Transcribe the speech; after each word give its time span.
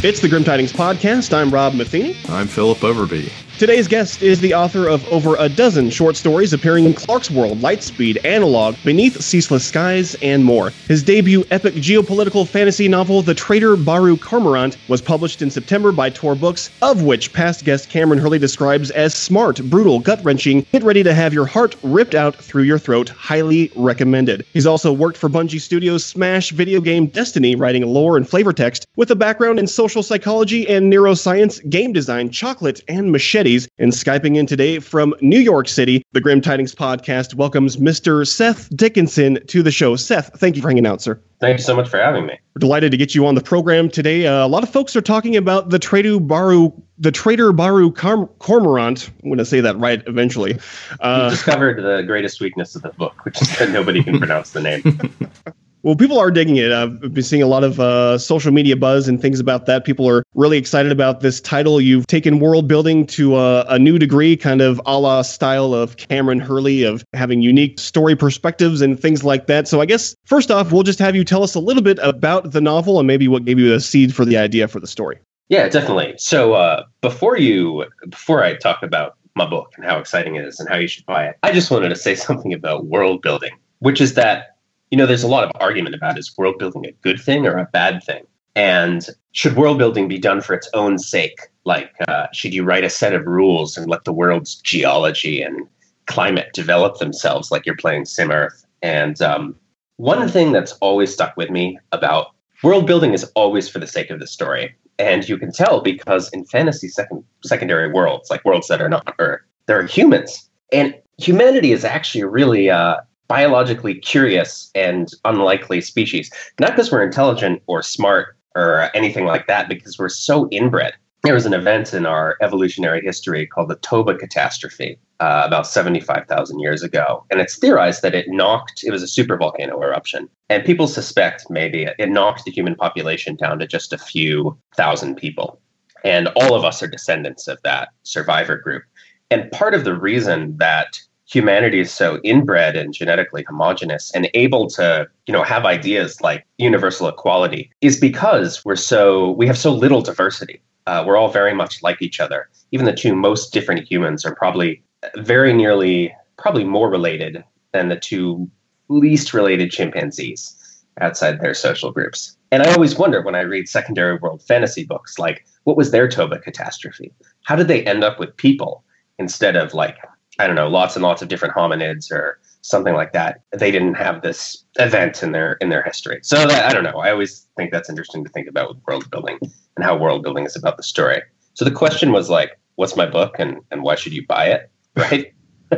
It's 0.00 0.20
the 0.20 0.28
Grim 0.28 0.44
Tidings 0.44 0.72
Podcast. 0.72 1.34
I'm 1.34 1.50
Rob 1.50 1.74
Matheny. 1.74 2.16
I'm 2.28 2.46
Philip 2.46 2.78
Overby. 2.78 3.32
Today's 3.58 3.88
guest 3.88 4.22
is 4.22 4.38
the 4.38 4.54
author 4.54 4.86
of 4.86 5.04
over 5.08 5.34
a 5.36 5.48
dozen 5.48 5.90
short 5.90 6.14
stories 6.14 6.52
appearing 6.52 6.84
in 6.84 6.94
Clarkesworld, 6.94 7.58
Lightspeed, 7.58 8.24
Analog, 8.24 8.76
Beneath 8.84 9.20
Ceaseless 9.20 9.64
Skies, 9.64 10.14
and 10.22 10.44
more. 10.44 10.70
His 10.86 11.02
debut 11.02 11.42
epic 11.50 11.74
geopolitical 11.74 12.46
fantasy 12.46 12.86
novel, 12.86 13.20
The 13.20 13.34
Traitor 13.34 13.74
Baru 13.74 14.16
Cormorant, 14.16 14.76
was 14.86 15.02
published 15.02 15.42
in 15.42 15.50
September 15.50 15.90
by 15.90 16.08
Tor 16.08 16.36
Books, 16.36 16.70
of 16.82 17.02
which 17.02 17.32
past 17.32 17.64
guest 17.64 17.90
Kameron 17.90 18.20
Hurley 18.20 18.38
describes 18.38 18.92
as 18.92 19.12
smart, 19.12 19.60
brutal, 19.64 19.98
gut 19.98 20.20
wrenching, 20.22 20.64
get 20.70 20.84
ready 20.84 21.02
to 21.02 21.12
have 21.12 21.34
your 21.34 21.46
heart 21.46 21.74
ripped 21.82 22.14
out 22.14 22.36
through 22.36 22.62
your 22.62 22.78
throat. 22.78 23.08
Highly 23.08 23.72
recommended. 23.74 24.46
He's 24.52 24.66
also 24.66 24.92
worked 24.92 25.16
for 25.16 25.28
Bungie 25.28 25.60
Studios' 25.60 26.04
Smash 26.04 26.52
video 26.52 26.80
game 26.80 27.06
Destiny, 27.06 27.56
writing 27.56 27.84
lore 27.84 28.16
and 28.16 28.28
flavor 28.28 28.52
text, 28.52 28.86
with 28.94 29.10
a 29.10 29.16
background 29.16 29.58
in 29.58 29.66
social 29.66 30.04
psychology 30.04 30.68
and 30.68 30.92
neuroscience, 30.92 31.68
game 31.68 31.92
design, 31.92 32.30
chocolate, 32.30 32.84
and 32.86 33.10
machete 33.10 33.47
and 33.78 33.92
Skyping 33.92 34.36
in 34.36 34.46
today 34.46 34.78
from 34.78 35.14
New 35.20 35.40
York 35.40 35.68
City, 35.68 36.02
the 36.12 36.20
Grim 36.20 36.42
Tidings 36.42 36.74
podcast 36.74 37.34
welcomes 37.34 37.78
Mr. 37.78 38.26
Seth 38.26 38.68
Dickinson 38.76 39.38
to 39.46 39.62
the 39.62 39.70
show. 39.70 39.96
Seth, 39.96 40.38
thank 40.38 40.56
you 40.56 40.62
for 40.62 40.68
hanging 40.68 40.86
out, 40.86 41.00
sir. 41.00 41.18
Thank 41.40 41.58
you 41.58 41.64
so 41.64 41.74
much 41.74 41.88
for 41.88 41.98
having 41.98 42.26
me. 42.26 42.38
We're 42.54 42.60
delighted 42.60 42.90
to 42.90 42.98
get 42.98 43.14
you 43.14 43.26
on 43.26 43.36
the 43.36 43.40
program 43.40 43.88
today. 43.88 44.26
Uh, 44.26 44.44
a 44.44 44.48
lot 44.48 44.62
of 44.62 44.68
folks 44.68 44.94
are 44.96 45.00
talking 45.00 45.36
about 45.36 45.70
the 45.70 45.78
Traitor 45.78 46.20
Baru, 46.20 46.72
the 46.98 47.12
Traitor 47.12 47.52
Baru 47.52 47.90
Cormorant. 47.92 49.08
I'm 49.22 49.28
going 49.28 49.38
to 49.38 49.44
say 49.44 49.60
that 49.60 49.78
right 49.78 50.02
eventually. 50.06 50.58
Uh, 51.00 51.22
you 51.24 51.30
discovered 51.30 51.82
the 51.82 52.02
greatest 52.02 52.40
weakness 52.40 52.74
of 52.76 52.82
the 52.82 52.90
book, 52.90 53.24
which 53.24 53.40
is 53.40 53.56
that 53.58 53.70
nobody 53.70 54.02
can 54.02 54.18
pronounce 54.18 54.50
the 54.50 54.60
name. 54.60 54.82
Well, 55.82 55.94
people 55.94 56.18
are 56.18 56.30
digging 56.30 56.56
it. 56.56 56.72
I've 56.72 57.00
been 57.00 57.22
seeing 57.22 57.42
a 57.42 57.46
lot 57.46 57.62
of 57.62 57.78
uh, 57.78 58.18
social 58.18 58.52
media 58.52 58.76
buzz 58.76 59.06
and 59.06 59.22
things 59.22 59.38
about 59.38 59.66
that. 59.66 59.84
People 59.84 60.08
are 60.08 60.24
really 60.34 60.58
excited 60.58 60.90
about 60.90 61.20
this 61.20 61.40
title. 61.40 61.80
You've 61.80 62.06
taken 62.08 62.40
world 62.40 62.66
building 62.66 63.06
to 63.08 63.36
a, 63.36 63.62
a 63.68 63.78
new 63.78 63.96
degree, 63.96 64.36
kind 64.36 64.60
of 64.60 64.80
a 64.86 64.98
la 64.98 65.22
style 65.22 65.74
of 65.74 65.96
Kameron 65.96 66.40
Hurley, 66.40 66.82
of 66.82 67.04
having 67.12 67.42
unique 67.42 67.78
story 67.78 68.16
perspectives 68.16 68.80
and 68.80 68.98
things 68.98 69.22
like 69.22 69.46
that. 69.46 69.68
So 69.68 69.80
I 69.80 69.86
guess 69.86 70.16
first 70.24 70.50
off, 70.50 70.72
we'll 70.72 70.82
just 70.82 70.98
have 70.98 71.14
you 71.14 71.24
tell 71.24 71.44
us 71.44 71.54
a 71.54 71.60
little 71.60 71.82
bit 71.82 71.98
about 72.02 72.50
the 72.50 72.60
novel 72.60 72.98
and 72.98 73.06
maybe 73.06 73.28
what 73.28 73.44
gave 73.44 73.58
you 73.58 73.72
a 73.72 73.80
seed 73.80 74.14
for 74.14 74.24
the 74.24 74.36
idea 74.36 74.66
for 74.66 74.80
the 74.80 74.88
story. 74.88 75.18
Yeah, 75.48 75.68
definitely. 75.68 76.14
So 76.18 76.54
uh, 76.54 76.84
before 77.00 77.38
you, 77.38 77.86
before 78.08 78.42
I 78.42 78.56
talk 78.56 78.82
about 78.82 79.16
my 79.36 79.48
book 79.48 79.72
and 79.76 79.84
how 79.84 79.98
exciting 79.98 80.34
it 80.34 80.44
is 80.44 80.58
and 80.58 80.68
how 80.68 80.76
you 80.76 80.88
should 80.88 81.06
buy 81.06 81.26
it, 81.28 81.38
I 81.44 81.52
just 81.52 81.70
wanted 81.70 81.90
to 81.90 81.96
say 81.96 82.14
something 82.16 82.52
about 82.52 82.86
world 82.86 83.22
building, 83.22 83.52
which 83.78 84.00
is 84.00 84.14
that 84.14 84.57
you 84.90 84.98
know, 84.98 85.06
there's 85.06 85.22
a 85.22 85.28
lot 85.28 85.44
of 85.44 85.50
argument 85.60 85.94
about 85.94 86.18
is 86.18 86.36
world 86.36 86.58
building 86.58 86.86
a 86.86 86.92
good 87.02 87.20
thing 87.20 87.46
or 87.46 87.56
a 87.56 87.68
bad 87.72 88.02
thing? 88.02 88.24
And 88.54 89.06
should 89.32 89.56
world 89.56 89.78
building 89.78 90.08
be 90.08 90.18
done 90.18 90.40
for 90.40 90.54
its 90.54 90.68
own 90.74 90.98
sake? 90.98 91.38
Like, 91.64 91.92
uh, 92.08 92.26
should 92.32 92.54
you 92.54 92.64
write 92.64 92.84
a 92.84 92.90
set 92.90 93.14
of 93.14 93.26
rules 93.26 93.76
and 93.76 93.88
let 93.88 94.04
the 94.04 94.12
world's 94.12 94.56
geology 94.56 95.42
and 95.42 95.66
climate 96.06 96.48
develop 96.54 96.98
themselves 96.98 97.50
like 97.50 97.66
you're 97.66 97.76
playing 97.76 98.06
Sim 98.06 98.30
Earth? 98.30 98.66
And 98.82 99.20
um, 99.22 99.54
one 99.96 100.26
thing 100.28 100.52
that's 100.52 100.72
always 100.80 101.12
stuck 101.12 101.36
with 101.36 101.50
me 101.50 101.78
about 101.92 102.28
world 102.62 102.86
building 102.86 103.12
is 103.12 103.24
always 103.34 103.68
for 103.68 103.78
the 103.78 103.86
sake 103.86 104.10
of 104.10 104.18
the 104.18 104.26
story. 104.26 104.74
And 104.98 105.28
you 105.28 105.38
can 105.38 105.52
tell 105.52 105.80
because 105.80 106.28
in 106.30 106.44
fantasy 106.44 106.88
second, 106.88 107.22
secondary 107.44 107.92
worlds, 107.92 108.30
like 108.30 108.44
worlds 108.44 108.66
that 108.68 108.82
are 108.82 108.88
not 108.88 109.14
Earth, 109.18 109.42
there 109.66 109.78
are 109.78 109.86
humans. 109.86 110.48
And 110.72 110.94
humanity 111.18 111.72
is 111.72 111.84
actually 111.84 112.24
really 112.24 112.70
uh, 112.70 112.96
biologically 113.28 113.94
curious 113.94 114.70
and 114.74 115.08
unlikely 115.24 115.80
species. 115.80 116.30
Not 116.58 116.70
because 116.70 116.90
we're 116.90 117.02
intelligent 117.02 117.62
or 117.66 117.82
smart 117.82 118.36
or 118.54 118.90
anything 118.94 119.26
like 119.26 119.46
that, 119.46 119.68
because 119.68 119.98
we're 119.98 120.08
so 120.08 120.48
inbred. 120.50 120.94
There 121.22 121.34
was 121.34 121.46
an 121.46 121.52
event 121.52 121.92
in 121.92 122.06
our 122.06 122.36
evolutionary 122.40 123.02
history 123.02 123.46
called 123.46 123.68
the 123.68 123.76
Toba 123.76 124.16
catastrophe 124.16 124.98
uh, 125.20 125.42
about 125.44 125.66
75,000 125.66 126.60
years 126.60 126.82
ago. 126.82 127.24
And 127.30 127.40
it's 127.40 127.58
theorized 127.58 128.02
that 128.02 128.14
it 128.14 128.26
knocked, 128.28 128.84
it 128.84 128.90
was 128.90 129.02
a 129.02 129.06
supervolcano 129.06 129.82
eruption. 129.82 130.28
And 130.48 130.64
people 130.64 130.86
suspect 130.86 131.50
maybe 131.50 131.88
it 131.98 132.08
knocked 132.08 132.44
the 132.44 132.52
human 132.52 132.76
population 132.76 133.36
down 133.36 133.58
to 133.58 133.66
just 133.66 133.92
a 133.92 133.98
few 133.98 134.56
thousand 134.76 135.16
people. 135.16 135.60
And 136.04 136.28
all 136.36 136.54
of 136.54 136.64
us 136.64 136.82
are 136.82 136.86
descendants 136.86 137.48
of 137.48 137.58
that 137.64 137.88
survivor 138.04 138.56
group. 138.56 138.84
And 139.30 139.50
part 139.50 139.74
of 139.74 139.84
the 139.84 139.98
reason 139.98 140.56
that 140.58 140.98
humanity 141.28 141.78
is 141.78 141.92
so 141.92 142.18
inbred 142.24 142.74
and 142.74 142.94
genetically 142.94 143.44
homogenous 143.44 144.10
and 144.12 144.28
able 144.34 144.66
to 144.66 145.06
you 145.26 145.32
know 145.32 145.42
have 145.42 145.64
ideas 145.64 146.20
like 146.20 146.46
universal 146.56 147.06
equality 147.06 147.70
is 147.80 148.00
because 148.00 148.64
we're 148.64 148.76
so 148.76 149.32
we 149.32 149.46
have 149.46 149.58
so 149.58 149.72
little 149.72 150.02
diversity. 150.02 150.60
Uh, 150.86 151.04
we're 151.06 151.18
all 151.18 151.30
very 151.30 151.54
much 151.54 151.82
like 151.82 152.00
each 152.00 152.18
other. 152.18 152.48
Even 152.72 152.86
the 152.86 152.94
two 152.94 153.14
most 153.14 153.52
different 153.52 153.86
humans 153.86 154.24
are 154.24 154.34
probably 154.34 154.82
very 155.18 155.52
nearly 155.52 156.14
probably 156.38 156.64
more 156.64 156.90
related 156.90 157.44
than 157.72 157.88
the 157.88 157.96
two 157.96 158.50
least 158.88 159.34
related 159.34 159.70
chimpanzees 159.70 160.54
outside 161.00 161.40
their 161.40 161.54
social 161.54 161.92
groups. 161.92 162.36
And 162.50 162.62
i 162.62 162.72
always 162.72 162.96
wonder 162.96 163.20
when 163.20 163.34
i 163.34 163.40
read 163.40 163.68
secondary 163.68 164.16
world 164.16 164.42
fantasy 164.42 164.84
books 164.84 165.18
like 165.18 165.44
what 165.64 165.76
was 165.76 165.90
their 165.90 166.08
toba 166.08 166.38
catastrophe? 166.38 167.12
How 167.42 167.54
did 167.54 167.68
they 167.68 167.84
end 167.84 168.02
up 168.02 168.18
with 168.18 168.34
people 168.38 168.84
instead 169.18 169.56
of 169.56 169.74
like 169.74 169.98
I 170.38 170.46
don't 170.46 170.56
know, 170.56 170.68
lots 170.68 170.94
and 170.96 171.02
lots 171.02 171.22
of 171.22 171.28
different 171.28 171.54
hominids 171.54 172.10
or 172.10 172.38
something 172.62 172.94
like 172.94 173.12
that. 173.12 173.42
They 173.52 173.70
didn't 173.70 173.94
have 173.94 174.22
this 174.22 174.64
event 174.78 175.22
in 175.22 175.32
their 175.32 175.54
in 175.54 175.68
their 175.68 175.82
history. 175.82 176.20
So 176.22 176.46
that, 176.46 176.66
I 176.66 176.72
don't 176.72 176.84
know. 176.84 177.00
I 177.00 177.10
always 177.10 177.46
think 177.56 177.72
that's 177.72 177.90
interesting 177.90 178.24
to 178.24 178.30
think 178.30 178.48
about 178.48 178.68
with 178.68 178.78
world 178.86 179.10
building 179.10 179.38
and 179.76 179.84
how 179.84 179.96
world 179.96 180.22
building 180.22 180.44
is 180.44 180.56
about 180.56 180.76
the 180.76 180.82
story. 180.82 181.22
So 181.54 181.64
the 181.64 181.70
question 181.70 182.12
was 182.12 182.30
like, 182.30 182.58
what's 182.76 182.96
my 182.96 183.06
book 183.06 183.36
and 183.38 183.58
and 183.70 183.82
why 183.82 183.94
should 183.94 184.12
you 184.12 184.26
buy 184.26 184.46
it? 184.46 184.70
Right. 184.96 185.32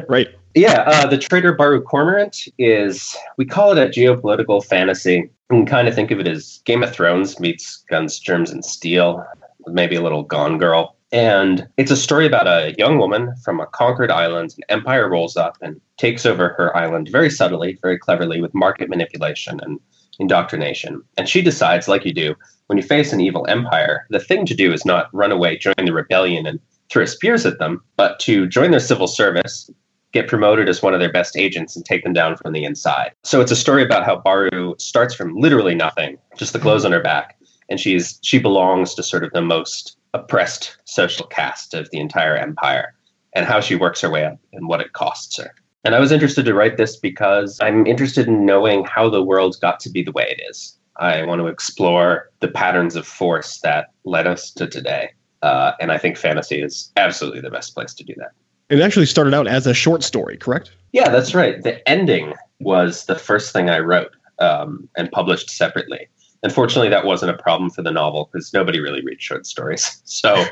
right. 0.09 0.28
Yeah, 0.56 0.81
uh, 0.81 1.06
the 1.06 1.16
traitor 1.16 1.53
Baru 1.53 1.81
Cormorant 1.81 2.48
is 2.59 3.16
we 3.37 3.44
call 3.44 3.71
it 3.71 3.78
a 3.78 3.88
geopolitical 3.88 4.65
fantasy. 4.65 5.15
You 5.15 5.31
can 5.48 5.65
kind 5.65 5.87
of 5.87 5.94
think 5.94 6.10
of 6.10 6.19
it 6.19 6.27
as 6.27 6.60
Game 6.65 6.82
of 6.82 6.92
Thrones 6.92 7.38
meets 7.38 7.84
Guns, 7.88 8.19
Germs, 8.19 8.50
and 8.50 8.65
Steel, 8.65 9.25
maybe 9.69 9.94
a 9.94 10.03
little 10.03 10.25
Gone 10.25 10.59
Girl. 10.59 10.97
And 11.12 11.66
it's 11.76 11.91
a 11.91 11.97
story 11.97 12.26
about 12.26 12.47
a 12.47 12.75
young 12.78 12.98
woman 12.98 13.34
from 13.43 13.59
a 13.59 13.66
conquered 13.66 14.10
island. 14.10 14.54
An 14.56 14.65
empire 14.69 15.09
rolls 15.09 15.37
up 15.37 15.56
and 15.60 15.81
takes 15.97 16.25
over 16.25 16.50
her 16.50 16.76
island 16.76 17.09
very 17.10 17.31
subtly, 17.31 17.78
very 17.82 17.98
cleverly, 17.98 18.41
with 18.41 18.54
market 18.54 18.88
manipulation 18.88 19.60
and 19.62 19.81
indoctrination. 20.21 21.03
And 21.16 21.28
she 21.28 21.43
decides, 21.43 21.88
like 21.88 22.04
you 22.04 22.12
do, 22.12 22.34
when 22.66 22.76
you 22.78 22.84
face 22.84 23.12
an 23.12 23.21
evil 23.21 23.47
empire, 23.48 24.06
the 24.10 24.21
thing 24.21 24.47
to 24.47 24.54
do 24.54 24.72
is 24.72 24.84
not 24.84 25.12
run 25.12 25.32
away, 25.32 25.59
join 25.59 25.75
the 25.84 25.93
rebellion, 25.93 26.47
and 26.47 26.60
throw 26.91 27.04
spears 27.04 27.44
at 27.47 27.59
them, 27.59 27.82
but 27.97 28.21
to 28.21 28.47
join 28.47 28.71
their 28.71 28.81
civil 28.81 29.09
service, 29.09 29.71
get 30.12 30.28
promoted 30.28 30.69
as 30.69 30.82
one 30.82 30.94
of 30.94 31.00
their 31.00 31.12
best 31.12 31.37
agents, 31.37 31.75
and 31.75 31.84
take 31.84 32.04
them 32.04 32.12
down 32.12 32.37
from 32.37 32.53
the 32.53 32.65
inside. 32.65 33.12
So 33.25 33.41
it's 33.41 33.53
a 33.53 33.56
story 33.56 33.82
about 33.82 34.04
how 34.04 34.16
Baru 34.16 34.75
starts 34.78 35.15
from 35.15 35.37
literally 35.37 35.75
nothing, 35.75 36.19
just 36.37 36.53
the 36.53 36.59
clothes 36.59 36.84
on 36.84 36.92
her 36.92 37.03
back, 37.03 37.37
and 37.69 37.81
she's 37.81 38.19
she 38.22 38.38
belongs 38.38 38.94
to 38.94 39.03
sort 39.03 39.25
of 39.25 39.32
the 39.32 39.42
most 39.42 39.97
oppressed 40.15 40.76
social 40.84 41.26
caste 41.26 41.75
of 41.75 41.88
the 41.91 42.00
entire 42.00 42.37
empire 42.37 42.94
and 43.34 43.47
how 43.47 43.60
she 43.60 43.76
works 43.76 44.00
her 44.00 44.10
way 44.10 44.25
up 44.25 44.38
and 44.53 44.69
what 44.69 44.81
it 44.81 44.93
costs 44.93 45.37
her. 45.37 45.54
And 45.84 45.94
I 45.94 46.00
was 46.00 46.12
interested 46.12 46.44
to 46.44 46.54
write 46.54 46.76
this 46.76 46.97
because 46.97 47.59
I'm 47.60 47.87
interested 47.87 48.26
in 48.26 48.44
knowing 48.44 48.84
how 48.84 49.09
the 49.09 49.22
world 49.22 49.56
got 49.60 49.81
to 49.81 49.91
be 49.91 50.03
the 50.03 50.12
way 50.12 50.26
it 50.28 50.43
is. 50.50 50.76
I 50.97 51.25
want 51.25 51.41
to 51.41 51.47
explore 51.47 52.28
the 52.41 52.48
patterns 52.48 52.97
of 52.97 53.06
force 53.06 53.60
that 53.60 53.93
led 54.04 54.26
us 54.26 54.50
to 54.53 54.66
today. 54.66 55.10
Uh, 55.43 55.72
and 55.81 55.91
I 55.91 55.97
think 55.97 56.19
fantasy 56.19 56.60
is 56.60 56.92
absolutely 56.97 57.41
the 57.41 57.51
best 57.51 57.74
place 57.74 57.95
to 57.95 58.04
do 58.04 58.15
that. 58.18 58.33
It 58.68 58.80
actually 58.80 59.06
started 59.06 59.33
out 59.33 59.47
as 59.47 59.66
a 59.66 59.72
short 59.72 60.03
story, 60.03 60.36
correct? 60.36 60.72
Yeah, 60.92 61.09
that's 61.09 61.34
right. 61.34 61.63
The 61.63 61.89
ending 61.89 62.34
was 62.60 63.06
the 63.06 63.16
first 63.16 63.53
thing 63.53 63.71
I 63.71 63.78
wrote 63.78 64.15
um, 64.39 64.89
and 64.97 65.10
published 65.10 65.51
separately. 65.51 66.09
Unfortunately, 66.42 66.89
that 66.89 67.04
wasn't 67.04 67.31
a 67.31 67.42
problem 67.42 67.71
for 67.71 67.83
the 67.83 67.91
novel 67.91 68.31
because 68.33 68.53
nobody 68.53 68.81
really 68.81 69.03
reads 69.03 69.22
short 69.22 69.47
stories. 69.47 70.03
So 70.10 70.45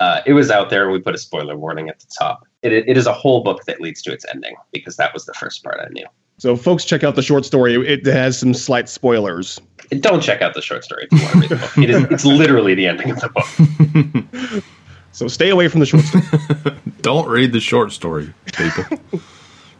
uh, 0.00 0.20
it 0.26 0.32
was 0.32 0.50
out 0.50 0.68
there, 0.70 0.82
and 0.84 0.92
we 0.92 0.98
put 0.98 1.14
a 1.14 1.18
spoiler 1.18 1.56
warning 1.56 1.88
at 1.88 2.00
the 2.00 2.06
top. 2.18 2.46
It, 2.62 2.72
it 2.72 2.96
is 2.96 3.06
a 3.06 3.12
whole 3.12 3.42
book 3.44 3.64
that 3.66 3.80
leads 3.80 4.02
to 4.02 4.12
its 4.12 4.24
ending 4.32 4.56
because 4.72 4.96
that 4.96 5.14
was 5.14 5.26
the 5.26 5.34
first 5.34 5.62
part 5.62 5.80
I 5.80 5.88
knew. 5.90 6.06
So, 6.38 6.56
folks, 6.56 6.84
check 6.84 7.04
out 7.04 7.14
the 7.14 7.22
short 7.22 7.44
story. 7.44 7.74
It 7.86 8.04
has 8.06 8.36
some 8.36 8.52
slight 8.52 8.88
spoilers. 8.88 9.60
Don't 10.00 10.20
check 10.20 10.42
out 10.42 10.54
the 10.54 10.62
short 10.62 10.82
story 10.82 11.06
if 11.08 11.12
you 11.12 11.24
want 11.24 11.32
to 11.32 11.38
read 11.40 11.50
the 11.50 11.56
book. 11.56 11.78
It 11.78 11.90
is, 11.90 12.02
it's 12.10 12.24
literally 12.24 12.74
the 12.74 12.86
ending 12.86 13.10
of 13.10 13.20
the 13.20 14.54
book. 14.54 14.64
so, 15.12 15.28
stay 15.28 15.50
away 15.50 15.68
from 15.68 15.78
the 15.80 15.86
short 15.86 16.02
story. 16.02 16.24
Don't 17.02 17.28
read 17.28 17.52
the 17.52 17.60
short 17.60 17.92
story, 17.92 18.32
people. 18.56 18.98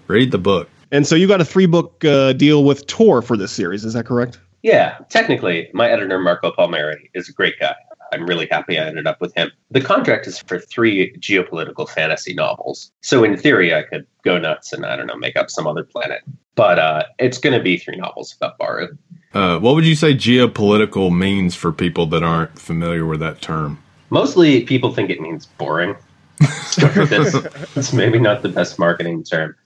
read 0.07 0.31
the 0.31 0.39
book. 0.39 0.69
And 0.93 1.05
so, 1.05 1.17
you 1.17 1.27
got 1.27 1.41
a 1.41 1.45
three 1.45 1.67
book 1.67 2.05
uh, 2.05 2.33
deal 2.35 2.63
with 2.63 2.87
Tor 2.87 3.23
for 3.23 3.37
this 3.37 3.51
series. 3.51 3.85
Is 3.85 3.95
that 3.95 4.07
correct? 4.07 4.39
Yeah, 4.63 4.99
technically, 5.09 5.69
my 5.73 5.91
editor, 5.91 6.19
Marco 6.19 6.53
Palmieri, 6.53 7.11
is 7.15 7.29
a 7.29 7.33
great 7.33 7.59
guy. 7.59 7.75
I'm 8.13 8.27
really 8.27 8.47
happy 8.51 8.79
I 8.79 8.85
ended 8.85 9.07
up 9.07 9.21
with 9.21 9.35
him. 9.35 9.51
The 9.71 9.81
contract 9.81 10.27
is 10.27 10.39
for 10.39 10.59
three 10.59 11.13
geopolitical 11.15 11.89
fantasy 11.89 12.35
novels. 12.35 12.93
So, 13.01 13.25
in 13.25 13.37
theory, 13.37 13.75
I 13.75 13.83
could 13.83 14.07
go 14.23 14.39
nuts 14.39 14.73
and, 14.73 14.85
I 14.85 14.97
don't 14.97 15.07
know, 15.07 15.17
make 15.17 15.37
up 15.37 15.51
some 15.51 15.67
other 15.67 15.83
planet. 15.83 16.23
But 16.55 16.79
uh, 16.79 17.05
it's 17.19 17.39
going 17.39 17.57
to 17.57 17.63
be 17.63 17.79
three 17.79 17.97
novels 17.97 18.35
about 18.37 18.59
Baru. 18.59 18.97
Uh, 19.33 19.59
what 19.59 19.75
would 19.75 19.87
you 19.87 19.95
say 19.95 20.15
geopolitical 20.15 21.17
means 21.17 21.55
for 21.55 21.73
people 21.73 22.07
that 22.07 22.23
aren't 22.23 22.59
familiar 22.59 23.07
with 23.07 23.21
that 23.21 23.41
term? 23.41 23.83
Mostly 24.11 24.63
people 24.65 24.93
think 24.93 25.09
it 25.09 25.21
means 25.21 25.47
boring. 25.47 25.97
That's 26.77 27.93
maybe 27.95 28.19
not 28.19 28.43
the 28.43 28.51
best 28.51 28.79
marketing 28.79 29.25
term. 29.25 29.57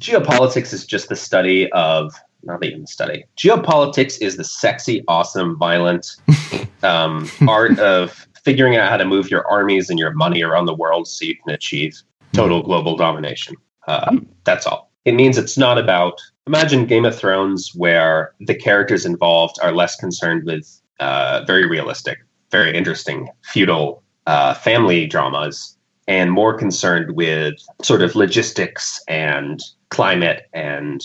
Geopolitics 0.00 0.72
is 0.72 0.84
just 0.84 1.08
the 1.08 1.14
study 1.14 1.70
of, 1.70 2.12
not 2.42 2.64
even 2.64 2.86
study. 2.86 3.24
Geopolitics 3.36 4.20
is 4.20 4.36
the 4.36 4.44
sexy, 4.44 5.04
awesome, 5.08 5.58
violent 5.58 6.16
um, 6.82 7.30
art 7.48 7.78
of 7.78 8.26
figuring 8.44 8.76
out 8.76 8.88
how 8.88 8.96
to 8.96 9.04
move 9.04 9.30
your 9.30 9.46
armies 9.48 9.88
and 9.88 9.98
your 9.98 10.12
money 10.12 10.42
around 10.42 10.66
the 10.66 10.74
world 10.74 11.06
so 11.06 11.24
you 11.24 11.36
can 11.36 11.54
achieve 11.54 12.02
total 12.32 12.62
global 12.62 12.96
domination. 12.96 13.54
Uh, 13.86 14.16
that's 14.44 14.66
all. 14.66 14.90
It 15.04 15.12
means 15.12 15.38
it's 15.38 15.58
not 15.58 15.78
about, 15.78 16.20
imagine 16.46 16.86
Game 16.86 17.04
of 17.04 17.16
Thrones 17.16 17.72
where 17.74 18.34
the 18.40 18.54
characters 18.54 19.04
involved 19.04 19.56
are 19.62 19.72
less 19.72 19.96
concerned 19.96 20.44
with 20.44 20.80
uh, 21.00 21.44
very 21.46 21.66
realistic, 21.66 22.18
very 22.50 22.76
interesting 22.76 23.28
feudal 23.42 24.02
uh, 24.26 24.54
family 24.54 25.06
dramas 25.06 25.76
and 26.06 26.30
more 26.30 26.54
concerned 26.54 27.12
with 27.16 27.54
sort 27.82 28.02
of 28.02 28.14
logistics 28.14 29.02
and 29.08 29.60
climate 29.90 30.48
and 30.52 31.00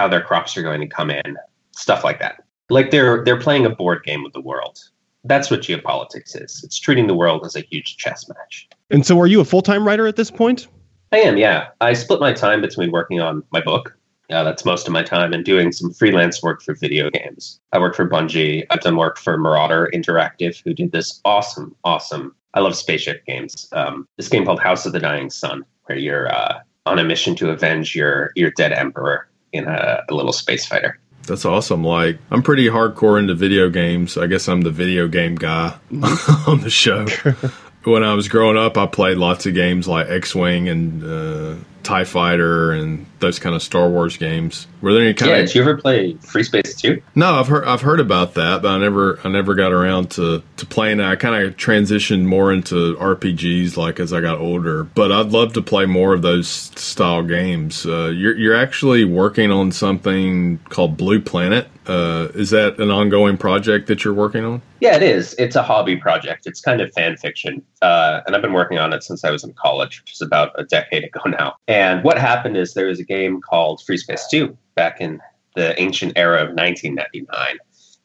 how 0.00 0.08
their 0.08 0.22
crops 0.22 0.56
are 0.56 0.62
going 0.62 0.80
to 0.80 0.86
come 0.86 1.10
in, 1.10 1.36
stuff 1.72 2.02
like 2.02 2.18
that. 2.20 2.42
Like 2.70 2.90
they're 2.90 3.22
they're 3.22 3.38
playing 3.38 3.66
a 3.66 3.70
board 3.70 4.02
game 4.02 4.22
with 4.22 4.32
the 4.32 4.40
world. 4.40 4.78
That's 5.24 5.50
what 5.50 5.60
geopolitics 5.60 6.42
is. 6.42 6.62
It's 6.64 6.80
treating 6.80 7.06
the 7.06 7.14
world 7.14 7.44
as 7.44 7.54
a 7.54 7.60
huge 7.60 7.98
chess 7.98 8.26
match. 8.26 8.66
And 8.88 9.04
so, 9.04 9.20
are 9.20 9.26
you 9.26 9.40
a 9.40 9.44
full 9.44 9.60
time 9.60 9.86
writer 9.86 10.06
at 10.06 10.16
this 10.16 10.30
point? 10.30 10.68
I 11.12 11.18
am, 11.18 11.36
yeah. 11.36 11.68
I 11.82 11.92
split 11.92 12.20
my 12.20 12.32
time 12.32 12.62
between 12.62 12.92
working 12.92 13.20
on 13.20 13.42
my 13.50 13.60
book. 13.60 13.94
Uh, 14.30 14.44
that's 14.44 14.64
most 14.64 14.86
of 14.86 14.92
my 14.92 15.02
time, 15.02 15.32
and 15.32 15.44
doing 15.44 15.72
some 15.72 15.92
freelance 15.92 16.40
work 16.42 16.62
for 16.62 16.74
video 16.74 17.10
games. 17.10 17.60
I 17.72 17.78
work 17.80 17.96
for 17.96 18.08
Bungie. 18.08 18.64
I've 18.70 18.80
done 18.80 18.96
work 18.96 19.18
for 19.18 19.36
Marauder 19.36 19.90
Interactive, 19.92 20.62
who 20.64 20.72
did 20.72 20.92
this 20.92 21.20
awesome, 21.24 21.74
awesome. 21.82 22.34
I 22.54 22.60
love 22.60 22.76
spaceship 22.76 23.26
games. 23.26 23.68
Um, 23.72 24.06
this 24.16 24.28
game 24.28 24.46
called 24.46 24.60
House 24.60 24.86
of 24.86 24.92
the 24.92 25.00
Dying 25.00 25.30
Sun, 25.30 25.64
where 25.84 25.98
you're 25.98 26.32
uh, 26.32 26.60
on 26.86 27.00
a 27.00 27.04
mission 27.04 27.34
to 27.36 27.50
avenge 27.50 27.94
your 27.94 28.30
your 28.36 28.52
dead 28.52 28.72
emperor 28.72 29.29
in 29.52 29.66
a, 29.66 30.04
a 30.08 30.14
little 30.14 30.32
space 30.32 30.66
fighter. 30.66 30.98
That's 31.26 31.44
awesome. 31.44 31.84
Like, 31.84 32.18
I'm 32.30 32.42
pretty 32.42 32.66
hardcore 32.66 33.18
into 33.18 33.34
video 33.34 33.70
games. 33.70 34.16
I 34.16 34.26
guess 34.26 34.48
I'm 34.48 34.62
the 34.62 34.70
video 34.70 35.06
game 35.06 35.36
guy 35.36 35.76
mm-hmm. 35.92 36.50
on 36.50 36.60
the 36.60 36.70
show. 36.70 37.06
when 37.84 38.04
I 38.04 38.14
was 38.14 38.28
growing 38.28 38.56
up, 38.56 38.76
I 38.76 38.86
played 38.86 39.16
lots 39.16 39.46
of 39.46 39.54
games 39.54 39.88
like 39.88 40.08
X 40.08 40.34
Wing 40.34 40.68
and 40.68 41.04
uh, 41.04 41.54
Tie 41.82 42.04
Fighter 42.04 42.72
and 42.72 43.06
those 43.20 43.38
kind 43.38 43.54
of 43.54 43.62
Star 43.62 43.88
Wars 43.88 44.16
games. 44.16 44.66
Were 44.82 44.92
there 44.92 45.02
any 45.02 45.14
kind 45.14 45.30
of 45.32 45.36
Yeah, 45.36 45.42
of 45.42 45.48
did 45.48 45.54
you 45.56 45.62
ever 45.62 45.76
play 45.76 46.14
FreeSpace 46.14 46.78
2? 46.78 47.00
No, 47.14 47.34
I've 47.40 47.48
heard 47.48 47.64
I've 47.64 47.80
heard 47.80 48.00
about 48.00 48.34
that, 48.34 48.62
but 48.62 48.68
I 48.68 48.78
never 48.78 49.18
I 49.24 49.28
never 49.30 49.54
got 49.54 49.72
around 49.72 50.10
to 50.12 50.42
to 50.58 50.66
playing. 50.66 51.00
it. 51.00 51.04
I 51.06 51.16
kind 51.16 51.42
of 51.42 51.56
transitioned 51.56 52.24
more 52.24 52.52
into 52.52 52.96
RPGs 52.96 53.76
like 53.76 53.98
as 53.98 54.12
I 54.12 54.20
got 54.20 54.38
older. 54.38 54.84
But 54.84 55.10
I'd 55.12 55.28
love 55.32 55.54
to 55.54 55.62
play 55.62 55.86
more 55.86 56.12
of 56.14 56.22
those 56.22 56.48
style 56.48 57.22
games. 57.22 57.86
Uh, 57.86 58.06
you're 58.14 58.36
you're 58.36 58.56
actually 58.56 59.04
working 59.04 59.50
on 59.50 59.72
something 59.72 60.58
called 60.68 60.96
Blue 60.96 61.20
Planet. 61.20 61.68
Uh, 61.90 62.28
is 62.34 62.50
that 62.50 62.78
an 62.78 62.88
ongoing 62.88 63.36
project 63.36 63.88
that 63.88 64.04
you're 64.04 64.14
working 64.14 64.44
on? 64.44 64.62
Yeah, 64.78 64.94
it 64.94 65.02
is. 65.02 65.34
It's 65.40 65.56
a 65.56 65.62
hobby 65.62 65.96
project. 65.96 66.46
It's 66.46 66.60
kind 66.60 66.80
of 66.80 66.92
fan 66.92 67.16
fiction. 67.16 67.62
Uh, 67.82 68.20
and 68.24 68.36
I've 68.36 68.42
been 68.42 68.52
working 68.52 68.78
on 68.78 68.92
it 68.92 69.02
since 69.02 69.24
I 69.24 69.30
was 69.32 69.42
in 69.42 69.52
college, 69.54 70.00
which 70.00 70.12
is 70.12 70.20
about 70.20 70.52
a 70.56 70.62
decade 70.62 71.02
ago 71.02 71.20
now. 71.26 71.56
And 71.66 72.04
what 72.04 72.16
happened 72.16 72.56
is 72.56 72.74
there 72.74 72.86
was 72.86 73.00
a 73.00 73.04
game 73.04 73.40
called 73.40 73.80
FreeSpace 73.80 74.28
2 74.30 74.56
back 74.76 75.00
in 75.00 75.20
the 75.56 75.78
ancient 75.82 76.12
era 76.14 76.36
of 76.36 76.54
1999. 76.54 77.58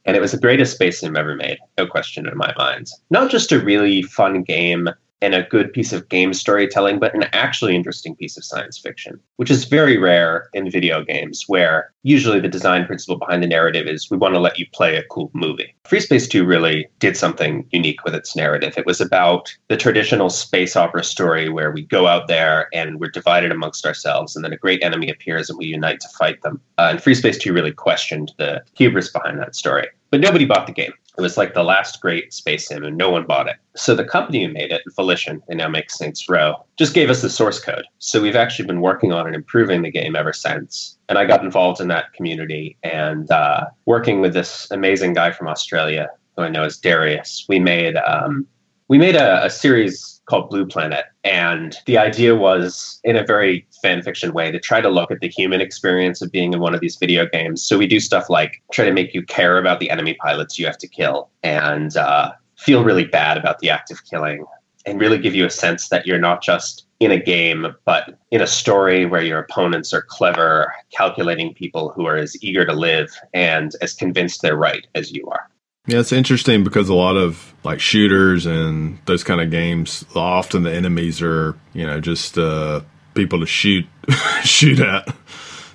And 0.05 0.17
it 0.17 0.19
was 0.19 0.31
the 0.31 0.39
greatest 0.39 0.73
space 0.73 0.99
sim 0.99 1.15
ever 1.15 1.35
made, 1.35 1.59
no 1.77 1.85
question 1.85 2.27
in 2.27 2.35
my 2.35 2.51
mind. 2.57 2.89
Not 3.11 3.29
just 3.29 3.51
a 3.51 3.59
really 3.59 4.01
fun 4.01 4.41
game 4.41 4.89
and 5.21 5.33
a 5.33 5.43
good 5.43 5.71
piece 5.73 5.93
of 5.93 6.09
game 6.09 6.33
storytelling, 6.33 6.99
but 6.99 7.15
an 7.15 7.25
actually 7.33 7.75
interesting 7.75 8.15
piece 8.15 8.38
of 8.38 8.43
science 8.43 8.77
fiction, 8.77 9.19
which 9.38 9.49
is 9.49 9.65
very 9.65 9.97
rare 9.97 10.49
in 10.53 10.69
video 10.69 11.03
games, 11.03 11.45
where 11.47 11.93
usually 12.05 12.39
the 12.39 12.47
design 12.47 12.85
principle 12.85 13.17
behind 13.17 13.41
the 13.41 13.47
narrative 13.47 13.87
is 13.87 14.11
we 14.11 14.17
want 14.17 14.35
to 14.35 14.39
let 14.39 14.59
you 14.59 14.65
play 14.73 14.95
a 14.95 15.03
cool 15.09 15.31
movie. 15.33 15.73
FreeSpace 15.85 16.29
2 16.29 16.45
really 16.45 16.87
did 16.99 17.17
something 17.17 17.67
unique 17.71 18.03
with 18.05 18.13
its 18.13 18.35
narrative. 18.35 18.77
It 18.77 18.85
was 18.85 19.01
about 19.01 19.51
the 19.69 19.75
traditional 19.75 20.29
space 20.29 20.75
opera 20.75 21.03
story 21.03 21.49
where 21.49 21.71
we 21.71 21.81
go 21.81 22.05
out 22.05 22.27
there 22.27 22.69
and 22.73 22.99
we're 22.99 23.09
divided 23.09 23.51
amongst 23.51 23.87
ourselves, 23.87 24.35
and 24.35 24.45
then 24.45 24.53
a 24.53 24.57
great 24.57 24.83
enemy 24.83 25.09
appears 25.09 25.49
and 25.49 25.57
we 25.57 25.65
unite 25.65 25.99
to 26.01 26.07
fight 26.09 26.43
them. 26.43 26.61
Uh, 26.77 26.89
and 26.91 26.99
FreeSpace 26.99 27.39
2 27.39 27.51
really 27.51 27.71
questioned 27.71 28.31
the 28.37 28.63
hubris 28.75 29.09
behind 29.09 29.39
that 29.39 29.55
story. 29.55 29.87
But 30.11 30.21
nobody 30.21 30.45
bought 30.45 30.67
the 30.67 30.73
game. 30.73 30.93
It 31.17 31.21
was 31.21 31.37
like 31.37 31.53
the 31.53 31.63
last 31.63 32.01
great 32.01 32.33
space 32.33 32.67
sim, 32.67 32.83
and 32.83 32.97
no 32.97 33.09
one 33.09 33.25
bought 33.25 33.47
it. 33.47 33.55
So 33.75 33.95
the 33.95 34.03
company 34.03 34.45
who 34.45 34.51
made 34.51 34.71
it, 34.71 34.81
Volition, 34.95 35.41
they 35.47 35.55
now 35.55 35.69
make 35.69 35.89
Saints 35.89 36.27
Row, 36.29 36.63
just 36.77 36.93
gave 36.93 37.09
us 37.09 37.21
the 37.21 37.29
source 37.29 37.59
code. 37.59 37.85
So 37.99 38.21
we've 38.21 38.35
actually 38.35 38.65
been 38.65 38.81
working 38.81 39.11
on 39.11 39.25
and 39.25 39.35
improving 39.35 39.81
the 39.81 39.91
game 39.91 40.15
ever 40.15 40.33
since. 40.33 40.94
And 41.07 41.17
I 41.17 41.25
got 41.25 41.43
involved 41.43 41.79
in 41.79 41.87
that 41.89 42.13
community 42.13 42.77
and 42.83 43.29
uh, 43.29 43.65
working 43.85 44.21
with 44.21 44.33
this 44.33 44.69
amazing 44.71 45.13
guy 45.13 45.31
from 45.31 45.47
Australia 45.47 46.09
who 46.35 46.43
I 46.43 46.49
know 46.49 46.63
as 46.63 46.77
Darius. 46.77 47.45
We 47.47 47.59
made 47.59 47.95
um, 47.97 48.47
we 48.87 48.97
made 48.97 49.15
a, 49.15 49.45
a 49.45 49.49
series 49.49 50.21
called 50.25 50.49
Blue 50.49 50.65
Planet, 50.65 51.05
and 51.23 51.75
the 51.85 51.97
idea 51.97 52.35
was, 52.35 52.99
in 53.03 53.15
a 53.15 53.23
very 53.23 53.65
fan 53.81 54.01
fiction 54.03 54.33
way, 54.33 54.51
to 54.51 54.59
try 54.59 54.81
to 54.81 54.89
look 54.89 55.11
at 55.11 55.19
the 55.19 55.27
human 55.27 55.61
experience 55.61 56.21
of 56.21 56.31
being 56.31 56.53
in 56.53 56.59
one 56.59 56.75
of 56.75 56.81
these 56.81 56.95
video 56.95 57.25
games. 57.25 57.63
So 57.63 57.77
we 57.77 57.87
do 57.87 57.99
stuff 57.99 58.29
like 58.29 58.61
try 58.71 58.85
to 58.85 58.93
make 58.93 59.13
you 59.13 59.23
care 59.23 59.57
about 59.57 59.79
the 59.79 59.89
enemy 59.89 60.15
pilots 60.15 60.59
you 60.59 60.65
have 60.65 60.77
to 60.79 60.87
kill, 60.87 61.29
and 61.41 61.95
uh, 61.97 62.31
feel 62.57 62.83
really 62.83 63.05
bad 63.05 63.37
about 63.37 63.59
the 63.59 63.69
act 63.69 63.91
of 63.91 64.03
killing, 64.05 64.45
and 64.85 64.99
really 64.99 65.17
give 65.17 65.35
you 65.35 65.45
a 65.45 65.49
sense 65.49 65.89
that 65.89 66.05
you're 66.05 66.19
not 66.19 66.41
just 66.41 66.85
in 66.99 67.11
a 67.11 67.19
game, 67.19 67.67
but 67.85 68.17
in 68.31 68.41
a 68.41 68.47
story 68.47 69.05
where 69.05 69.21
your 69.21 69.39
opponents 69.39 69.93
are 69.93 70.01
clever, 70.01 70.73
calculating 70.91 71.53
people 71.53 71.89
who 71.89 72.05
are 72.05 72.15
as 72.15 72.41
eager 72.41 72.65
to 72.65 72.73
live 72.73 73.09
and 73.33 73.71
as 73.81 73.93
convinced 73.93 74.41
they're 74.41 74.55
right 74.55 74.87
as 74.95 75.11
you 75.11 75.27
are. 75.27 75.49
Yeah, 75.87 75.99
it's 75.99 76.11
interesting 76.11 76.63
because 76.63 76.89
a 76.89 76.95
lot 76.95 77.15
of 77.15 77.53
like 77.63 77.79
shooters 77.79 78.45
and 78.45 78.97
those 79.05 79.23
kind 79.23 79.39
of 79.39 79.51
games, 79.51 80.03
often 80.15 80.63
the 80.63 80.73
enemies 80.73 81.21
are 81.21 81.55
you 81.73 81.85
know 81.85 81.99
just 81.99 82.38
uh, 82.38 82.81
people 83.13 83.39
to 83.39 83.45
shoot 83.45 83.86
shoot 84.43 84.79
at. 84.79 85.15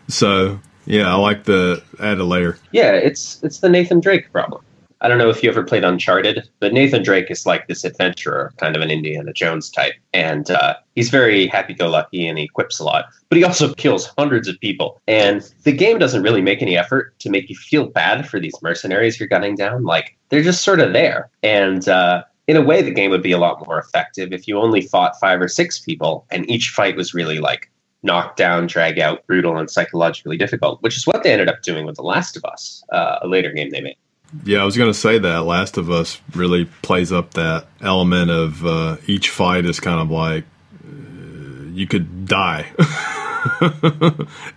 So 0.08 0.58
yeah, 0.84 1.12
I 1.12 1.14
like 1.14 1.44
the 1.44 1.84
add 2.00 2.18
a 2.18 2.24
layer. 2.24 2.58
Yeah, 2.72 2.92
it's 2.92 3.40
it's 3.44 3.60
the 3.60 3.68
Nathan 3.68 4.00
Drake 4.00 4.32
problem. 4.32 4.64
I 5.02 5.08
don't 5.08 5.18
know 5.18 5.30
if 5.30 5.42
you 5.42 5.48
ever 5.48 5.62
played 5.62 5.84
Uncharted, 5.84 6.48
but 6.58 6.72
Nathan 6.72 7.02
Drake 7.02 7.30
is 7.30 7.46
like 7.46 7.68
this 7.68 7.84
adventurer, 7.84 8.52
kind 8.58 8.76
of 8.76 8.82
an 8.82 8.90
Indiana 8.90 9.32
Jones 9.32 9.70
type, 9.70 9.94
and 10.12 10.50
uh, 10.50 10.74
he's 10.94 11.08
very 11.08 11.46
happy-go-lucky 11.46 12.26
and 12.26 12.38
he 12.38 12.48
quips 12.48 12.78
a 12.78 12.84
lot. 12.84 13.06
But 13.28 13.38
he 13.38 13.44
also 13.44 13.72
kills 13.84 14.12
hundreds 14.18 14.46
of 14.46 14.60
people, 14.60 15.00
and 15.06 15.42
the 15.64 15.72
game 15.72 15.98
doesn't 15.98 16.22
really 16.22 16.42
make 16.42 16.60
any 16.60 16.76
effort 16.76 17.18
to 17.20 17.30
make 17.30 17.48
you 17.48 17.56
feel 17.56 17.86
bad 17.86 18.28
for 18.28 18.38
these 18.38 18.54
mercenaries 18.62 19.18
you're 19.18 19.28
gunning 19.28 19.54
down. 19.54 19.84
Like 19.84 20.16
they're 20.28 20.42
just 20.42 20.64
sort 20.64 20.80
of 20.80 20.92
there, 20.92 21.30
and 21.42 21.88
uh, 21.88 22.24
in 22.46 22.56
a 22.56 22.62
way, 22.62 22.82
the 22.82 22.90
game 22.90 23.10
would 23.10 23.22
be 23.22 23.32
a 23.32 23.38
lot 23.38 23.64
more 23.66 23.78
effective 23.78 24.32
if 24.32 24.48
you 24.48 24.58
only 24.58 24.82
fought 24.82 25.18
five 25.20 25.40
or 25.40 25.48
six 25.48 25.78
people, 25.78 26.26
and 26.30 26.48
each 26.50 26.70
fight 26.70 26.96
was 26.96 27.14
really 27.14 27.38
like 27.38 27.70
knocked 28.02 28.36
down, 28.36 28.66
drag 28.66 28.98
out, 28.98 29.26
brutal, 29.26 29.56
and 29.56 29.70
psychologically 29.70 30.36
difficult, 30.36 30.82
which 30.82 30.96
is 30.96 31.06
what 31.06 31.22
they 31.22 31.32
ended 31.32 31.48
up 31.48 31.62
doing 31.62 31.86
with 31.86 31.96
The 31.96 32.02
Last 32.02 32.36
of 32.36 32.44
Us, 32.44 32.82
uh, 32.92 33.18
a 33.22 33.28
later 33.28 33.52
game 33.52 33.70
they 33.70 33.80
made. 33.80 33.96
Yeah, 34.44 34.62
I 34.62 34.64
was 34.64 34.76
going 34.76 34.90
to 34.90 34.98
say 34.98 35.18
that 35.18 35.44
Last 35.44 35.76
of 35.76 35.90
Us 35.90 36.20
really 36.34 36.66
plays 36.82 37.12
up 37.12 37.34
that 37.34 37.66
element 37.80 38.30
of 38.30 38.64
uh, 38.64 38.96
each 39.06 39.30
fight 39.30 39.64
is 39.64 39.80
kind 39.80 40.00
of 40.00 40.10
like 40.10 40.44
uh, 40.84 41.64
you 41.72 41.86
could 41.86 42.26
die 42.26 42.66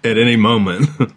at 0.03 0.17
any 0.17 0.35
moment. 0.35 0.89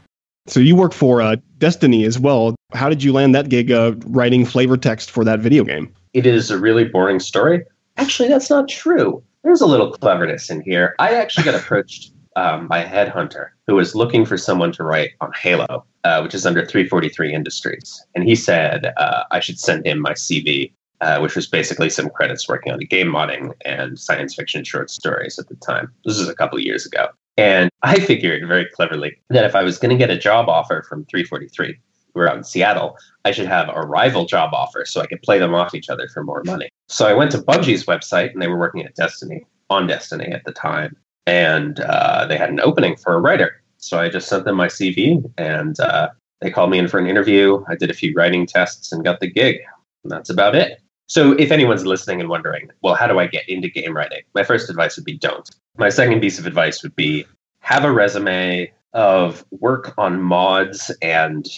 So 0.48 0.60
you 0.60 0.76
work 0.76 0.92
for 0.92 1.20
uh, 1.20 1.36
Destiny 1.58 2.04
as 2.04 2.18
well. 2.18 2.54
How 2.72 2.88
did 2.88 3.02
you 3.02 3.12
land 3.12 3.34
that 3.34 3.48
gig 3.48 3.72
uh, 3.72 3.94
writing 4.06 4.44
flavor 4.44 4.76
text 4.76 5.10
for 5.10 5.24
that 5.24 5.40
video 5.40 5.64
game? 5.64 5.92
It 6.12 6.24
is 6.24 6.50
a 6.50 6.58
really 6.58 6.84
boring 6.84 7.18
story. 7.18 7.64
Actually, 7.96 8.28
that's 8.28 8.48
not 8.48 8.68
true. 8.68 9.22
There's 9.42 9.60
a 9.60 9.66
little 9.66 9.90
cleverness 9.90 10.48
in 10.50 10.60
here. 10.60 10.94
I 10.98 11.14
actually 11.14 11.44
got 11.44 11.54
approached 11.54 12.12
um, 12.36 12.68
by 12.68 12.78
a 12.78 12.88
headhunter 12.88 13.48
who 13.66 13.74
was 13.74 13.94
looking 13.94 14.24
for 14.24 14.38
someone 14.38 14.70
to 14.72 14.84
write 14.84 15.10
on 15.20 15.32
Halo, 15.32 15.84
uh, 16.06 16.20
which 16.20 16.36
is 16.36 16.46
under 16.46 16.64
343 16.64 17.34
Industries. 17.34 18.06
And 18.14 18.22
he 18.22 18.36
said 18.36 18.92
uh, 18.96 19.24
I 19.32 19.40
should 19.40 19.58
send 19.58 19.84
him 19.84 19.98
my 19.98 20.12
CV, 20.12 20.72
uh, 21.00 21.18
which 21.18 21.34
was 21.34 21.48
basically 21.48 21.90
some 21.90 22.10
credits 22.10 22.48
working 22.48 22.72
on 22.72 22.78
game 22.78 23.08
modding 23.08 23.52
and 23.64 23.98
science 23.98 24.36
fiction 24.36 24.62
short 24.62 24.88
stories 24.88 25.36
at 25.36 25.48
the 25.48 25.56
time. 25.56 25.92
This 26.04 26.20
was 26.20 26.28
a 26.28 26.34
couple 26.36 26.58
of 26.58 26.64
years 26.64 26.86
ago. 26.86 27.08
And 27.36 27.70
I 27.82 27.98
figured 27.98 28.46
very 28.46 28.66
cleverly 28.66 29.16
that 29.30 29.44
if 29.44 29.56
I 29.56 29.64
was 29.64 29.78
going 29.78 29.90
to 29.90 29.96
get 29.96 30.16
a 30.16 30.16
job 30.16 30.48
offer 30.48 30.84
from 30.88 31.04
343, 31.06 31.76
we're 32.14 32.28
out 32.28 32.36
in 32.36 32.44
Seattle, 32.44 32.96
I 33.24 33.32
should 33.32 33.48
have 33.48 33.68
a 33.68 33.80
rival 33.80 34.26
job 34.26 34.54
offer 34.54 34.84
so 34.86 35.00
I 35.00 35.06
could 35.06 35.22
play 35.22 35.40
them 35.40 35.56
off 35.56 35.74
each 35.74 35.90
other 35.90 36.06
for 36.14 36.22
more 36.22 36.44
money. 36.44 36.68
So 36.88 37.08
I 37.08 37.14
went 37.14 37.32
to 37.32 37.38
Bungie's 37.38 37.84
website 37.84 38.32
and 38.32 38.40
they 38.40 38.46
were 38.46 38.58
working 38.58 38.86
at 38.86 38.94
Destiny, 38.94 39.44
on 39.70 39.88
Destiny 39.88 40.26
at 40.26 40.44
the 40.44 40.52
time. 40.52 40.96
And 41.26 41.80
uh, 41.80 42.26
they 42.26 42.36
had 42.36 42.50
an 42.50 42.60
opening 42.60 42.94
for 42.94 43.14
a 43.14 43.20
writer. 43.20 43.60
So 43.78 43.98
I 43.98 44.08
just 44.08 44.28
sent 44.28 44.44
them 44.44 44.56
my 44.56 44.68
CV 44.68 45.22
and 45.38 45.78
uh, 45.80 46.08
They 46.40 46.50
called 46.50 46.70
me 46.70 46.78
in 46.78 46.88
for 46.88 46.98
an 46.98 47.06
interview. 47.06 47.64
I 47.68 47.76
did 47.76 47.90
a 47.90 47.94
few 47.94 48.12
writing 48.14 48.46
tests 48.46 48.92
and 48.92 49.04
got 49.04 49.20
the 49.20 49.30
gig. 49.30 49.58
And 50.04 50.12
that's 50.12 50.30
about 50.30 50.54
it. 50.54 50.80
So 51.08 51.32
if 51.32 51.50
anyone's 51.52 51.86
listening 51.86 52.20
and 52.20 52.28
wondering, 52.28 52.70
well, 52.82 52.94
how 52.94 53.06
do 53.06 53.18
I 53.18 53.26
get 53.26 53.48
into 53.48 53.68
game 53.68 53.96
writing? 53.96 54.22
My 54.34 54.42
first 54.42 54.68
advice 54.68 54.96
would 54.96 55.04
be 55.04 55.16
don't. 55.16 55.48
My 55.78 55.88
second 55.88 56.20
piece 56.20 56.38
of 56.38 56.46
advice 56.46 56.82
would 56.82 56.96
be 56.96 57.24
have 57.60 57.84
a 57.84 57.92
resume 57.92 58.72
of 58.92 59.44
work 59.50 59.94
on 59.98 60.20
mods 60.20 60.90
and 61.02 61.48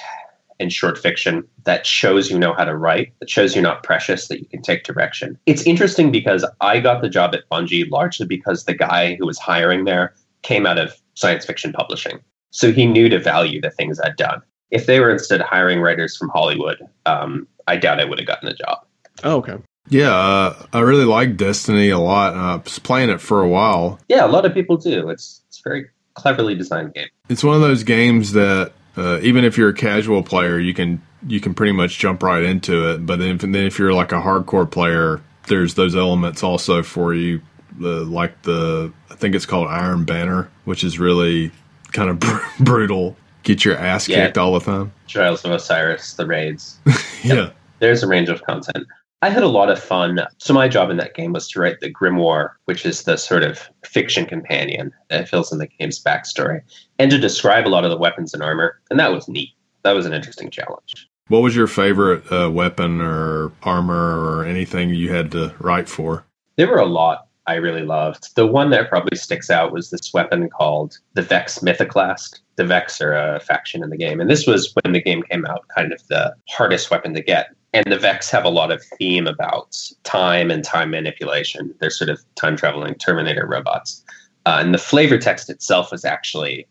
and 0.61 0.73
short 0.73 0.99
fiction 0.99 1.45
that 1.65 1.87
shows 1.87 2.31
you 2.31 2.39
know 2.39 2.53
how 2.53 2.65
to 2.65 2.77
write, 2.77 3.13
that 3.21 3.31
shows 3.31 3.55
you're 3.55 3.63
not 3.63 3.85
precious, 3.85 4.27
that 4.27 4.41
you 4.41 4.47
can 4.47 4.61
take 4.61 4.83
direction. 4.83 5.39
It's 5.47 5.63
interesting 5.63 6.11
because 6.11 6.45
I 6.61 6.81
got 6.81 7.01
the 7.01 7.09
job 7.09 7.33
at 7.33 7.49
Bungie 7.49 7.89
largely 7.89 8.27
because 8.27 8.65
the 8.65 8.75
guy 8.75 9.15
who 9.15 9.25
was 9.25 9.39
hiring 9.39 9.85
there 9.85 10.15
came 10.43 10.67
out 10.67 10.79
of 10.79 10.95
science 11.15 11.45
fiction 11.45 11.73
publishing. 11.73 12.21
So 12.51 12.73
he 12.73 12.87
knew 12.87 13.09
to 13.09 13.19
value 13.19 13.61
the 13.61 13.71
things 13.71 14.01
I'd 14.01 14.17
done. 14.17 14.43
If 14.71 14.87
they 14.87 15.01
were 15.01 15.11
instead 15.11 15.41
hiring 15.41 15.81
writers 15.81 16.17
from 16.17 16.29
Hollywood, 16.29 16.79
um, 17.07 17.47
I 17.67 17.77
doubt 17.77 18.01
I 18.01 18.05
would 18.05 18.19
have 18.19 18.27
gotten 18.27 18.49
the 18.49 18.55
job. 18.55 18.85
Oh, 19.25 19.37
okay. 19.37 19.57
Yeah, 19.91 20.15
uh, 20.15 20.67
I 20.73 20.81
really 20.81 21.05
like 21.07 21.37
Destiny 21.37 21.89
a 21.89 21.99
lot. 21.99 22.35
I 22.35 22.57
was 22.57 22.79
playing 22.79 23.09
it 23.11 23.21
for 23.21 23.43
a 23.43 23.49
while. 23.49 23.99
Yeah, 24.09 24.27
a 24.27 24.29
lot 24.29 24.45
of 24.45 24.53
people 24.53 24.77
do. 24.77 25.09
It's 25.09 25.43
it's 25.49 25.61
a 25.61 25.63
very 25.69 25.89
cleverly 26.15 26.55
designed 26.55 26.95
game. 26.95 27.09
It's 27.29 27.43
one 27.43 27.55
of 27.55 27.63
those 27.63 27.85
games 27.85 28.33
that 28.33 28.73
uh, 28.97 29.21
even 29.23 29.45
if 29.45 29.57
you're 29.57 29.71
a 29.71 29.75
casual 29.75 30.23
player, 30.23 30.59
you 30.59 30.75
can 30.75 31.01
you 31.27 31.41
can 31.41 31.55
pretty 31.55 31.73
much 31.73 31.99
jump 31.99 32.23
right 32.23 32.43
into 32.43 32.91
it. 32.91 33.07
But 33.07 33.19
then, 33.19 33.39
then 33.39 33.55
if 33.67 33.79
you're 33.79 33.95
like 33.95 34.13
a 34.13 34.21
hardcore 34.21 34.71
player, 34.71 35.23
there's 35.47 35.75
those 35.75 35.97
elements 35.97 36.43
also 36.43 36.83
for 36.83 37.15
you, 37.15 37.41
the 37.79 38.05
like 38.05 38.43
the 38.43 38.93
I 39.11 39.15
think 39.15 39.35
it's 39.35 39.47
called 39.47 39.69
Iron 39.69 40.05
Banner, 40.05 40.49
which 40.65 40.85
is 40.85 40.99
really 40.99 41.51
kind 41.93 42.11
of 42.11 42.19
br- 42.21 42.39
brutal. 42.61 43.17
Get 43.45 43.65
your 43.65 43.77
ass 43.79 44.09
Yeah. 44.09 44.27
kicked 44.27 44.39
all 44.39 44.53
the 44.59 44.61
time. 44.65 44.93
Trials 45.07 45.45
of 45.45 45.53
Osiris, 45.53 46.15
the 46.15 46.27
raids. 46.27 46.79
yeah. 47.23 47.51
There's 47.79 48.03
a 48.03 48.07
range 48.09 48.29
of 48.29 48.43
content. 48.43 48.87
I 49.23 49.31
had 49.31 49.43
a 49.43 49.49
lot 49.49 49.71
of 49.71 49.83
fun. 49.83 50.21
So 50.39 50.53
my 50.55 50.69
job 50.69 50.91
in 50.91 50.97
that 50.99 51.15
game 51.15 51.33
was 51.33 51.49
to 51.51 51.61
write 51.61 51.81
the 51.81 51.93
Grimoire, 51.93 52.51
which 52.67 52.85
is 52.85 53.05
the 53.05 53.17
sort 53.17 53.43
of 53.43 53.69
fiction 53.85 54.27
companion 54.27 54.93
that 55.09 55.29
fills 55.29 55.51
in 55.53 55.59
the 55.59 55.67
game's 55.67 56.03
backstory, 56.03 56.61
and 56.99 57.11
to 57.11 57.19
describe 57.19 57.67
a 57.67 57.71
lot 57.71 57.85
of 57.85 57.91
the 57.91 57.97
weapons 57.97 58.35
and 58.35 58.43
armor. 58.43 58.79
And 58.91 59.01
that 59.01 59.13
was 59.13 59.27
neat. 59.29 59.51
That 59.83 59.93
was 59.93 60.07
an 60.07 60.13
interesting 60.13 60.51
challenge. 60.51 61.09
What 61.29 61.41
was 61.43 61.57
your 61.57 61.67
favorite 61.67 62.31
uh, 62.31 62.51
weapon 62.51 63.01
or 63.01 63.51
armor 63.63 64.21
or 64.39 64.45
anything 64.45 64.91
you 64.91 65.13
had 65.13 65.31
to 65.33 65.55
write 65.59 65.89
for? 65.89 66.25
There 66.57 66.69
were 66.69 66.79
a 66.79 66.87
lot 66.87 67.28
I 67.49 67.55
really 67.55 67.83
loved. 67.83 68.37
The 68.37 68.47
one 68.47 68.69
that 68.71 68.91
probably 68.91 69.17
sticks 69.17 69.49
out 69.49 69.73
was 69.73 69.89
this 69.89 70.13
weapon 70.13 70.51
called 70.51 70.99
the 71.15 71.23
Vex 71.23 71.61
Mythoclast. 71.61 72.41
The 72.57 72.65
Vex 72.65 73.01
are 73.01 73.15
a 73.15 73.41
faction 73.41 73.83
in 73.83 73.89
the 73.89 73.97
game. 73.97 74.21
And 74.21 74.29
this 74.29 74.47
was 74.47 74.75
when 74.83 74.93
the 74.93 75.01
game 75.01 75.23
came 75.23 75.47
out, 75.47 75.67
kind 75.75 75.91
of 75.91 76.07
the 76.09 76.35
hardest 76.51 76.91
weapon 76.91 77.15
to 77.15 77.23
get. 77.23 77.49
And 77.73 77.91
the 77.91 77.99
Vex 77.99 78.31
have 78.31 78.45
a 78.45 78.51
lot 78.51 78.71
of 78.71 78.83
theme 78.99 79.27
about 79.27 79.79
time 80.05 80.51
and 80.51 80.63
time 80.63 80.91
manipulation. 80.91 81.75
They're 81.81 81.89
sort 81.89 82.11
of 82.11 82.21
time 82.35 82.55
traveling 82.55 82.95
Terminator 82.97 83.47
robots. 83.47 84.05
Uh, 84.45 84.59
and 84.61 84.75
the 84.75 84.79
flavor 84.79 85.17
text 85.17 85.49
itself 85.49 85.91
was 85.91 86.05
actually 86.05 86.67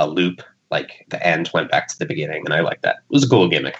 a 0.00 0.08
loop, 0.08 0.42
like 0.72 1.06
the 1.08 1.24
end 1.24 1.50
went 1.54 1.70
back 1.70 1.86
to 1.88 1.98
the 2.00 2.06
beginning. 2.06 2.42
And 2.44 2.52
I 2.52 2.60
like 2.60 2.82
that. 2.82 2.96
It 2.96 3.14
was 3.14 3.24
a 3.24 3.28
cool 3.28 3.48
gimmick. 3.48 3.76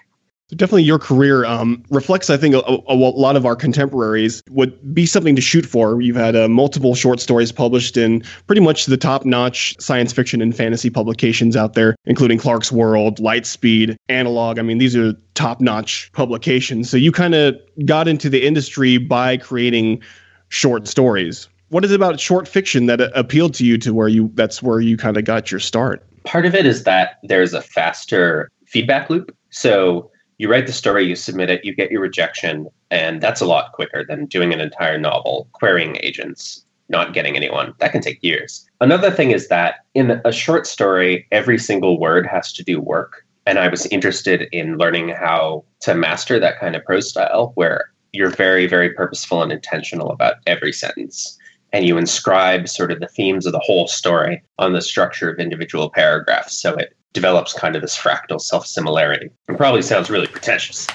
Definitely, 0.55 0.85
your 0.85 1.01
career 1.01 1.45
um, 1.45 1.83
reflects, 1.91 2.31
I 2.31 2.37
think, 2.37 2.55
a, 2.55 2.61
a, 2.61 2.81
a 2.89 2.95
lot 2.95 3.35
of 3.35 3.45
our 3.45 3.57
contemporaries 3.57 4.43
would 4.51 4.95
be 4.95 5.05
something 5.05 5.35
to 5.35 5.43
shoot 5.43 5.67
for. 5.67 6.01
You've 6.01 6.17
had 6.17 6.37
uh, 6.37 6.49
multiple 6.49 6.95
short 6.95 7.19
stories 7.19 7.51
published 7.51 7.97
in 7.97 8.23
pretty 8.47 8.61
much 8.61 8.87
the 8.87 8.97
top-notch 8.97 9.75
science 9.81 10.13
fiction 10.13 10.41
and 10.41 10.57
fantasy 10.57 10.89
publications 10.89 11.57
out 11.57 11.75
there, 11.75 11.97
including 12.05 12.39
Clarkesworld, 12.39 13.19
Lightspeed, 13.19 13.97
Analog. 14.09 14.61
I 14.61 14.63
mean, 14.63 14.79
these 14.79 14.95
are 14.95 15.15
top-notch 15.35 16.13
publications. 16.13 16.89
So 16.89 16.97
you 16.97 17.11
kind 17.11 17.35
of 17.35 17.57
got 17.85 18.07
into 18.07 18.31
the 18.31 18.47
industry 18.47 18.99
by 18.99 19.39
creating 19.39 20.01
short 20.49 20.87
stories. 20.87 21.49
What 21.71 21.85
is 21.85 21.91
it 21.91 21.97
about 21.97 22.21
short 22.21 22.47
fiction 22.47 22.87
that 22.87 23.01
uh, 23.01 23.11
appealed 23.17 23.55
to 23.55 23.67
you 23.67 23.79
to 23.79 23.93
where 23.93 24.07
you 24.07 24.31
that's 24.35 24.63
where 24.63 24.79
you 24.79 24.97
kind 24.97 25.17
of 25.17 25.25
got 25.25 25.51
your 25.51 25.59
start? 25.59 26.07
part 26.27 26.45
of 26.45 26.55
it 26.55 26.67
is 26.67 26.85
that 26.85 27.19
there's 27.23 27.55
a 27.55 27.63
faster 27.63 28.51
feedback 28.67 29.09
loop. 29.09 29.35
So 29.51 30.11
you 30.39 30.51
write 30.51 30.67
the 30.67 30.73
story, 30.73 31.05
you 31.05 31.17
submit 31.17 31.51
it, 31.51 31.65
you 31.65 31.75
get 31.75 31.91
your 31.91 32.01
rejection, 32.01 32.69
and 32.91 33.21
that's 33.21 33.41
a 33.41 33.47
lot 33.47 33.73
quicker 33.73 34.05
than 34.05 34.27
doing 34.27 34.53
an 34.53 34.61
entire 34.61 34.99
novel, 34.99 35.49
querying 35.53 35.97
agents, 36.03 36.65
not 36.89 37.15
getting 37.15 37.37
anyone. 37.37 37.75
That 37.79 37.93
can 37.93 38.03
take 38.03 38.23
years. 38.23 38.69
Another 38.81 39.11
thing 39.11 39.31
is 39.31 39.49
that 39.49 39.77
in 39.95 40.21
a 40.25 40.33
short 40.33 40.67
story, 40.67 41.27
every 41.33 41.59
single 41.59 41.99
word 41.99 42.27
has 42.27 42.53
to 42.55 42.65
do 42.65 42.81
work. 42.81 43.25
And 43.47 43.59
I 43.59 43.69
was 43.69 43.87
interested 43.87 44.49
in 44.53 44.77
learning 44.77 45.11
how 45.11 45.65
to 45.81 45.95
master 45.95 46.39
that 46.39 46.59
kind 46.59 46.77
of 46.77 46.85
prose 46.85 47.09
style 47.09 47.53
where 47.55 47.91
you're 48.13 48.31
very, 48.31 48.67
very 48.67 48.91
purposeful 48.91 49.43
and 49.43 49.53
intentional 49.53 50.11
about 50.11 50.37
every 50.47 50.73
sentence 50.73 51.39
and 51.73 51.85
you 51.85 51.99
inscribe 51.99 52.69
sort 52.69 52.91
of 52.91 53.01
the 53.01 53.09
themes 53.09 53.45
of 53.45 53.53
the 53.53 53.61
whole 53.61 53.87
story 53.87 54.43
on 54.59 54.73
the 54.73 54.81
structure 54.81 55.31
of 55.31 55.39
individual 55.39 55.91
paragraphs. 55.91 56.59
So 56.59 56.75
it 56.75 56.97
develops 57.17 57.55
kind 57.55 57.75
of 57.75 57.81
this 57.81 57.97
fractal 57.97 58.39
self 58.39 58.67
similarity. 58.67 59.31
It 59.49 59.57
probably 59.57 59.81
sounds 59.81 60.11
really 60.11 60.27
pretentious, 60.27 60.87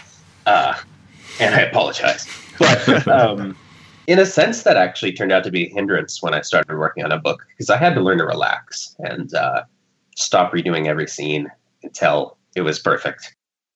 uh, 0.45 0.75
and 1.39 1.55
I 1.55 1.61
apologize. 1.61 2.27
But 2.59 3.07
um, 3.07 3.57
in 4.05 4.19
a 4.19 4.25
sense, 4.25 4.61
that 4.63 4.77
actually 4.77 5.13
turned 5.13 5.31
out 5.31 5.43
to 5.45 5.49
be 5.49 5.65
a 5.65 5.69
hindrance 5.73 6.21
when 6.21 6.35
I 6.35 6.41
started 6.41 6.77
working 6.77 7.03
on 7.03 7.11
a 7.11 7.17
book 7.17 7.43
because 7.49 7.71
I 7.71 7.77
had 7.77 7.95
to 7.95 8.01
learn 8.01 8.19
to 8.19 8.23
relax 8.23 8.95
and 8.99 9.33
uh, 9.33 9.63
stop 10.15 10.53
redoing 10.53 10.85
every 10.85 11.07
scene 11.07 11.49
until 11.81 12.37
it 12.55 12.61
was 12.61 12.77
perfect. 12.77 13.35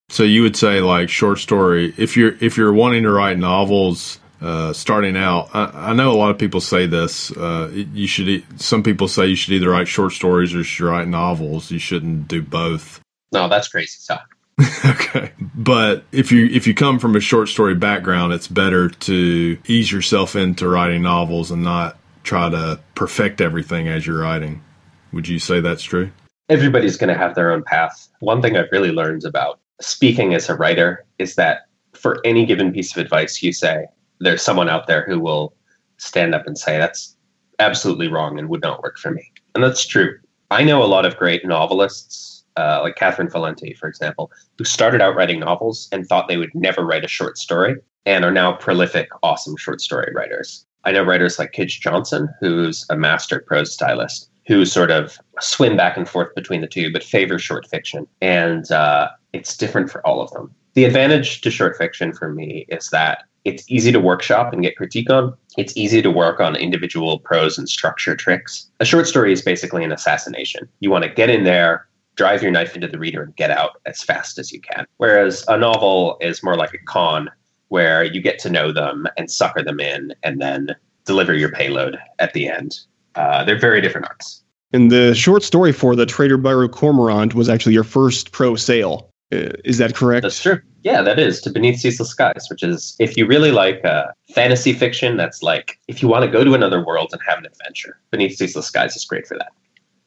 So 0.10 0.22
you 0.22 0.44
would 0.44 0.56
say 0.56 0.82
like 0.82 1.10
short 1.10 1.40
story 1.40 1.96
if 1.98 2.16
you're 2.16 2.36
if 2.42 2.58
you're 2.58 2.74
wanting 2.74 3.02
to 3.04 3.12
write 3.12 3.40
novels 3.40 4.20
uh, 4.42 4.74
starting 4.74 5.16
out. 5.16 5.50
I, 5.54 5.90
I 5.90 5.94
know 5.94 6.12
a 6.12 6.18
lot 6.18 6.32
of 6.32 6.38
people 6.38 6.62
say 6.62 6.88
this. 6.88 7.32
Uh, 7.32 7.72
you 7.74 8.08
should. 8.08 8.44
Some 8.62 8.84
people 8.84 9.08
say 9.08 9.28
you 9.28 9.36
should 9.36 9.54
either 9.54 9.70
write 9.70 9.88
short 9.88 10.14
stories 10.14 10.54
or 10.54 10.60
you 10.60 10.64
should 10.64 10.86
write 10.86 11.08
novels. 11.08 11.72
You 11.72 11.80
shouldn't 11.80 12.28
do 12.28 12.42
both. 12.42 13.00
No, 13.32 13.48
that's 13.48 13.68
crazy 13.68 13.98
stuff. 14.00 14.24
okay, 14.86 15.32
but 15.54 16.06
if 16.12 16.32
you 16.32 16.48
if 16.48 16.66
you 16.66 16.74
come 16.74 16.98
from 17.00 17.16
a 17.16 17.20
short 17.20 17.50
story 17.50 17.76
background, 17.76 18.32
it's 18.32 18.48
better 18.48 18.90
to 18.90 19.58
ease 19.68 19.92
yourself 19.92 20.36
into 20.36 20.68
writing 20.68 21.02
novels 21.02 21.52
and 21.52 21.62
not 21.62 21.98
try 22.24 22.50
to 22.50 22.80
perfect 22.96 23.42
everything 23.42 23.88
as 23.88 24.08
you're 24.08 24.22
writing. 24.22 24.64
Would 25.12 25.28
you 25.28 25.40
say 25.40 25.60
that's 25.60 25.84
true? 25.84 26.12
Everybody's 26.50 26.98
going 26.98 27.14
to 27.14 27.18
have 27.18 27.36
their 27.36 27.52
own 27.52 27.64
path. 27.64 28.08
One 28.20 28.42
thing 28.42 28.56
I've 28.56 28.72
really 28.72 28.92
learned 28.92 29.26
about 29.26 29.60
speaking 29.82 30.34
as 30.34 30.50
a 30.50 30.56
writer 30.56 31.06
is 31.20 31.36
that 31.36 31.68
for 31.94 32.20
any 32.26 32.46
given 32.46 32.72
piece 32.72 32.96
of 32.96 33.02
advice 33.04 33.42
you 33.42 33.52
say, 33.52 33.88
there's 34.20 34.42
someone 34.42 34.70
out 34.70 34.88
there 34.88 35.06
who 35.06 35.20
will 35.20 35.54
stand 35.98 36.36
up 36.36 36.46
and 36.48 36.58
say 36.58 36.78
that's 36.78 37.16
absolutely 37.60 38.08
wrong 38.08 38.38
and 38.38 38.50
would 38.50 38.62
not 38.62 38.82
work 38.84 38.98
for 38.98 39.12
me. 39.12 39.32
And 39.54 39.64
that's 39.64 39.86
true. 39.86 40.18
I 40.52 40.64
know 40.64 40.84
a 40.84 40.86
lot 40.86 41.06
of 41.06 41.18
great 41.18 41.46
novelists, 41.46 42.44
uh, 42.58 42.80
like 42.82 42.96
Catherynne 42.96 43.32
Valente, 43.32 43.78
for 43.78 43.88
example, 43.88 44.32
who 44.58 44.64
started 44.64 45.02
out 45.02 45.16
writing 45.16 45.40
novels 45.40 45.88
and 45.92 46.06
thought 46.06 46.28
they 46.28 46.38
would 46.38 46.54
never 46.54 46.86
write 46.86 47.06
a 47.06 47.10
short 47.10 47.38
story 47.38 47.76
and 48.06 48.24
are 48.24 48.32
now 48.32 48.54
prolific, 48.54 49.10
awesome 49.24 49.58
short 49.58 49.82
story 49.82 50.12
writers. 50.16 50.66
I 50.84 50.92
know 50.92 51.04
writers 51.04 51.40
like 51.40 51.54
Kij 51.54 51.80
Johnson, 51.80 52.30
who's 52.40 52.86
a 52.90 52.96
master 52.96 53.40
prose 53.40 53.74
stylist, 53.74 54.30
who 54.48 54.66
sort 54.66 54.92
of 54.92 55.18
swim 55.40 55.76
back 55.76 55.98
and 55.98 56.08
forth 56.08 56.36
between 56.36 56.62
the 56.62 56.68
two, 56.68 56.94
but 56.94 57.04
favor 57.04 57.40
short 57.40 57.68
fiction. 57.68 58.06
And 58.22 58.72
uh, 58.72 59.10
it's 59.34 59.58
different 59.58 59.90
for 59.90 60.06
all 60.06 60.22
of 60.22 60.32
them. 60.32 60.54
The 60.76 60.86
advantage 60.86 61.42
to 61.42 61.50
short 61.50 61.76
fiction 61.78 62.14
for 62.14 62.32
me 62.32 62.66
is 62.70 62.90
that 62.90 63.24
it's 63.46 63.64
easy 63.72 63.92
to 63.92 64.00
workshop 64.00 64.52
and 64.52 64.62
get 64.62 64.76
critique 64.76 65.10
on. 65.10 65.34
It's 65.58 65.76
easy 65.78 66.02
to 66.02 66.12
work 66.12 66.40
on 66.40 66.56
individual 66.56 67.20
prose 67.20 67.58
and 67.58 67.70
structure 67.70 68.16
tricks. 68.16 68.70
A 68.80 68.86
short 68.86 69.08
story 69.08 69.32
is 69.32 69.42
basically 69.42 69.84
an 69.84 69.92
assassination. 69.92 70.68
You 70.80 70.90
want 70.92 71.04
to 71.04 71.10
get 71.10 71.30
in 71.30 71.44
there, 71.44 71.88
drive 72.16 72.42
your 72.42 72.52
knife 72.52 72.76
into 72.76 72.88
the 72.88 73.00
reader, 73.00 73.24
and 73.24 73.36
get 73.36 73.52
out 73.52 73.82
as 73.86 74.02
fast 74.02 74.40
as 74.40 74.52
you 74.52 74.60
can. 74.60 74.86
Whereas 74.98 75.46
a 75.48 75.58
novel 75.58 76.18
is 76.22 76.44
more 76.44 76.58
like 76.58 76.74
a 76.74 76.80
con 76.80 77.30
where 77.70 78.04
you 78.04 78.22
get 78.22 78.40
to 78.40 78.50
know 78.50 78.72
them 78.72 79.08
and 79.18 79.32
sucker 79.32 79.64
them 79.64 79.80
in 79.80 80.14
and 80.24 80.42
then 80.42 80.76
deliver 81.06 81.34
your 81.34 81.52
payload 81.52 81.98
at 82.20 82.34
the 82.34 82.48
end. 82.50 82.80
Uh, 83.16 83.44
they're 83.44 83.60
very 83.60 83.80
different 83.80 84.08
arts. 84.08 84.44
And 84.74 84.92
the 84.92 85.14
short 85.16 85.44
story 85.44 85.72
for 85.72 85.96
the 85.96 86.06
Traitor 86.06 86.38
Baru 86.38 86.68
Cormorant 86.68 87.34
was 87.34 87.48
actually 87.48 87.74
your 87.74 87.84
first 87.84 88.32
pro 88.32 88.56
sale. 88.56 89.10
Uh, 89.32 89.54
Is 89.64 89.78
that 89.78 89.96
correct? 89.96 90.24
That's 90.24 90.42
true. 90.42 90.60
Yeah, 90.86 91.02
that 91.02 91.18
is 91.18 91.42
to 91.42 91.50
Beneath 91.50 91.80
Ceaseless 91.80 92.10
Skies, 92.10 92.46
which 92.48 92.62
is 92.62 92.96
if 93.00 93.18
you 93.18 93.26
really 93.26 93.50
like 93.50 93.84
uh, 93.84 94.06
fantasy 94.36 94.72
fiction, 94.72 95.18
that's 95.18 95.42
like 95.42 95.80
if 95.88 96.04
you 96.04 96.08
want 96.08 96.26
to 96.26 96.30
go 96.30 96.44
to 96.44 96.54
another 96.54 96.86
world 96.86 97.10
and 97.12 97.20
have 97.28 97.40
an 97.40 97.48
adventure. 97.48 98.00
Beneath 98.12 98.38
Ceaseless 98.38 98.68
Skies 98.68 98.96
is 98.96 99.04
great 99.04 99.26
for 99.26 99.36
that. 99.36 99.52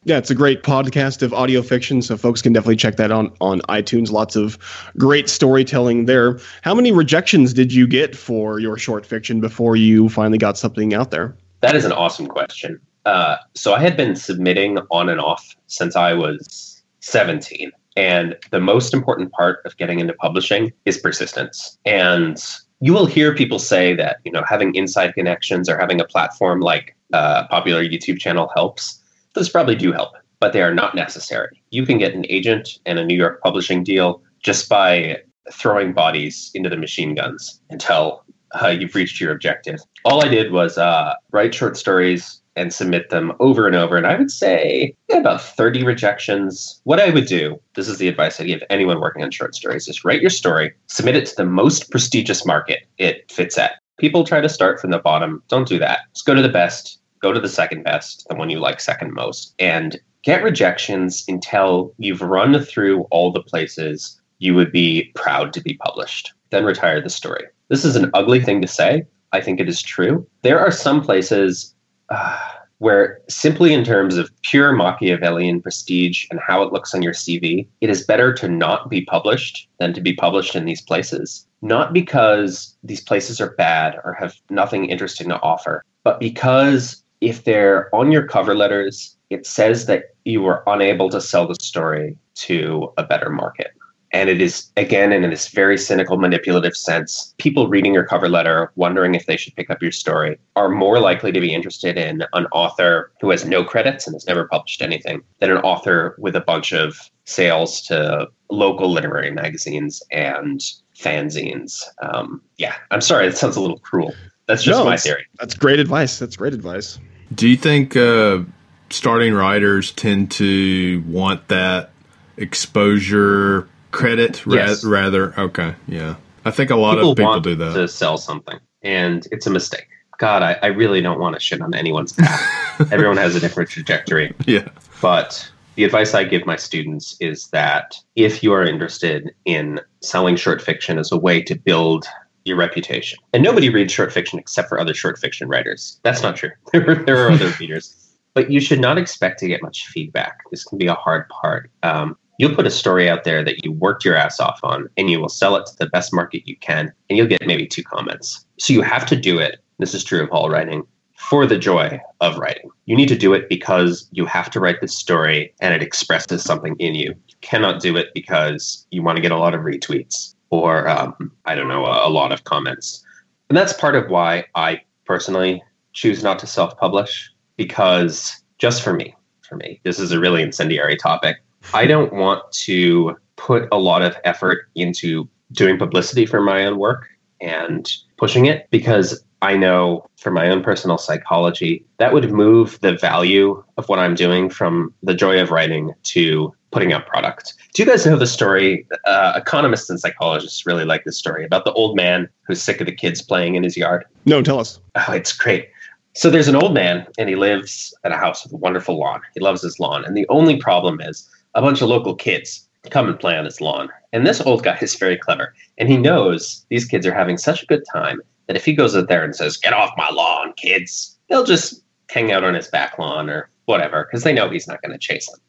Yeah, 0.04 0.18
it's 0.18 0.30
a 0.30 0.36
great 0.36 0.62
podcast 0.62 1.20
of 1.22 1.34
audio 1.34 1.62
fiction, 1.62 2.00
so 2.00 2.16
folks 2.16 2.40
can 2.40 2.52
definitely 2.52 2.76
check 2.76 2.94
that 2.94 3.10
on 3.10 3.32
on 3.40 3.60
iTunes. 3.62 4.12
Lots 4.12 4.36
of 4.36 4.56
great 4.96 5.28
storytelling 5.28 6.04
there. 6.04 6.38
How 6.62 6.76
many 6.76 6.92
rejections 6.92 7.52
did 7.52 7.72
you 7.72 7.88
get 7.88 8.14
for 8.14 8.60
your 8.60 8.78
short 8.78 9.04
fiction 9.04 9.40
before 9.40 9.74
you 9.74 10.08
finally 10.08 10.38
got 10.38 10.56
something 10.56 10.94
out 10.94 11.10
there? 11.10 11.36
That 11.60 11.74
is 11.74 11.86
an 11.86 11.92
awesome 11.92 12.28
question. 12.28 12.80
Uh, 13.04 13.38
so 13.56 13.74
I 13.74 13.80
had 13.80 13.96
been 13.96 14.14
submitting 14.14 14.78
on 14.92 15.08
and 15.08 15.20
off 15.20 15.56
since 15.66 15.96
I 15.96 16.12
was 16.12 16.84
17. 17.00 17.72
And 17.98 18.36
the 18.52 18.60
most 18.60 18.94
important 18.94 19.32
part 19.32 19.58
of 19.64 19.76
getting 19.76 19.98
into 19.98 20.12
publishing 20.12 20.72
is 20.84 20.98
persistence. 20.98 21.76
And 21.84 22.40
you 22.78 22.92
will 22.92 23.06
hear 23.06 23.34
people 23.34 23.58
say 23.58 23.92
that, 23.96 24.18
you 24.24 24.30
know, 24.30 24.44
having 24.48 24.72
inside 24.76 25.14
connections 25.14 25.68
or 25.68 25.76
having 25.76 26.00
a 26.00 26.04
platform 26.04 26.60
like 26.60 26.96
a 27.12 27.44
popular 27.50 27.82
YouTube 27.82 28.20
channel 28.20 28.52
helps. 28.54 29.02
Those 29.34 29.48
probably 29.48 29.74
do 29.74 29.90
help, 29.90 30.12
but 30.38 30.52
they 30.52 30.62
are 30.62 30.72
not 30.72 30.94
necessary. 30.94 31.60
You 31.70 31.84
can 31.84 31.98
get 31.98 32.14
an 32.14 32.24
agent 32.28 32.78
and 32.86 33.00
a 33.00 33.04
New 33.04 33.16
York 33.16 33.42
publishing 33.42 33.82
deal 33.82 34.22
just 34.44 34.68
by 34.68 35.20
throwing 35.52 35.92
bodies 35.92 36.52
into 36.54 36.70
the 36.70 36.76
machine 36.76 37.16
guns 37.16 37.60
until 37.68 38.22
uh, 38.62 38.68
you've 38.68 38.94
reached 38.94 39.20
your 39.20 39.32
objective. 39.32 39.80
All 40.04 40.24
I 40.24 40.28
did 40.28 40.52
was 40.52 40.78
uh, 40.78 41.14
write 41.32 41.52
short 41.52 41.76
stories 41.76 42.42
and 42.58 42.72
submit 42.72 43.10
them 43.10 43.32
over 43.40 43.66
and 43.66 43.76
over. 43.76 43.96
And 43.96 44.06
I 44.06 44.16
would 44.16 44.30
say 44.30 44.94
yeah, 45.08 45.18
about 45.18 45.40
30 45.40 45.84
rejections. 45.84 46.80
What 46.84 47.00
I 47.00 47.10
would 47.10 47.26
do, 47.26 47.60
this 47.74 47.88
is 47.88 47.98
the 47.98 48.08
advice 48.08 48.40
I 48.40 48.44
give 48.44 48.62
anyone 48.68 49.00
working 49.00 49.22
on 49.22 49.30
short 49.30 49.54
stories, 49.54 49.88
is 49.88 50.04
write 50.04 50.20
your 50.20 50.30
story, 50.30 50.72
submit 50.88 51.16
it 51.16 51.26
to 51.26 51.36
the 51.36 51.44
most 51.44 51.90
prestigious 51.90 52.44
market 52.44 52.80
it 52.98 53.30
fits 53.30 53.56
at. 53.56 53.78
People 53.98 54.24
try 54.24 54.40
to 54.40 54.48
start 54.48 54.80
from 54.80 54.90
the 54.90 54.98
bottom. 54.98 55.42
Don't 55.48 55.68
do 55.68 55.78
that. 55.78 56.00
Just 56.14 56.26
go 56.26 56.34
to 56.34 56.42
the 56.42 56.48
best, 56.48 57.00
go 57.20 57.32
to 57.32 57.40
the 57.40 57.48
second 57.48 57.82
best, 57.82 58.26
the 58.28 58.36
one 58.36 58.50
you 58.50 58.60
like 58.60 58.80
second 58.80 59.12
most, 59.12 59.54
and 59.58 59.98
get 60.22 60.42
rejections 60.42 61.24
until 61.28 61.94
you've 61.98 62.22
run 62.22 62.60
through 62.60 63.02
all 63.10 63.32
the 63.32 63.42
places 63.42 64.20
you 64.38 64.54
would 64.54 64.72
be 64.72 65.10
proud 65.14 65.52
to 65.52 65.60
be 65.60 65.74
published. 65.84 66.32
Then 66.50 66.64
retire 66.64 67.00
the 67.00 67.10
story. 67.10 67.44
This 67.68 67.84
is 67.84 67.96
an 67.96 68.10
ugly 68.14 68.40
thing 68.40 68.62
to 68.62 68.68
say. 68.68 69.04
I 69.32 69.40
think 69.40 69.60
it 69.60 69.68
is 69.68 69.82
true. 69.82 70.26
There 70.42 70.58
are 70.58 70.70
some 70.70 71.02
places 71.02 71.74
where, 72.78 73.20
simply 73.28 73.72
in 73.72 73.84
terms 73.84 74.16
of 74.16 74.30
pure 74.42 74.72
Machiavellian 74.72 75.60
prestige 75.60 76.26
and 76.30 76.40
how 76.40 76.62
it 76.62 76.72
looks 76.72 76.94
on 76.94 77.02
your 77.02 77.12
CV, 77.12 77.66
it 77.80 77.90
is 77.90 78.06
better 78.06 78.32
to 78.34 78.48
not 78.48 78.88
be 78.88 79.04
published 79.04 79.68
than 79.80 79.92
to 79.92 80.00
be 80.00 80.14
published 80.14 80.54
in 80.54 80.64
these 80.64 80.82
places. 80.82 81.46
Not 81.60 81.92
because 81.92 82.76
these 82.84 83.00
places 83.00 83.40
are 83.40 83.54
bad 83.56 83.98
or 84.04 84.14
have 84.14 84.36
nothing 84.48 84.86
interesting 84.86 85.28
to 85.28 85.40
offer, 85.40 85.84
but 86.04 86.20
because 86.20 87.02
if 87.20 87.44
they're 87.44 87.92
on 87.94 88.12
your 88.12 88.26
cover 88.26 88.54
letters, 88.54 89.16
it 89.30 89.44
says 89.44 89.86
that 89.86 90.14
you 90.24 90.40
were 90.40 90.62
unable 90.66 91.10
to 91.10 91.20
sell 91.20 91.48
the 91.48 91.56
story 91.60 92.16
to 92.34 92.92
a 92.96 93.02
better 93.02 93.28
market. 93.28 93.72
And 94.12 94.30
it 94.30 94.40
is, 94.40 94.70
again, 94.76 95.12
in 95.12 95.28
this 95.28 95.48
very 95.48 95.76
cynical, 95.76 96.16
manipulative 96.16 96.76
sense, 96.76 97.34
people 97.38 97.68
reading 97.68 97.92
your 97.92 98.04
cover 98.04 98.28
letter, 98.28 98.72
wondering 98.74 99.14
if 99.14 99.26
they 99.26 99.36
should 99.36 99.54
pick 99.54 99.68
up 99.70 99.82
your 99.82 99.92
story, 99.92 100.38
are 100.56 100.68
more 100.68 100.98
likely 100.98 101.30
to 101.32 101.40
be 101.40 101.52
interested 101.52 101.98
in 101.98 102.24
an 102.32 102.46
author 102.52 103.12
who 103.20 103.30
has 103.30 103.44
no 103.44 103.64
credits 103.64 104.06
and 104.06 104.14
has 104.14 104.26
never 104.26 104.48
published 104.48 104.80
anything 104.80 105.22
than 105.40 105.50
an 105.50 105.58
author 105.58 106.14
with 106.18 106.34
a 106.34 106.40
bunch 106.40 106.72
of 106.72 107.10
sales 107.24 107.82
to 107.82 108.28
local 108.50 108.90
literary 108.90 109.30
magazines 109.30 110.02
and 110.10 110.62
fanzines. 110.98 111.82
Um, 112.00 112.40
yeah, 112.56 112.76
I'm 112.90 113.02
sorry, 113.02 113.26
it 113.26 113.36
sounds 113.36 113.56
a 113.56 113.60
little 113.60 113.78
cruel. 113.78 114.14
That's 114.46 114.62
just 114.62 114.78
no, 114.78 114.84
my 114.86 114.96
theory. 114.96 115.26
That's 115.38 115.54
great 115.54 115.78
advice. 115.78 116.18
That's 116.18 116.36
great 116.36 116.54
advice. 116.54 116.98
Do 117.34 117.46
you 117.46 117.56
think 117.58 117.94
uh, 117.94 118.40
starting 118.88 119.34
writers 119.34 119.92
tend 119.92 120.30
to 120.32 121.04
want 121.06 121.48
that 121.48 121.90
exposure 122.38 123.68
credit 123.90 124.44
yes. 124.46 124.84
rather? 124.84 125.38
Okay 125.38 125.74
yeah. 125.86 126.16
I 126.44 126.50
think 126.50 126.70
a 126.70 126.76
lot 126.76 126.94
people 126.94 127.12
of 127.12 127.16
people 127.16 127.40
do 127.40 127.54
that. 127.56 127.74
to 127.74 127.88
sell 127.88 128.18
something 128.18 128.58
and 128.82 129.26
it's 129.32 129.46
a 129.46 129.50
mistake. 129.50 129.88
God 130.18 130.42
i, 130.42 130.54
I 130.62 130.66
really 130.66 131.00
don't 131.00 131.20
want 131.20 131.34
to 131.34 131.40
shit 131.40 131.60
on 131.60 131.74
anyone's 131.74 132.12
path. 132.12 132.90
Everyone 132.92 133.16
has 133.16 133.34
a 133.36 133.40
different 133.40 133.70
trajectory. 133.70 134.34
Yeah. 134.46 134.68
But 135.00 135.50
the 135.76 135.84
advice 135.84 136.12
i 136.12 136.24
give 136.24 136.44
my 136.44 136.56
students 136.56 137.16
is 137.20 137.48
that 137.48 137.96
if 138.16 138.42
you 138.42 138.52
are 138.52 138.64
interested 138.64 139.30
in 139.44 139.80
selling 140.02 140.34
short 140.34 140.60
fiction 140.60 140.98
as 140.98 141.12
a 141.12 141.16
way 141.16 141.40
to 141.42 141.54
build 141.54 142.04
your 142.48 142.56
reputation 142.56 143.18
and 143.32 143.42
nobody 143.44 143.68
reads 143.68 143.92
short 143.92 144.12
fiction 144.12 144.38
except 144.38 144.68
for 144.68 144.80
other 144.80 144.94
short 144.94 145.18
fiction 145.18 145.48
writers. 145.48 146.00
That's 146.02 146.22
not 146.22 146.34
true. 146.36 146.50
There, 146.72 146.94
there 146.94 147.26
are 147.26 147.30
other 147.30 147.50
readers. 147.60 147.94
But 148.34 148.50
you 148.50 148.60
should 148.60 148.80
not 148.80 148.98
expect 148.98 149.38
to 149.40 149.48
get 149.48 149.62
much 149.62 149.86
feedback. 149.86 150.42
This 150.50 150.64
can 150.64 150.78
be 150.78 150.86
a 150.86 150.94
hard 150.94 151.28
part. 151.28 151.70
Um, 151.82 152.16
you'll 152.38 152.54
put 152.54 152.66
a 152.66 152.70
story 152.70 153.10
out 153.10 153.24
there 153.24 153.44
that 153.44 153.64
you 153.64 153.72
worked 153.72 154.04
your 154.04 154.16
ass 154.16 154.40
off 154.40 154.60
on 154.62 154.88
and 154.96 155.10
you 155.10 155.20
will 155.20 155.28
sell 155.28 155.56
it 155.56 155.66
to 155.66 155.76
the 155.78 155.88
best 155.90 156.14
market 156.14 156.48
you 156.48 156.56
can 156.56 156.92
and 157.08 157.16
you'll 157.18 157.26
get 157.26 157.46
maybe 157.46 157.66
two 157.66 157.82
comments. 157.82 158.46
So 158.58 158.72
you 158.72 158.82
have 158.82 159.04
to 159.06 159.16
do 159.16 159.38
it 159.38 159.60
this 159.78 159.94
is 159.94 160.04
true 160.04 160.22
of 160.22 160.30
all 160.30 160.50
writing 160.50 160.84
for 161.14 161.46
the 161.46 161.58
joy 161.58 162.00
of 162.20 162.36
writing. 162.38 162.70
You 162.86 162.96
need 162.96 163.08
to 163.08 163.16
do 163.16 163.32
it 163.32 163.48
because 163.48 164.08
you 164.12 164.26
have 164.26 164.50
to 164.50 164.60
write 164.60 164.80
this 164.80 164.96
story 164.96 165.54
and 165.60 165.74
it 165.74 165.82
expresses 165.82 166.42
something 166.42 166.74
in 166.78 166.94
you. 166.94 167.14
You 167.28 167.36
cannot 167.40 167.80
do 167.80 167.96
it 167.96 168.08
because 168.14 168.86
you 168.90 169.02
want 169.02 169.16
to 169.16 169.22
get 169.22 169.32
a 169.32 169.36
lot 169.36 169.54
of 169.54 169.62
retweets 169.62 170.34
or 170.50 170.88
um, 170.88 171.30
i 171.44 171.54
don't 171.54 171.68
know 171.68 171.84
a, 171.84 172.08
a 172.08 172.10
lot 172.10 172.32
of 172.32 172.44
comments. 172.44 173.04
And 173.48 173.56
that's 173.56 173.72
part 173.72 173.94
of 173.94 174.10
why 174.10 174.44
i 174.54 174.80
personally 175.04 175.62
choose 175.92 176.22
not 176.22 176.38
to 176.40 176.46
self-publish 176.46 177.30
because 177.56 178.42
just 178.58 178.82
for 178.82 178.92
me 178.92 179.14
for 179.42 179.56
me 179.56 179.80
this 179.84 179.98
is 179.98 180.12
a 180.12 180.20
really 180.20 180.42
incendiary 180.42 180.96
topic 180.96 181.36
I 181.74 181.86
don't 181.86 182.12
want 182.12 182.50
to 182.52 183.16
put 183.36 183.68
a 183.70 183.78
lot 183.78 184.02
of 184.02 184.16
effort 184.24 184.68
into 184.74 185.28
doing 185.52 185.78
publicity 185.78 186.26
for 186.26 186.40
my 186.40 186.64
own 186.64 186.78
work 186.78 187.08
and 187.40 187.90
pushing 188.16 188.46
it 188.46 188.66
because 188.70 189.22
I 189.42 189.56
know 189.56 190.06
from 190.16 190.34
my 190.34 190.48
own 190.48 190.62
personal 190.62 190.98
psychology 190.98 191.84
that 191.98 192.12
would 192.12 192.32
move 192.32 192.78
the 192.80 192.96
value 192.96 193.62
of 193.76 193.88
what 193.88 193.98
I'm 193.98 194.14
doing 194.14 194.50
from 194.50 194.92
the 195.02 195.14
joy 195.14 195.40
of 195.40 195.50
writing 195.50 195.92
to 196.04 196.52
putting 196.72 196.92
out 196.92 197.06
product. 197.06 197.54
Do 197.74 197.82
you 197.82 197.88
guys 197.88 198.04
know 198.04 198.16
the 198.16 198.26
story? 198.26 198.86
Uh, 199.06 199.34
economists 199.36 199.88
and 199.88 200.00
psychologists 200.00 200.66
really 200.66 200.84
like 200.84 201.04
this 201.04 201.16
story 201.16 201.44
about 201.44 201.64
the 201.64 201.72
old 201.74 201.96
man 201.96 202.28
who's 202.42 202.60
sick 202.60 202.80
of 202.80 202.86
the 202.86 202.94
kids 202.94 203.22
playing 203.22 203.54
in 203.54 203.62
his 203.62 203.76
yard. 203.76 204.04
No, 204.26 204.42
tell 204.42 204.58
us. 204.58 204.80
Oh, 204.96 205.12
it's 205.12 205.32
great. 205.32 205.68
So 206.14 206.30
there's 206.30 206.48
an 206.48 206.56
old 206.56 206.74
man 206.74 207.06
and 207.16 207.28
he 207.28 207.36
lives 207.36 207.94
at 208.02 208.10
a 208.10 208.16
house 208.16 208.42
with 208.42 208.52
a 208.52 208.56
wonderful 208.56 208.98
lawn. 208.98 209.20
He 209.34 209.40
loves 209.40 209.62
his 209.62 209.78
lawn. 209.78 210.04
And 210.04 210.16
the 210.16 210.26
only 210.28 210.56
problem 210.56 211.00
is 211.00 211.28
a 211.54 211.62
bunch 211.62 211.80
of 211.82 211.88
local 211.88 212.14
kids 212.14 212.68
come 212.90 213.08
and 213.08 213.18
play 213.18 213.36
on 213.36 213.44
his 213.44 213.60
lawn. 213.60 213.88
And 214.12 214.26
this 214.26 214.40
old 214.40 214.62
guy 214.62 214.78
is 214.80 214.94
very 214.94 215.16
clever. 215.16 215.54
And 215.76 215.88
he 215.88 215.96
knows 215.96 216.64
these 216.70 216.84
kids 216.84 217.06
are 217.06 217.14
having 217.14 217.36
such 217.36 217.62
a 217.62 217.66
good 217.66 217.82
time 217.92 218.20
that 218.46 218.56
if 218.56 218.64
he 218.64 218.72
goes 218.72 218.96
out 218.96 219.08
there 219.08 219.24
and 219.24 219.36
says, 219.36 219.56
Get 219.56 219.72
off 219.72 219.90
my 219.96 220.10
lawn, 220.10 220.52
kids, 220.56 221.18
they'll 221.28 221.44
just 221.44 221.82
hang 222.10 222.32
out 222.32 222.44
on 222.44 222.54
his 222.54 222.68
back 222.68 222.98
lawn 222.98 223.28
or 223.28 223.50
whatever, 223.66 224.04
because 224.04 224.24
they 224.24 224.32
know 224.32 224.48
he's 224.48 224.68
not 224.68 224.80
going 224.82 224.92
to 224.92 224.98
chase 224.98 225.30
them. 225.30 225.40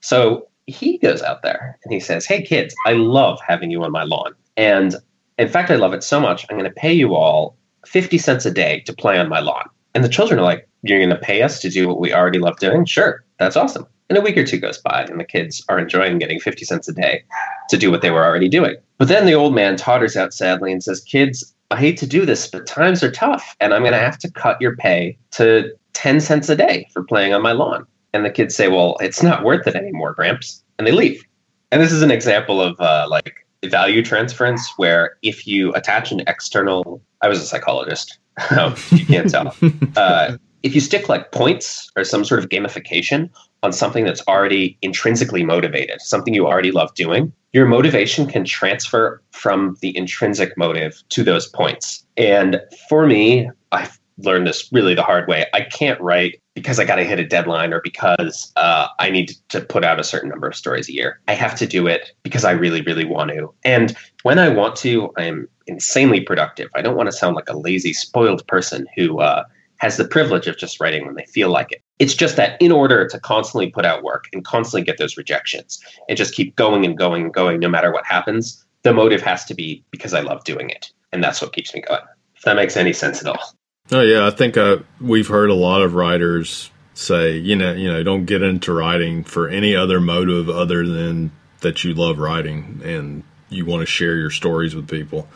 So 0.00 0.48
he 0.66 0.98
goes 0.98 1.22
out 1.22 1.42
there 1.42 1.78
and 1.82 1.92
he 1.92 2.00
says, 2.00 2.26
Hey, 2.26 2.42
kids, 2.42 2.74
I 2.86 2.92
love 2.92 3.40
having 3.46 3.70
you 3.70 3.82
on 3.82 3.90
my 3.90 4.04
lawn. 4.04 4.34
And 4.56 4.94
in 5.38 5.48
fact, 5.48 5.70
I 5.70 5.76
love 5.76 5.94
it 5.94 6.04
so 6.04 6.20
much, 6.20 6.46
I'm 6.48 6.58
going 6.58 6.70
to 6.70 6.74
pay 6.74 6.92
you 6.92 7.14
all 7.14 7.56
50 7.86 8.18
cents 8.18 8.44
a 8.44 8.50
day 8.50 8.80
to 8.80 8.92
play 8.92 9.18
on 9.18 9.28
my 9.28 9.40
lawn. 9.40 9.68
And 9.98 10.04
the 10.04 10.08
children 10.08 10.38
are 10.38 10.44
like, 10.44 10.68
You're 10.82 11.00
going 11.00 11.10
to 11.10 11.16
pay 11.16 11.42
us 11.42 11.60
to 11.60 11.68
do 11.68 11.88
what 11.88 11.98
we 11.98 12.14
already 12.14 12.38
love 12.38 12.56
doing? 12.60 12.84
Sure, 12.84 13.24
that's 13.40 13.56
awesome. 13.56 13.84
And 14.08 14.16
a 14.16 14.20
week 14.20 14.36
or 14.36 14.44
two 14.44 14.58
goes 14.58 14.78
by, 14.78 15.02
and 15.02 15.18
the 15.18 15.24
kids 15.24 15.64
are 15.68 15.76
enjoying 15.76 16.20
getting 16.20 16.38
50 16.38 16.64
cents 16.64 16.86
a 16.86 16.92
day 16.92 17.24
to 17.70 17.76
do 17.76 17.90
what 17.90 18.00
they 18.00 18.12
were 18.12 18.24
already 18.24 18.48
doing. 18.48 18.76
But 18.98 19.08
then 19.08 19.26
the 19.26 19.34
old 19.34 19.56
man 19.56 19.74
totters 19.74 20.16
out 20.16 20.32
sadly 20.32 20.70
and 20.70 20.84
says, 20.84 21.00
Kids, 21.00 21.52
I 21.72 21.78
hate 21.78 21.96
to 21.96 22.06
do 22.06 22.24
this, 22.24 22.46
but 22.46 22.64
times 22.64 23.02
are 23.02 23.10
tough, 23.10 23.56
and 23.58 23.74
I'm 23.74 23.82
going 23.82 23.92
to 23.92 23.98
have 23.98 24.18
to 24.18 24.30
cut 24.30 24.60
your 24.60 24.76
pay 24.76 25.18
to 25.32 25.72
10 25.94 26.20
cents 26.20 26.48
a 26.48 26.54
day 26.54 26.86
for 26.92 27.02
playing 27.02 27.34
on 27.34 27.42
my 27.42 27.50
lawn. 27.50 27.84
And 28.12 28.24
the 28.24 28.30
kids 28.30 28.54
say, 28.54 28.68
Well, 28.68 28.98
it's 29.00 29.20
not 29.20 29.42
worth 29.42 29.66
it 29.66 29.74
anymore, 29.74 30.14
Gramps. 30.14 30.62
And 30.78 30.86
they 30.86 30.92
leave. 30.92 31.24
And 31.72 31.82
this 31.82 31.90
is 31.90 32.02
an 32.02 32.12
example 32.12 32.62
of 32.62 32.80
uh, 32.80 33.08
like 33.10 33.44
value 33.66 34.02
transference 34.02 34.72
where 34.76 35.16
if 35.22 35.46
you 35.46 35.72
attach 35.74 36.12
an 36.12 36.20
external, 36.26 37.02
I 37.22 37.28
was 37.28 37.40
a 37.40 37.46
psychologist, 37.46 38.18
you 38.90 39.06
can't 39.06 39.30
tell. 39.30 39.54
Uh, 39.96 40.36
if 40.62 40.74
you 40.74 40.80
stick 40.80 41.08
like 41.08 41.32
points 41.32 41.90
or 41.96 42.04
some 42.04 42.24
sort 42.24 42.40
of 42.40 42.48
gamification 42.48 43.30
on 43.62 43.72
something 43.72 44.04
that's 44.04 44.22
already 44.26 44.76
intrinsically 44.82 45.44
motivated, 45.44 46.00
something 46.00 46.34
you 46.34 46.46
already 46.46 46.72
love 46.72 46.92
doing, 46.94 47.32
your 47.52 47.66
motivation 47.66 48.26
can 48.26 48.44
transfer 48.44 49.22
from 49.32 49.76
the 49.80 49.96
intrinsic 49.96 50.56
motive 50.56 51.02
to 51.10 51.22
those 51.22 51.46
points. 51.46 52.04
And 52.16 52.60
for 52.88 53.06
me, 53.06 53.50
I've 53.72 53.98
learned 54.18 54.46
this 54.46 54.68
really 54.72 54.94
the 54.94 55.02
hard 55.02 55.28
way. 55.28 55.46
I 55.54 55.62
can't 55.62 56.00
write 56.00 56.40
because 56.54 56.78
I 56.78 56.84
got 56.84 56.96
to 56.96 57.04
hit 57.04 57.18
a 57.18 57.24
deadline 57.24 57.72
or 57.72 57.80
because 57.80 58.52
uh, 58.56 58.88
I 58.98 59.10
need 59.10 59.32
to 59.48 59.60
put 59.60 59.84
out 59.84 60.00
a 60.00 60.04
certain 60.04 60.28
number 60.28 60.48
of 60.48 60.56
stories 60.56 60.88
a 60.88 60.92
year. 60.92 61.20
I 61.28 61.34
have 61.34 61.54
to 61.56 61.66
do 61.66 61.86
it 61.86 62.12
because 62.22 62.44
I 62.44 62.52
really, 62.52 62.82
really 62.82 63.04
want 63.04 63.30
to. 63.30 63.52
And 63.64 63.96
when 64.22 64.38
I 64.38 64.48
want 64.48 64.76
to, 64.76 65.12
I'm 65.16 65.48
insanely 65.66 66.20
productive. 66.20 66.68
I 66.74 66.82
don't 66.82 66.96
want 66.96 67.08
to 67.08 67.16
sound 67.16 67.36
like 67.36 67.48
a 67.48 67.56
lazy, 67.56 67.92
spoiled 67.92 68.46
person 68.48 68.86
who 68.96 69.20
uh, 69.20 69.44
has 69.76 69.96
the 69.96 70.04
privilege 70.04 70.46
of 70.46 70.58
just 70.58 70.80
writing 70.80 71.06
when 71.06 71.14
they 71.14 71.26
feel 71.26 71.50
like 71.50 71.72
it. 71.72 71.82
It's 71.98 72.14
just 72.14 72.36
that 72.36 72.60
in 72.60 72.72
order 72.72 73.06
to 73.06 73.20
constantly 73.20 73.70
put 73.70 73.84
out 73.84 74.02
work 74.02 74.26
and 74.32 74.44
constantly 74.44 74.84
get 74.84 74.98
those 74.98 75.16
rejections 75.16 75.80
and 76.08 76.18
just 76.18 76.34
keep 76.34 76.56
going 76.56 76.84
and 76.84 76.96
going 76.96 77.24
and 77.24 77.34
going 77.34 77.60
no 77.60 77.68
matter 77.68 77.92
what 77.92 78.04
happens, 78.04 78.64
the 78.82 78.92
motive 78.92 79.22
has 79.22 79.44
to 79.46 79.54
be 79.54 79.84
because 79.90 80.14
I 80.14 80.20
love 80.20 80.44
doing 80.44 80.70
it. 80.70 80.92
And 81.12 81.22
that's 81.22 81.40
what 81.40 81.52
keeps 81.52 81.74
me 81.74 81.80
going. 81.80 82.00
If 82.36 82.42
that 82.42 82.56
makes 82.56 82.76
any 82.76 82.92
sense 82.92 83.20
at 83.20 83.28
all. 83.28 83.57
Oh 83.90 84.00
yeah, 84.00 84.26
I 84.26 84.30
think 84.30 84.56
uh, 84.56 84.78
we've 85.00 85.28
heard 85.28 85.50
a 85.50 85.54
lot 85.54 85.82
of 85.82 85.94
writers 85.94 86.70
say, 86.94 87.38
you 87.38 87.56
know, 87.56 87.72
you 87.72 87.88
know, 87.90 88.02
don't 88.02 88.26
get 88.26 88.42
into 88.42 88.72
writing 88.72 89.24
for 89.24 89.48
any 89.48 89.74
other 89.74 90.00
motive 90.00 90.48
other 90.48 90.86
than 90.86 91.30
that 91.60 91.84
you 91.84 91.94
love 91.94 92.18
writing 92.18 92.80
and 92.84 93.22
you 93.48 93.64
want 93.64 93.80
to 93.80 93.86
share 93.86 94.16
your 94.16 94.30
stories 94.30 94.74
with 94.74 94.88
people. 94.88 95.28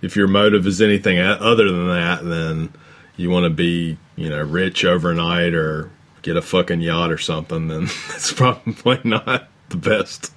If 0.00 0.16
your 0.16 0.28
motive 0.28 0.66
is 0.66 0.80
anything 0.80 1.18
other 1.18 1.70
than 1.70 1.88
that, 1.88 2.24
then 2.24 2.72
you 3.16 3.30
want 3.30 3.44
to 3.44 3.50
be, 3.50 3.98
you 4.16 4.30
know, 4.30 4.42
rich 4.42 4.84
overnight 4.84 5.54
or 5.54 5.90
get 6.22 6.36
a 6.36 6.42
fucking 6.42 6.80
yacht 6.80 7.10
or 7.10 7.18
something, 7.18 7.68
then 7.68 7.82
it's 8.10 8.32
probably 8.32 9.00
not 9.04 9.48
the 9.68 9.76
best. 9.76 10.32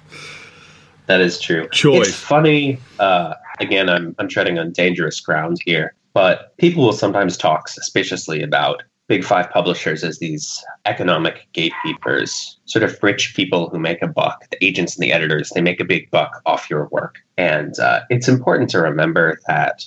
That 1.06 1.20
is 1.20 1.40
true. 1.40 1.68
Choice. 1.68 2.08
It's 2.08 2.16
funny. 2.16 2.78
Uh, 2.98 3.34
again, 3.60 3.88
I'm 3.88 4.14
I'm 4.18 4.28
treading 4.28 4.58
on 4.58 4.72
dangerous 4.72 5.20
ground 5.20 5.58
here, 5.64 5.94
but 6.14 6.56
people 6.58 6.84
will 6.84 6.92
sometimes 6.92 7.36
talk 7.36 7.68
suspiciously 7.68 8.42
about 8.42 8.82
big 9.08 9.24
five 9.24 9.50
publishers 9.50 10.04
as 10.04 10.18
these 10.18 10.64
economic 10.86 11.48
gatekeepers, 11.52 12.58
sort 12.64 12.82
of 12.82 12.98
rich 13.02 13.34
people 13.34 13.68
who 13.68 13.78
make 13.78 14.00
a 14.02 14.06
buck. 14.06 14.48
The 14.50 14.64
agents 14.64 14.96
and 14.96 15.02
the 15.02 15.12
editors 15.12 15.50
they 15.50 15.60
make 15.60 15.80
a 15.80 15.84
big 15.84 16.10
buck 16.10 16.40
off 16.46 16.70
your 16.70 16.88
work, 16.90 17.16
and 17.36 17.78
uh, 17.78 18.00
it's 18.10 18.28
important 18.28 18.70
to 18.70 18.80
remember 18.80 19.38
that 19.48 19.84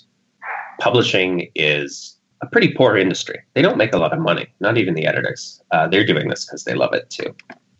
publishing 0.79 1.49
is 1.55 2.17
a 2.41 2.47
pretty 2.47 2.73
poor 2.73 2.97
industry. 2.97 3.41
They 3.53 3.61
don't 3.61 3.77
make 3.77 3.93
a 3.93 3.97
lot 3.97 4.13
of 4.13 4.19
money, 4.19 4.47
not 4.59 4.77
even 4.77 4.93
the 4.93 5.05
editors. 5.05 5.61
Uh, 5.71 5.88
they're 5.88 6.05
doing 6.05 6.29
this 6.29 6.45
because 6.45 6.63
they 6.63 6.75
love 6.75 6.93
it 6.93 7.09
too. 7.09 7.33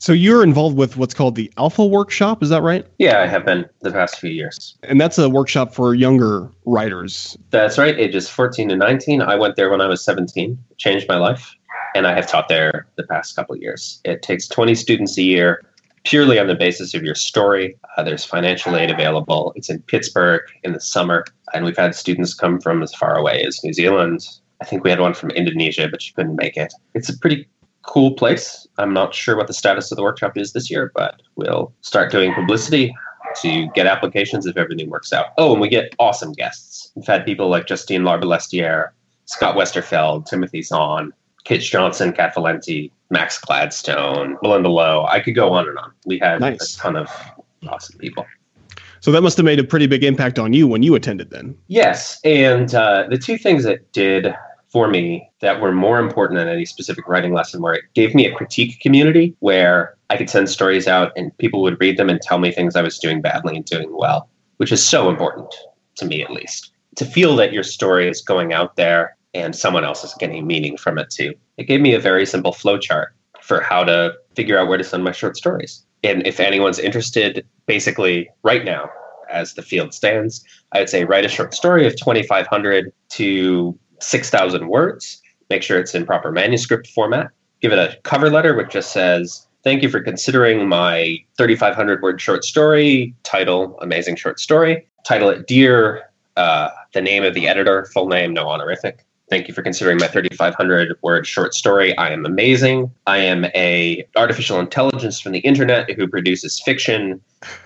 So 0.06 0.14
you're 0.14 0.44
involved 0.44 0.78
with 0.78 0.98
what's 0.98 1.16
called 1.16 1.34
the 1.34 1.52
Alpha 1.58 1.84
Workshop, 1.84 2.44
is 2.44 2.50
that 2.50 2.62
right? 2.62 2.86
Yeah, 3.00 3.24
I 3.24 3.26
have 3.26 3.44
been 3.44 3.68
the 3.82 3.92
past 3.92 4.20
few 4.20 4.30
years. 4.30 4.78
And 4.84 5.02
that's 5.02 5.18
a 5.18 5.28
workshop 5.28 5.74
for 5.74 5.96
younger 5.96 6.48
writers. 6.66 7.36
That's 7.50 7.80
right, 7.80 7.98
ages 7.98 8.30
14 8.30 8.70
to 8.70 8.76
19. 8.76 9.24
I 9.24 9.34
went 9.34 9.56
there 9.56 9.68
when 9.68 9.82
I 9.82 9.88
was 9.88 10.06
17, 10.06 10.64
changed 10.78 11.08
my 11.10 11.18
life, 11.18 11.56
and 11.96 12.06
I 12.06 12.14
have 12.14 12.28
taught 12.28 12.50
there 12.50 12.86
the 12.98 13.04
past 13.08 13.36
couple 13.36 13.56
of 13.56 13.64
years. 13.64 14.00
It 14.06 14.22
takes 14.22 14.48
20 14.48 14.76
students 14.76 15.18
a 15.18 15.24
year 15.24 15.64
purely 16.04 16.38
on 16.38 16.46
the 16.46 16.54
basis 16.54 16.94
of 16.94 17.02
your 17.02 17.16
story. 17.16 17.76
Uh, 17.98 18.04
there's 18.04 18.24
financial 18.24 18.76
aid 18.76 18.92
available. 18.92 19.54
It's 19.56 19.72
in 19.72 19.82
Pittsburgh 19.82 20.44
in 20.62 20.74
the 20.74 20.80
summer, 20.80 21.26
and 21.56 21.66
we've 21.66 21.76
had 21.76 21.96
students 21.96 22.36
come 22.36 22.62
from 22.62 22.84
as 22.84 22.94
far 22.94 23.18
away 23.18 23.44
as 23.44 23.64
New 23.64 23.74
Zealand. 23.74 24.28
I 24.62 24.66
think 24.66 24.84
we 24.84 24.92
had 24.92 25.00
one 25.00 25.16
from 25.16 25.32
Indonesia, 25.32 25.88
but 25.90 26.04
she 26.04 26.14
couldn't 26.14 26.36
make 26.36 26.58
it. 26.58 26.74
It's 26.94 27.10
a 27.10 27.18
pretty 27.18 27.48
cool 27.88 28.12
place. 28.12 28.68
I'm 28.78 28.94
not 28.94 29.14
sure 29.14 29.36
what 29.36 29.48
the 29.48 29.54
status 29.54 29.92
of 29.92 29.96
the 29.96 30.04
workshop 30.04 30.38
is 30.38 30.54
this 30.54 30.70
year, 30.70 30.92
but 30.96 31.22
we'll 31.36 31.74
start 31.82 32.12
doing 32.12 32.34
publicity 32.34 32.94
to 33.42 33.68
get 33.76 33.88
applications 33.88 34.46
if 34.46 34.58
everything 34.58 34.90
works 34.90 35.12
out. 35.14 35.28
Oh, 35.38 35.52
and 35.54 35.62
we 35.62 35.70
get 35.70 35.96
awesome 36.00 36.34
guests. 36.34 36.92
We've 36.96 37.08
had 37.08 37.26
people 37.26 37.50
like 37.50 37.68
Justine 37.68 38.02
Larbalestier, 38.02 38.90
Scott 39.26 39.56
Westerfeld, 39.56 40.26
Timothy 40.26 40.62
Zahn, 40.62 41.14
Kij 41.46 41.70
Johnson, 41.70 42.12
Cat 42.12 42.34
Valente, 42.36 42.92
Max 43.10 43.38
Gladstone, 43.40 44.38
Belinda 44.42 44.70
Lowe. 44.70 45.06
I 45.06 45.20
could 45.20 45.36
go 45.36 45.52
on 45.54 45.68
and 45.68 45.78
on. 45.78 45.92
We 46.06 46.20
had 46.20 46.40
nice. 46.40 46.76
a 46.76 46.80
ton 46.80 46.96
of 46.96 47.10
awesome 47.68 47.98
people. 48.00 48.26
So 49.00 49.12
that 49.12 49.22
must 49.22 49.38
have 49.38 49.46
made 49.46 49.60
a 49.60 49.64
pretty 49.64 49.86
big 49.86 50.04
impact 50.04 50.40
on 50.40 50.54
you 50.54 50.68
when 50.68 50.82
you 50.82 50.96
attended 50.96 51.30
then. 51.30 51.56
Yes. 51.68 52.20
And 52.24 52.74
uh, 52.74 53.06
the 53.08 53.18
two 53.18 53.38
things 53.38 53.64
that 53.64 53.92
did 53.92 54.34
for 54.70 54.88
me 54.88 55.30
that 55.40 55.62
were 55.62 55.72
more 55.72 56.00
important 56.00 56.40
than 56.40 56.48
any 56.48 56.66
specific 56.66 57.08
writing 57.08 57.34
lesson 57.34 57.62
where 57.62 57.76
it 57.76 57.86
gave 57.94 58.14
me 58.14 58.26
a 58.26 58.36
critique 58.36 58.80
community 58.80 59.36
where 59.40 59.96
I 60.10 60.18
could 60.18 60.30
send 60.30 60.50
stories 60.50 60.88
out 60.88 61.12
and 61.16 61.36
people 61.38 61.62
would 61.62 61.80
read 61.80 61.98
them 61.98 62.10
and 62.10 62.22
tell 62.22 62.40
me 62.40 62.52
things 62.52 62.76
I 62.76 62.82
was 62.82 63.00
doing 63.00 63.22
badly 63.22 63.56
and 63.56 63.66
doing 63.66 63.96
well, 63.96 64.30
which 64.58 64.72
is 64.72 64.86
so 64.86 65.10
important 65.10 65.54
to 65.96 66.06
me 66.06 66.22
at 66.22 66.32
least. 66.32 66.72
To 66.98 67.06
feel 67.06 67.36
that 67.38 67.54
your 67.54 67.64
story 67.64 68.08
is 68.08 68.22
going 68.22 68.54
out 68.54 68.76
there 68.76 69.16
and 69.34 69.56
someone 69.56 69.84
else 69.84 70.04
is 70.04 70.14
getting 70.16 70.48
meaning 70.48 70.78
from 70.78 70.98
it 70.98 71.10
too. 71.10 71.34
It 71.58 71.66
gave 71.66 71.82
me 71.82 71.94
a 71.94 72.00
very 72.00 72.26
simple 72.26 72.54
flowchart 72.54 73.08
for 73.42 73.62
how 73.62 73.84
to 73.84 74.14
figure 74.36 74.58
out 74.58 74.68
where 74.68 74.78
to 74.78 74.84
send 74.84 75.04
my 75.04 75.12
short 75.12 75.38
stories. 75.38 75.86
And 76.04 76.26
if 76.26 76.40
anyone's 76.40 76.80
interested, 76.80 77.46
basically 77.66 78.30
right 78.44 78.64
now, 78.64 78.90
as 79.30 79.54
the 79.54 79.62
field 79.62 79.94
stands, 79.94 80.44
I 80.72 80.80
would 80.80 80.90
say 80.90 81.04
write 81.04 81.26
a 81.26 81.30
short 81.30 81.54
story 81.54 81.86
of 81.86 81.96
2,500 81.96 82.94
to 83.10 83.80
6,000 84.00 84.68
words. 84.68 85.22
Make 85.50 85.64
sure 85.64 85.80
it's 85.80 85.96
in 85.96 86.06
proper 86.06 86.32
manuscript 86.32 86.88
format. 86.88 87.32
Give 87.62 87.72
it 87.72 87.80
a 87.80 87.98
cover 88.04 88.30
letter 88.30 88.56
which 88.56 88.72
just 88.72 88.92
says, 88.92 89.48
Thank 89.64 89.82
you 89.82 89.90
for 89.90 90.00
considering 90.00 90.70
my 90.70 91.18
3,500 91.38 92.04
word 92.04 92.22
short 92.22 92.46
story. 92.46 93.16
Title, 93.24 93.80
Amazing 93.82 94.16
Short 94.16 94.40
Story. 94.40 94.86
Title 95.04 95.30
it 95.30 95.48
Dear, 95.48 96.04
uh, 96.38 96.70
the 96.94 97.02
name 97.02 97.24
of 97.24 97.34
the 97.34 97.48
editor, 97.48 97.86
full 97.86 98.08
name, 98.08 98.32
no 98.32 98.48
honorific. 98.48 99.04
Thank 99.30 99.48
you 99.48 99.56
for 99.56 99.64
considering 99.64 99.98
my 99.98 100.08
3,500 100.08 100.98
word 101.02 101.26
short 101.26 101.56
story. 101.56 101.98
I 101.98 102.12
am 102.12 102.26
amazing. 102.26 102.92
I 103.08 103.18
am 103.18 103.46
a 103.56 104.06
artificial 104.16 104.60
intelligence 104.60 105.20
from 105.20 105.32
the 105.32 105.40
internet 105.40 105.90
who 105.90 106.08
produces 106.08 106.60
fiction 106.60 107.20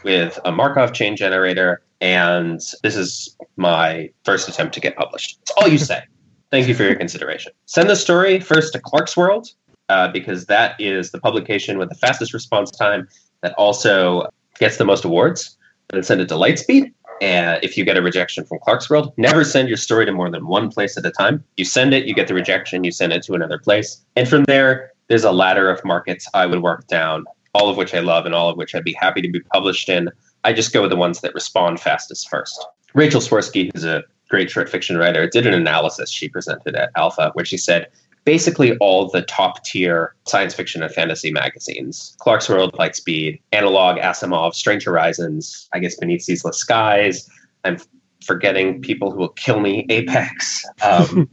with 0.04 0.40
a 0.46 0.54
Markov 0.54 0.94
chain 0.94 1.18
generator, 1.18 1.82
and 2.00 2.62
this 2.82 2.96
is 2.96 3.36
my 3.58 4.10
first 4.24 4.48
attempt 4.48 4.74
to 4.76 4.80
get 4.80 4.96
published. 4.96 5.38
That's 5.40 5.52
all 5.58 5.68
you 5.68 5.78
say. 5.78 6.04
Thank 6.52 6.68
you 6.68 6.74
for 6.74 6.84
your 6.84 6.96
consideration. 6.96 7.52
Send 7.66 7.90
the 7.90 7.96
story 7.96 8.40
first 8.40 8.74
to 8.74 8.80
Clarkesworld 8.80 9.54
uh, 9.90 10.08
because 10.12 10.48
that 10.48 10.80
is 10.80 11.12
the 11.12 11.20
publication 11.20 11.78
with 11.78 11.90
the 11.90 11.96
fastest 11.96 12.34
response 12.34 12.72
time 12.72 13.08
that 13.42 13.54
also 13.54 14.28
gets 14.60 14.78
the 14.78 14.86
most 14.86 15.06
awards. 15.06 15.58
Then 15.90 16.04
send 16.04 16.22
it 16.22 16.30
to 16.30 16.36
Lightspeed. 16.36 16.92
And 17.22 17.64
if 17.64 17.78
you 17.78 17.84
get 17.84 17.98
a 17.98 18.02
rejection 18.02 18.46
from 18.46 18.60
Clarkesworld, 18.60 19.14
never 19.18 19.44
send 19.44 19.68
your 19.68 19.78
story 19.78 20.06
to 20.06 20.12
more 20.12 20.32
than 20.32 20.48
one 20.48 20.72
place 20.72 20.98
at 20.98 21.06
a 21.06 21.12
time. 21.12 21.44
You 21.58 21.66
send 21.66 21.94
it, 21.94 22.06
you 22.06 22.14
get 22.14 22.28
the 22.28 22.34
rejection, 22.34 22.84
you 22.84 22.92
send 22.92 23.12
it 23.12 23.24
to 23.24 23.34
another 23.34 23.60
place. 23.60 24.04
And 24.16 24.28
from 24.28 24.46
there, 24.46 24.92
there's 25.08 25.24
a 25.24 25.32
ladder 25.32 25.70
of 25.70 25.84
markets 25.84 26.28
I 26.34 26.46
would 26.46 26.62
work 26.62 26.88
down, 26.88 27.26
all 27.54 27.70
of 27.70 27.78
which 27.78 27.94
I 27.94 28.00
love 28.00 28.26
and 28.26 28.34
all 28.34 28.50
of 28.50 28.58
which 28.58 28.74
I'd 28.74 28.84
be 28.84 28.94
happy 28.94 29.22
to 29.22 29.28
be 29.28 29.42
published 29.42 29.90
in. 29.90 30.10
I 30.44 30.54
just 30.54 30.72
go 30.72 30.82
with 30.82 30.92
the 30.92 30.96
ones 30.96 31.22
that 31.22 31.34
respond 31.34 31.80
fastest 31.82 32.30
first. 32.30 32.66
Rachel 32.94 33.22
Swirsky, 33.22 33.70
who's 33.74 33.84
a 33.84 34.04
great 34.30 34.50
short 34.50 34.70
fiction 34.70 34.98
writer, 34.98 35.28
did 35.28 35.46
an 35.46 35.54
analysis 35.54 36.10
she 36.10 36.30
presented 36.30 36.76
at 36.76 36.92
Alpha 36.96 37.32
where 37.34 37.46
she 37.46 37.58
said 37.58 37.88
basically 38.26 38.78
all 38.78 39.10
the 39.10 39.24
top 39.24 39.64
tier 39.64 40.14
science 40.26 40.54
fiction 40.54 40.84
and 40.84 40.94
fantasy 40.94 41.32
magazines 41.32 42.16
Clarkesworld, 42.20 42.74
Lightspeed, 42.74 43.42
Analog, 43.52 43.98
Asimov, 43.98 44.54
Strange 44.54 44.84
Horizons, 44.84 45.68
I 45.74 45.80
guess 45.80 45.96
Beneath 45.96 46.22
Ceaseless 46.22 46.58
Skies. 46.58 47.30
I'm 47.64 47.78
forgetting 48.24 48.82
people 48.82 49.12
who 49.12 49.18
will 49.18 49.30
kill 49.30 49.60
me, 49.60 49.86
Apex. 49.90 50.64
Um, 50.84 51.30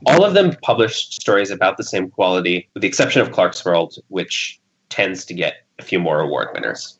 all 0.06 0.24
of 0.24 0.34
them 0.34 0.52
publish 0.62 1.08
stories 1.08 1.50
about 1.50 1.76
the 1.76 1.84
same 1.84 2.10
quality, 2.10 2.68
with 2.74 2.82
the 2.82 2.88
exception 2.88 3.20
of 3.20 3.30
Clarkesworld, 3.30 3.98
which 4.08 4.60
tends 4.90 5.24
to 5.26 5.34
get 5.34 5.54
a 5.78 5.82
few 5.82 5.98
more 5.98 6.20
award 6.20 6.48
winners. 6.54 6.98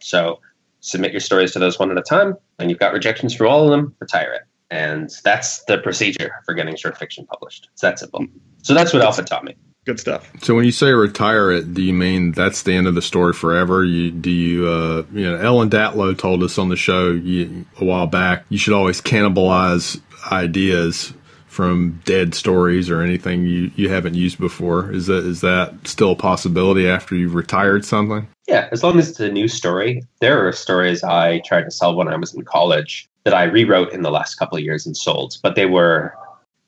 So 0.00 0.40
submit 0.80 1.12
your 1.12 1.20
stories 1.20 1.52
to 1.52 1.58
those 1.58 1.78
one 1.78 1.90
at 1.90 1.98
a 1.98 2.02
time, 2.02 2.36
and 2.58 2.70
you've 2.70 2.78
got 2.78 2.92
rejections 2.92 3.34
from 3.34 3.46
all 3.48 3.64
of 3.64 3.70
them, 3.70 3.94
retire 4.00 4.32
it. 4.32 4.42
And 4.70 5.10
that's 5.24 5.64
the 5.64 5.78
procedure 5.78 6.32
for 6.44 6.54
getting 6.54 6.76
short 6.76 6.96
fiction 6.96 7.26
published. 7.26 7.68
It's 7.72 7.82
that 7.82 7.98
simple. 7.98 8.24
So 8.62 8.74
that's 8.74 8.92
what 8.92 9.02
Alpha 9.02 9.22
taught 9.22 9.44
me. 9.44 9.56
Good 9.86 9.98
stuff. 9.98 10.30
So 10.42 10.54
when 10.54 10.64
you 10.64 10.72
say 10.72 10.92
retire 10.92 11.50
it, 11.50 11.72
do 11.72 11.82
you 11.82 11.94
mean 11.94 12.32
that's 12.32 12.62
the 12.62 12.74
end 12.74 12.86
of 12.86 12.94
the 12.94 13.02
story 13.02 13.32
forever? 13.32 13.82
You 13.82 14.10
do 14.10 14.30
you 14.30 14.68
uh, 14.68 15.04
you 15.12 15.28
know 15.28 15.36
Ellen 15.36 15.70
Datlow 15.70 16.16
told 16.16 16.42
us 16.42 16.58
on 16.58 16.68
the 16.68 16.76
show 16.76 17.10
you, 17.10 17.64
a 17.78 17.84
while 17.84 18.06
back 18.06 18.44
you 18.50 18.58
should 18.58 18.74
always 18.74 19.00
cannibalize 19.00 20.00
ideas 20.30 21.14
from 21.50 22.00
dead 22.04 22.32
stories 22.32 22.88
or 22.88 23.02
anything 23.02 23.44
you, 23.44 23.72
you 23.74 23.88
haven't 23.88 24.14
used 24.14 24.38
before. 24.38 24.92
Is 24.92 25.08
that 25.08 25.26
is 25.26 25.40
that 25.40 25.74
still 25.84 26.12
a 26.12 26.16
possibility 26.16 26.88
after 26.88 27.16
you've 27.16 27.34
retired 27.34 27.84
something? 27.84 28.28
Yeah, 28.46 28.68
as 28.70 28.84
long 28.84 28.98
as 28.98 29.10
it's 29.10 29.20
a 29.20 29.32
new 29.32 29.48
story. 29.48 30.04
There 30.20 30.46
are 30.46 30.52
stories 30.52 31.02
I 31.02 31.40
tried 31.40 31.64
to 31.64 31.70
sell 31.72 31.96
when 31.96 32.06
I 32.06 32.16
was 32.16 32.32
in 32.32 32.42
college 32.44 33.08
that 33.24 33.34
I 33.34 33.44
rewrote 33.44 33.92
in 33.92 34.02
the 34.02 34.12
last 34.12 34.36
couple 34.36 34.56
of 34.56 34.62
years 34.62 34.86
and 34.86 34.96
sold, 34.96 35.38
but 35.42 35.56
they 35.56 35.66
were 35.66 36.14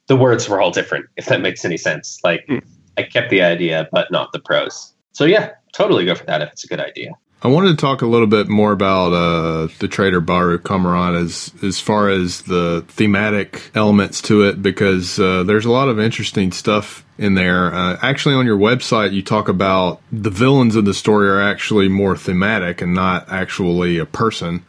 the 0.09 0.17
words 0.17 0.49
were 0.49 0.61
all 0.61 0.73
different, 0.73 1.07
if 1.17 1.27
that 1.27 1.41
makes 1.41 1.65
any 1.65 1.77
sense. 1.77 2.19
Like 2.25 2.45
mm. 2.49 2.61
I 2.99 3.05
kept 3.05 3.31
the 3.31 3.41
idea, 3.41 3.89
but 3.93 4.11
not 4.11 4.33
the 4.33 4.41
prose. 4.41 4.93
So 5.13 5.25
yeah, 5.25 5.51
totally 5.73 6.05
go 6.05 6.17
for 6.17 6.25
that 6.25 6.43
if 6.43 6.51
it's 6.51 6.65
a 6.65 6.67
good 6.67 6.81
idea. 6.81 7.13
I 7.45 7.49
wanted 7.49 7.71
to 7.71 7.77
talk 7.77 8.03
a 8.03 8.07
little 8.07 8.29
bit 8.29 8.49
more 8.49 8.71
about 8.71 9.13
uh, 9.13 9.67
the 9.81 9.89
traitor 9.89 10.21
Baru 10.21 10.59
Cormorant 10.59 11.17
as 11.17 11.53
as 11.61 11.81
far 11.81 12.09
as 12.09 12.43
the 12.43 12.85
thematic 12.87 13.73
elements 13.75 14.23
to 14.23 14.43
it, 14.43 14.63
because 14.63 15.19
uh, 15.19 15.43
there's 15.43 15.65
a 15.65 15.71
lot 15.73 15.89
of 15.89 15.99
interesting 15.99 16.53
stuff 16.53 17.05
in 17.19 17.35
there. 17.35 17.75
Uh, 17.75 17.99
actually, 18.01 18.37
on 18.37 18.47
your 18.47 18.57
website, 18.59 19.13
you 19.13 19.23
talk 19.23 19.49
about 19.49 20.01
the 20.13 20.31
villains 20.31 20.77
of 20.77 20.85
the 20.85 20.95
story 20.95 21.29
are 21.29 21.43
actually 21.43 21.89
more 21.89 22.17
thematic 22.17 22.81
and 22.81 22.95
not 22.95 23.29
actually 23.29 23.99
a 23.99 24.07
person. 24.07 24.65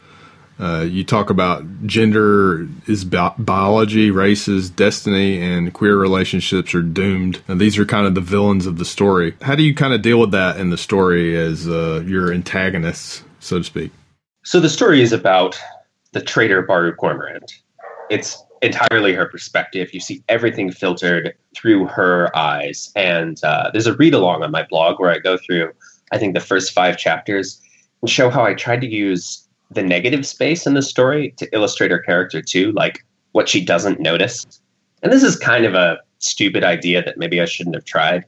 Uh, 0.58 0.86
you 0.88 1.02
talk 1.02 1.30
about 1.30 1.64
gender 1.86 2.68
is 2.86 3.04
bi- 3.04 3.34
biology, 3.38 4.10
races, 4.10 4.70
destiny, 4.70 5.42
and 5.42 5.72
queer 5.72 5.96
relationships 5.96 6.74
are 6.74 6.82
doomed. 6.82 7.40
And 7.48 7.60
these 7.60 7.76
are 7.76 7.84
kind 7.84 8.06
of 8.06 8.14
the 8.14 8.20
villains 8.20 8.66
of 8.66 8.78
the 8.78 8.84
story. 8.84 9.34
How 9.42 9.56
do 9.56 9.62
you 9.62 9.74
kind 9.74 9.94
of 9.94 10.02
deal 10.02 10.20
with 10.20 10.30
that 10.30 10.58
in 10.58 10.70
the 10.70 10.78
story 10.78 11.36
as 11.36 11.68
uh, 11.68 12.04
your 12.06 12.32
antagonists, 12.32 13.24
so 13.40 13.58
to 13.58 13.64
speak? 13.64 13.90
So 14.44 14.60
the 14.60 14.68
story 14.68 15.02
is 15.02 15.12
about 15.12 15.58
the 16.12 16.20
traitor 16.20 16.62
Baru 16.62 16.94
Cormorant. 16.94 17.52
It's 18.10 18.40
entirely 18.62 19.12
her 19.12 19.26
perspective. 19.26 19.92
You 19.92 20.00
see 20.00 20.22
everything 20.28 20.70
filtered 20.70 21.34
through 21.54 21.86
her 21.86 22.34
eyes. 22.36 22.92
And 22.94 23.42
uh, 23.44 23.70
there's 23.72 23.86
a 23.86 23.94
read 23.94 24.14
along 24.14 24.42
on 24.42 24.50
my 24.50 24.62
blog 24.62 25.00
where 25.00 25.10
I 25.10 25.18
go 25.18 25.36
through, 25.36 25.72
I 26.12 26.18
think, 26.18 26.34
the 26.34 26.40
first 26.40 26.72
five 26.72 26.96
chapters 26.96 27.60
and 28.00 28.10
show 28.10 28.30
how 28.30 28.44
I 28.44 28.54
tried 28.54 28.80
to 28.82 28.86
use 28.86 29.43
the 29.70 29.82
negative 29.82 30.26
space 30.26 30.66
in 30.66 30.74
the 30.74 30.82
story 30.82 31.34
to 31.36 31.52
illustrate 31.54 31.90
her 31.90 31.98
character 31.98 32.42
too, 32.42 32.72
like 32.72 33.04
what 33.32 33.48
she 33.48 33.64
doesn't 33.64 34.00
notice. 34.00 34.44
And 35.02 35.12
this 35.12 35.22
is 35.22 35.36
kind 35.36 35.64
of 35.64 35.74
a 35.74 35.98
stupid 36.18 36.64
idea 36.64 37.04
that 37.04 37.18
maybe 37.18 37.40
I 37.40 37.44
shouldn't 37.44 37.74
have 37.74 37.84
tried 37.84 38.24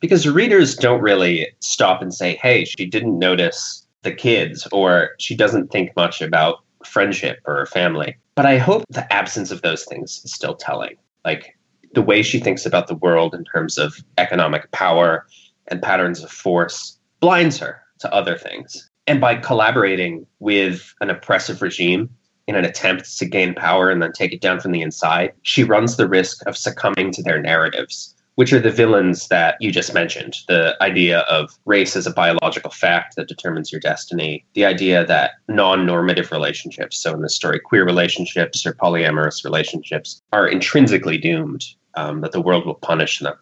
because 0.00 0.26
readers 0.26 0.74
don't 0.74 1.00
really 1.00 1.48
stop 1.60 2.02
and 2.02 2.12
say, 2.12 2.36
hey, 2.36 2.64
she 2.64 2.86
didn't 2.86 3.18
notice 3.18 3.86
the 4.02 4.12
kids 4.12 4.66
or 4.72 5.10
she 5.18 5.34
doesn't 5.34 5.70
think 5.70 5.94
much 5.96 6.22
about 6.22 6.60
friendship 6.84 7.38
or 7.44 7.66
family. 7.66 8.16
But 8.34 8.46
I 8.46 8.58
hope 8.58 8.84
the 8.88 9.10
absence 9.12 9.50
of 9.50 9.62
those 9.62 9.84
things 9.84 10.22
is 10.24 10.32
still 10.32 10.54
telling. 10.54 10.96
Like 11.24 11.56
the 11.92 12.02
way 12.02 12.22
she 12.22 12.38
thinks 12.38 12.64
about 12.64 12.86
the 12.86 12.94
world 12.94 13.34
in 13.34 13.44
terms 13.44 13.76
of 13.76 14.02
economic 14.16 14.70
power 14.72 15.26
and 15.68 15.82
patterns 15.82 16.22
of 16.22 16.30
force 16.30 16.98
blinds 17.20 17.58
her 17.58 17.82
to 18.00 18.12
other 18.12 18.36
things. 18.36 18.89
And 19.10 19.20
by 19.20 19.34
collaborating 19.34 20.24
with 20.38 20.94
an 21.00 21.10
oppressive 21.10 21.62
regime 21.62 22.08
in 22.46 22.54
an 22.54 22.64
attempt 22.64 23.18
to 23.18 23.24
gain 23.24 23.54
power 23.54 23.90
and 23.90 24.00
then 24.00 24.12
take 24.12 24.32
it 24.32 24.40
down 24.40 24.60
from 24.60 24.70
the 24.70 24.82
inside, 24.82 25.32
she 25.42 25.64
runs 25.64 25.96
the 25.96 26.08
risk 26.08 26.46
of 26.46 26.56
succumbing 26.56 27.10
to 27.14 27.22
their 27.24 27.42
narratives 27.42 28.14
which 28.36 28.52
are 28.54 28.60
the 28.60 28.70
villains 28.70 29.28
that 29.28 29.56
you 29.60 29.70
just 29.70 29.92
mentioned. 29.92 30.36
The 30.48 30.74
idea 30.80 31.20
of 31.22 31.50
race 31.66 31.94
as 31.94 32.06
a 32.06 32.12
biological 32.12 32.70
fact 32.70 33.16
that 33.16 33.28
determines 33.28 33.70
your 33.70 33.80
destiny, 33.80 34.46
the 34.54 34.64
idea 34.64 35.04
that 35.04 35.32
non 35.48 35.84
normative 35.84 36.32
relationships, 36.32 36.96
so 36.96 37.12
in 37.12 37.20
this 37.20 37.34
story, 37.34 37.58
queer 37.58 37.84
relationships 37.84 38.64
or 38.64 38.72
polyamorous 38.72 39.44
relationships, 39.44 40.22
are 40.32 40.48
intrinsically 40.48 41.18
doomed, 41.18 41.66
um, 41.96 42.22
that 42.22 42.32
the 42.32 42.40
world 42.40 42.64
will 42.64 42.76
punish 42.76 43.18
them. 43.18 43.34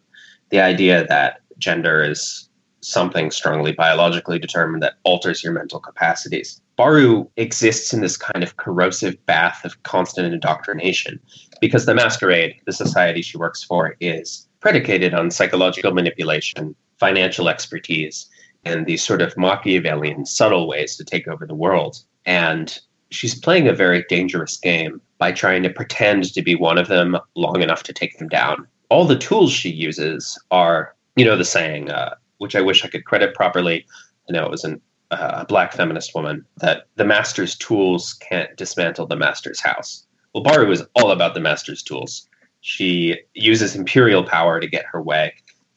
The 0.48 0.60
idea 0.60 1.06
that 1.06 1.42
gender 1.58 2.02
is 2.02 2.47
something 2.80 3.30
strongly 3.30 3.72
biologically 3.72 4.38
determined 4.38 4.82
that 4.82 4.94
alters 5.04 5.42
your 5.42 5.52
mental 5.52 5.80
capacities. 5.80 6.60
Baru 6.76 7.28
exists 7.36 7.92
in 7.92 8.00
this 8.00 8.16
kind 8.16 8.44
of 8.44 8.56
corrosive 8.56 9.24
bath 9.26 9.64
of 9.64 9.82
constant 9.82 10.32
indoctrination 10.32 11.20
because 11.60 11.86
the 11.86 11.94
masquerade, 11.94 12.54
the 12.66 12.72
society 12.72 13.22
she 13.22 13.36
works 13.36 13.64
for, 13.64 13.96
is 14.00 14.48
predicated 14.60 15.14
on 15.14 15.30
psychological 15.30 15.92
manipulation, 15.92 16.74
financial 16.98 17.48
expertise, 17.48 18.28
and 18.64 18.86
these 18.86 19.02
sort 19.02 19.22
of 19.22 19.36
Machiavellian 19.36 20.26
subtle 20.26 20.68
ways 20.68 20.96
to 20.96 21.04
take 21.04 21.28
over 21.28 21.46
the 21.46 21.54
world. 21.54 21.98
And 22.26 22.78
she's 23.10 23.38
playing 23.38 23.68
a 23.68 23.72
very 23.72 24.04
dangerous 24.08 24.56
game 24.56 25.00
by 25.18 25.32
trying 25.32 25.62
to 25.64 25.70
pretend 25.70 26.32
to 26.34 26.42
be 26.42 26.54
one 26.54 26.78
of 26.78 26.88
them 26.88 27.16
long 27.34 27.62
enough 27.62 27.82
to 27.84 27.92
take 27.92 28.18
them 28.18 28.28
down. 28.28 28.66
All 28.90 29.04
the 29.04 29.18
tools 29.18 29.52
she 29.52 29.70
uses 29.70 30.38
are, 30.50 30.94
you 31.16 31.24
know, 31.24 31.36
the 31.36 31.44
saying, 31.44 31.90
uh, 31.90 32.14
which 32.38 32.56
I 32.56 32.60
wish 32.60 32.84
I 32.84 32.88
could 32.88 33.04
credit 33.04 33.34
properly. 33.34 33.86
I 34.28 34.32
know 34.32 34.44
it 34.44 34.50
was 34.50 34.64
an, 34.64 34.80
uh, 35.10 35.38
a 35.38 35.44
black 35.44 35.72
feminist 35.72 36.14
woman 36.14 36.44
that 36.58 36.86
the 36.96 37.04
master's 37.04 37.56
tools 37.56 38.14
can't 38.14 38.56
dismantle 38.56 39.06
the 39.06 39.16
master's 39.16 39.60
house. 39.60 40.06
Well, 40.34 40.42
Baru 40.42 40.70
is 40.70 40.82
all 40.94 41.10
about 41.10 41.34
the 41.34 41.40
master's 41.40 41.82
tools. 41.82 42.28
She 42.60 43.16
uses 43.34 43.74
imperial 43.74 44.24
power 44.24 44.60
to 44.60 44.66
get 44.66 44.84
her 44.86 45.00
way. 45.00 45.34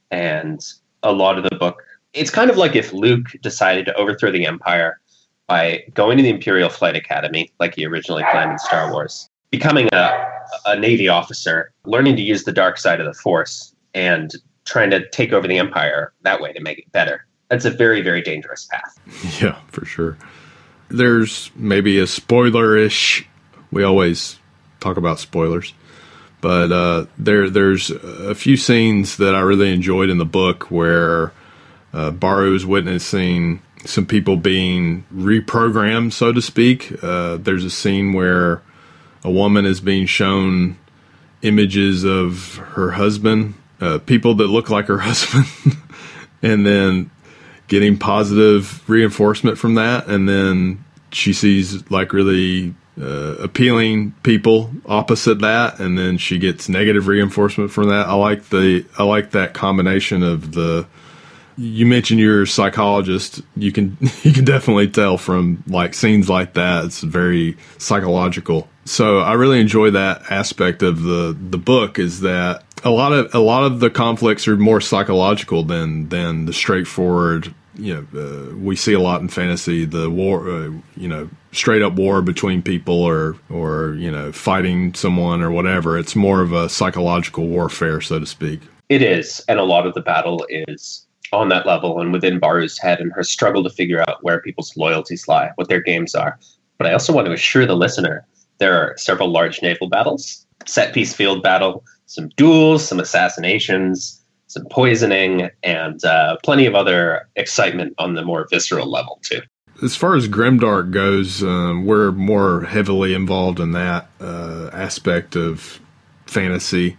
And 0.10 0.63
a 1.04 1.12
lot 1.12 1.38
of 1.38 1.43
the 1.50 1.56
book, 1.56 1.82
it's 2.13 2.30
kind 2.30 2.50
of 2.50 2.58
like 2.58 2.76
if 2.76 2.91
Luke 2.91 3.28
decided 3.41 3.86
to 3.86 3.93
overthrow 3.95 4.32
the 4.32 4.45
Empire 4.45 5.00
by 5.47 5.84
going 5.93 6.17
to 6.17 6.24
the 6.24 6.30
Imperial 6.30 6.69
Flight 6.69 6.95
Academy, 6.95 7.52
like 7.60 7.76
he 7.76 7.86
originally 7.86 8.24
planned 8.32 8.52
in 8.52 8.60
Star 8.60 8.91
Wars, 8.91 9.30
becoming 9.50 9.89
a, 9.93 10.28
a 10.65 10.80
Navy 10.80 11.08
officer, 11.08 11.71
learning 11.86 12.15
to 12.17 12.21
use 12.21 12.43
the 12.43 12.52
dark 12.52 12.78
side 12.78 13.00
of 13.00 13.06
the 13.06 13.13
Force, 13.13 13.76
and 13.93 14.34
trying 14.65 14.89
to 14.91 15.08
take 15.10 15.34
over 15.34 15.47
the 15.47 15.58
Empire 15.58 16.13
that 16.21 16.41
way 16.41 16.54
to 16.54 16.62
make 16.62 16.80
it 16.80 16.91
better. 16.91 17.26
That's 17.50 17.65
a 17.65 17.71
very, 17.71 18.02
very 18.02 18.21
dangerous 18.21 18.65
path. 18.65 18.97
Yeah, 19.41 19.60
for 19.67 19.86
sure. 19.86 20.17
There's 20.89 21.52
maybe 21.56 22.00
a 22.00 22.08
spoiler 22.08 22.78
ish. 22.78 23.28
We 23.71 23.84
always 23.84 24.39
talk 24.80 24.97
about 24.97 25.19
spoilers. 25.19 25.74
But 26.41 26.71
uh, 26.71 27.06
there, 27.17 27.50
there's 27.50 27.91
a 27.91 28.34
few 28.36 28.58
scenes 28.58 29.17
that 29.17 29.36
I 29.36 29.41
really 29.41 29.71
enjoyed 29.74 30.10
in 30.10 30.17
the 30.17 30.26
book 30.26 30.71
where 30.71 31.32
uh, 31.93 32.12
Baru 32.12 32.56
is 32.56 32.65
witnessing 32.65 33.62
some 33.86 34.06
people 34.06 34.38
being 34.38 35.06
reprogrammed, 35.13 36.13
so 36.13 36.32
to 36.32 36.41
speak. 36.41 37.04
Uh, 37.04 37.38
there's 37.38 37.63
a 37.63 37.69
scene 37.69 38.13
where 38.13 38.62
a 39.24 39.32
woman 39.32 39.65
is 39.65 39.82
being 39.82 40.06
shown 40.06 40.78
images 41.41 42.04
of 42.04 42.58
her 42.58 42.91
husband, 42.91 43.54
uh, 43.82 43.98
people 44.00 44.36
that 44.36 44.48
look 44.48 44.70
like 44.70 44.86
her 44.86 44.98
husband, 45.10 45.48
and 46.41 46.65
then 46.65 47.12
getting 47.67 47.98
positive 47.98 48.88
reinforcement 48.89 49.58
from 49.58 49.76
that. 49.76 50.08
And 50.08 50.30
then 50.30 50.84
she 51.12 51.34
sees 51.34 51.89
like 51.89 52.13
really 52.13 52.76
uh, 53.00 53.36
appealing 53.39 54.12
people 54.24 54.70
opposite 54.86 55.39
that, 55.39 55.80
and 55.80 55.98
then 55.98 56.17
she 56.17 56.38
gets 56.38 56.70
negative 56.70 57.08
reinforcement 57.08 57.72
from 57.72 57.89
that. 57.89 58.08
I 58.08 58.13
like 58.13 58.50
the 58.50 58.86
I 58.98 59.04
like 59.04 59.32
that 59.32 59.54
combination 59.54 60.24
of 60.24 60.54
the. 60.54 60.88
You 61.58 61.86
mentioned 61.86 62.20
you're 62.20 62.44
a 62.44 62.48
psychologist. 62.48 63.41
You 63.56 63.72
can 63.72 63.98
you 64.24 64.34
can 64.34 64.46
definitely 64.46 64.89
tell 64.89 65.17
from 65.17 65.63
like 65.67 65.94
scenes 65.94 66.30
like 66.30 66.54
that. 66.54 66.86
It's 66.86 67.02
very 67.02 67.58
psychological. 67.78 68.67
So 68.84 69.20
I 69.20 69.34
really 69.34 69.60
enjoy 69.60 69.91
that 69.91 70.30
aspect 70.30 70.84
of 70.84 71.02
the 71.04 71.36
the 71.39 71.58
book. 71.58 71.98
Is 72.00 72.22
that 72.22 72.63
a 72.84 72.89
lot 72.89 73.13
of 73.13 73.34
a 73.34 73.39
lot 73.39 73.63
of 73.63 73.80
the 73.80 73.89
conflicts 73.89 74.48
are 74.48 74.58
more 74.58 74.82
psychological 74.82 75.63
than 75.63 76.10
than 76.10 76.46
the 76.46 76.54
straightforward 76.54 77.54
you 77.76 77.94
know, 77.94 78.20
uh, 78.20 78.56
we 78.58 78.76
see 78.76 78.94
a 78.94 79.00
lot 79.00 79.22
in 79.22 79.28
fantasy 79.28 79.86
the 79.86 80.10
war, 80.10 80.50
uh, 80.50 80.72
you 80.96 81.08
know, 81.08 81.30
straight 81.52 81.82
up 81.82 81.94
war 81.94 82.22
between 82.22 82.62
people 82.62 83.02
or, 83.02 83.36
or, 83.50 83.96
you 83.96 84.12
know, 84.12 84.32
fighting 84.32 84.94
someone 84.94 85.41
or 85.41 85.52
whatever. 85.52 85.98
It's 85.98 86.15
more 86.15 86.41
of 86.41 86.52
a 86.52 86.70
psychological 86.70 87.48
warfare, 87.48 88.02
so 88.02 88.20
to 88.20 88.26
speak. 88.26 88.62
It 88.89 89.02
is. 89.02 89.44
And 89.48 89.60
a 89.60 89.63
lot 89.63 89.88
of 89.88 89.94
the 89.94 90.02
battle 90.02 90.46
is 90.50 91.06
on 91.32 91.50
that 91.50 91.65
level 91.65 92.02
and 92.02 92.12
within 92.12 92.39
Baru's 92.39 92.78
head 92.78 93.00
and 93.00 93.12
her 93.13 93.24
struggle 93.24 93.63
to 93.63 93.70
figure 93.70 94.04
out 94.08 94.22
where 94.22 94.41
people's 94.41 94.76
loyalties 94.76 95.28
lie, 95.28 95.52
what 95.56 95.70
their 95.70 95.82
games 95.82 96.13
are. 96.13 96.38
But 96.78 96.88
I 96.88 96.94
also 96.94 97.13
want 97.13 97.28
to 97.28 97.34
assure 97.34 97.65
the 97.65 97.76
listener 97.76 98.26
there 98.58 98.80
are 98.80 98.96
several 98.96 99.30
large 99.30 99.63
naval 99.63 99.89
battles, 99.89 100.46
set 100.67 100.94
piece 100.94 101.15
field 101.15 101.41
battle, 101.41 101.84
some 102.12 102.28
duels, 102.36 102.86
some 102.86 103.00
assassinations, 103.00 104.21
some 104.47 104.65
poisoning, 104.65 105.50
and 105.63 106.04
uh, 106.04 106.36
plenty 106.43 106.65
of 106.65 106.76
other 106.76 107.30
excitement 107.38 107.93
on 107.97 108.15
the 108.15 108.21
more 108.21 108.45
visceral 108.52 108.91
level 108.91 109.19
too. 109.24 109.39
As 109.82 109.95
far 109.95 110.15
as 110.15 110.28
Grimdark 110.28 110.91
goes, 110.91 111.41
um, 111.41 111.86
we're 111.86 112.12
more 112.12 112.65
heavily 112.65 113.13
involved 113.13 113.62
in 113.62 113.71
that 113.71 114.10
uh, 114.19 114.69
aspect 114.74 115.38
of 115.38 115.80
fantasy. 116.26 116.97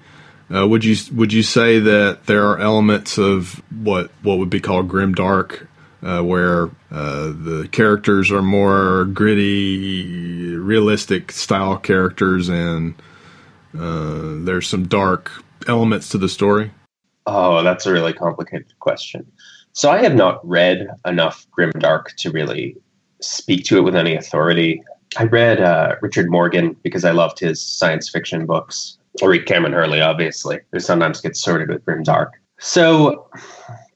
Uh, 0.53 0.67
would 0.67 0.83
you 0.83 0.97
would 1.15 1.33
you 1.33 1.43
say 1.43 1.79
that 1.79 2.25
there 2.25 2.47
are 2.47 2.59
elements 2.59 3.19
of 3.19 3.63
what 3.71 4.11
what 4.23 4.39
would 4.39 4.51
be 4.51 4.61
called 4.61 4.89
grimdark, 4.89 5.67
uh, 6.03 6.23
where 6.23 6.71
uh, 6.91 7.33
the 7.35 7.69
characters 7.71 8.31
are 8.31 8.43
more 8.43 9.05
gritty, 9.05 10.57
realistic 10.57 11.33
style 11.33 11.77
characters, 11.77 12.49
and 12.49 12.95
uh, 13.79 14.45
there's 14.45 14.67
some 14.67 14.87
dark 14.87 15.31
elements 15.67 16.09
to 16.11 16.19
the 16.19 16.29
story? 16.29 16.71
Oh, 17.27 17.63
that's 17.63 17.87
a 17.87 17.93
really 17.93 18.13
complicated 18.13 18.79
question. 18.81 19.31
So 19.73 19.91
I 19.91 20.03
have 20.03 20.15
not 20.15 20.47
read 20.47 20.89
enough 21.07 21.47
grimdark 21.57 22.15
to 22.19 22.31
really 22.31 22.77
speak 23.21 23.65
to 23.67 23.79
it 23.79 23.83
with 23.83 23.97
any 23.97 24.15
authority. 24.15 24.83
I 25.19 25.25
read 25.25 25.61
uh, 25.61 25.97
Richard 26.03 26.31
Morgan 26.31 26.77
because 26.83 27.05
I 27.05 27.13
loved 27.13 27.39
his 27.39 27.63
science 27.63 28.09
fiction 28.09 28.45
books. 28.47 28.99
I 29.23 29.27
read 29.27 29.47
Kameron 29.47 29.73
Hurley, 29.73 30.01
obviously, 30.01 30.61
who 30.73 30.81
sometimes 30.81 31.21
gets 31.21 31.41
sorted 31.41 31.69
with 31.69 31.85
grimdark. 31.85 32.31
So 32.59 33.29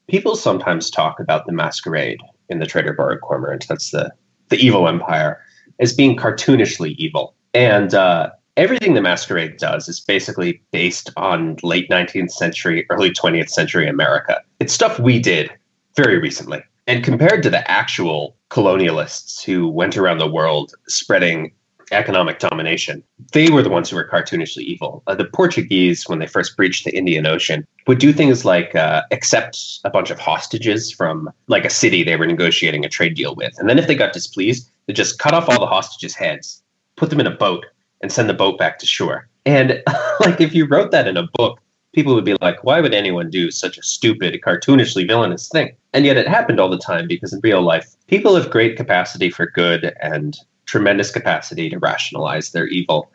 people 0.07 0.35
sometimes 0.35 0.89
talk 0.89 1.19
about 1.19 1.45
the 1.45 1.51
masquerade 1.51 2.19
in 2.49 2.59
the 2.59 2.65
Traitor 2.65 2.93
Baru 2.93 3.19
Cormorant. 3.19 3.67
That's 3.67 3.91
the 3.91 4.11
the 4.49 4.57
evil 4.57 4.87
empire 4.87 5.41
as 5.79 5.93
being 5.93 6.15
cartoonishly 6.15 6.95
evil. 6.95 7.35
And 7.53 7.93
uh, 7.93 8.31
everything 8.57 8.95
the 8.95 9.01
masquerade 9.01 9.57
does 9.57 9.87
is 9.87 9.99
basically 9.99 10.61
based 10.71 11.11
on 11.15 11.55
late 11.63 11.89
19th 11.89 12.31
century 12.31 12.85
early 12.89 13.11
20th 13.11 13.49
century 13.49 13.87
america. 13.87 14.41
It's 14.59 14.73
stuff 14.73 14.99
we 14.99 15.19
did 15.19 15.51
very 15.95 16.17
recently. 16.17 16.63
And 16.87 17.03
compared 17.03 17.43
to 17.43 17.49
the 17.49 17.69
actual 17.69 18.35
colonialists 18.49 19.43
who 19.43 19.67
went 19.67 19.97
around 19.97 20.17
the 20.17 20.29
world 20.29 20.73
spreading 20.87 21.51
economic 21.91 22.39
domination 22.39 23.01
they 23.31 23.49
were 23.49 23.61
the 23.61 23.69
ones 23.69 23.89
who 23.89 23.95
were 23.95 24.09
cartoonishly 24.09 24.63
evil. 24.63 25.03
Uh, 25.07 25.15
the 25.15 25.23
portuguese 25.25 26.09
when 26.09 26.19
they 26.19 26.27
first 26.27 26.57
breached 26.57 26.83
the 26.83 26.97
indian 26.97 27.25
ocean 27.25 27.65
would 27.85 27.99
do 27.99 28.11
things 28.11 28.43
like 28.43 28.75
uh, 28.75 29.03
accept 29.11 29.79
a 29.85 29.89
bunch 29.89 30.09
of 30.09 30.19
hostages 30.19 30.91
from 30.91 31.29
like 31.47 31.63
a 31.63 31.69
city 31.69 32.03
they 32.03 32.17
were 32.17 32.25
negotiating 32.25 32.83
a 32.83 32.89
trade 32.89 33.15
deal 33.15 33.35
with. 33.35 33.53
And 33.57 33.69
then 33.69 33.79
if 33.79 33.87
they 33.87 33.95
got 33.95 34.13
displeased 34.13 34.67
they 34.87 34.93
just 34.93 35.19
cut 35.19 35.33
off 35.33 35.47
all 35.47 35.59
the 35.59 35.67
hostages 35.67 36.15
heads 36.15 36.63
put 36.97 37.11
them 37.11 37.19
in 37.19 37.27
a 37.27 37.31
boat 37.31 37.65
and 38.01 38.11
send 38.11 38.29
the 38.29 38.33
boat 38.33 38.57
back 38.57 38.79
to 38.79 38.85
shore. 38.85 39.27
And 39.45 39.81
like 40.19 40.41
if 40.41 40.53
you 40.53 40.65
wrote 40.65 40.91
that 40.91 41.07
in 41.07 41.17
a 41.17 41.27
book, 41.33 41.59
people 41.93 42.13
would 42.13 42.25
be 42.25 42.35
like, 42.41 42.63
why 42.63 42.79
would 42.79 42.93
anyone 42.93 43.29
do 43.29 43.49
such 43.49 43.77
a 43.77 43.83
stupid, 43.83 44.39
cartoonishly 44.45 45.07
villainous 45.07 45.49
thing? 45.49 45.75
And 45.93 46.05
yet 46.05 46.17
it 46.17 46.27
happened 46.27 46.59
all 46.59 46.69
the 46.69 46.77
time 46.77 47.07
because 47.07 47.33
in 47.33 47.39
real 47.41 47.61
life, 47.61 47.95
people 48.07 48.35
have 48.35 48.51
great 48.51 48.77
capacity 48.77 49.29
for 49.29 49.47
good 49.47 49.93
and 50.01 50.37
tremendous 50.67 51.09
capacity 51.09 51.69
to 51.69 51.79
rationalize 51.79 52.51
their 52.51 52.67
evil 52.67 53.11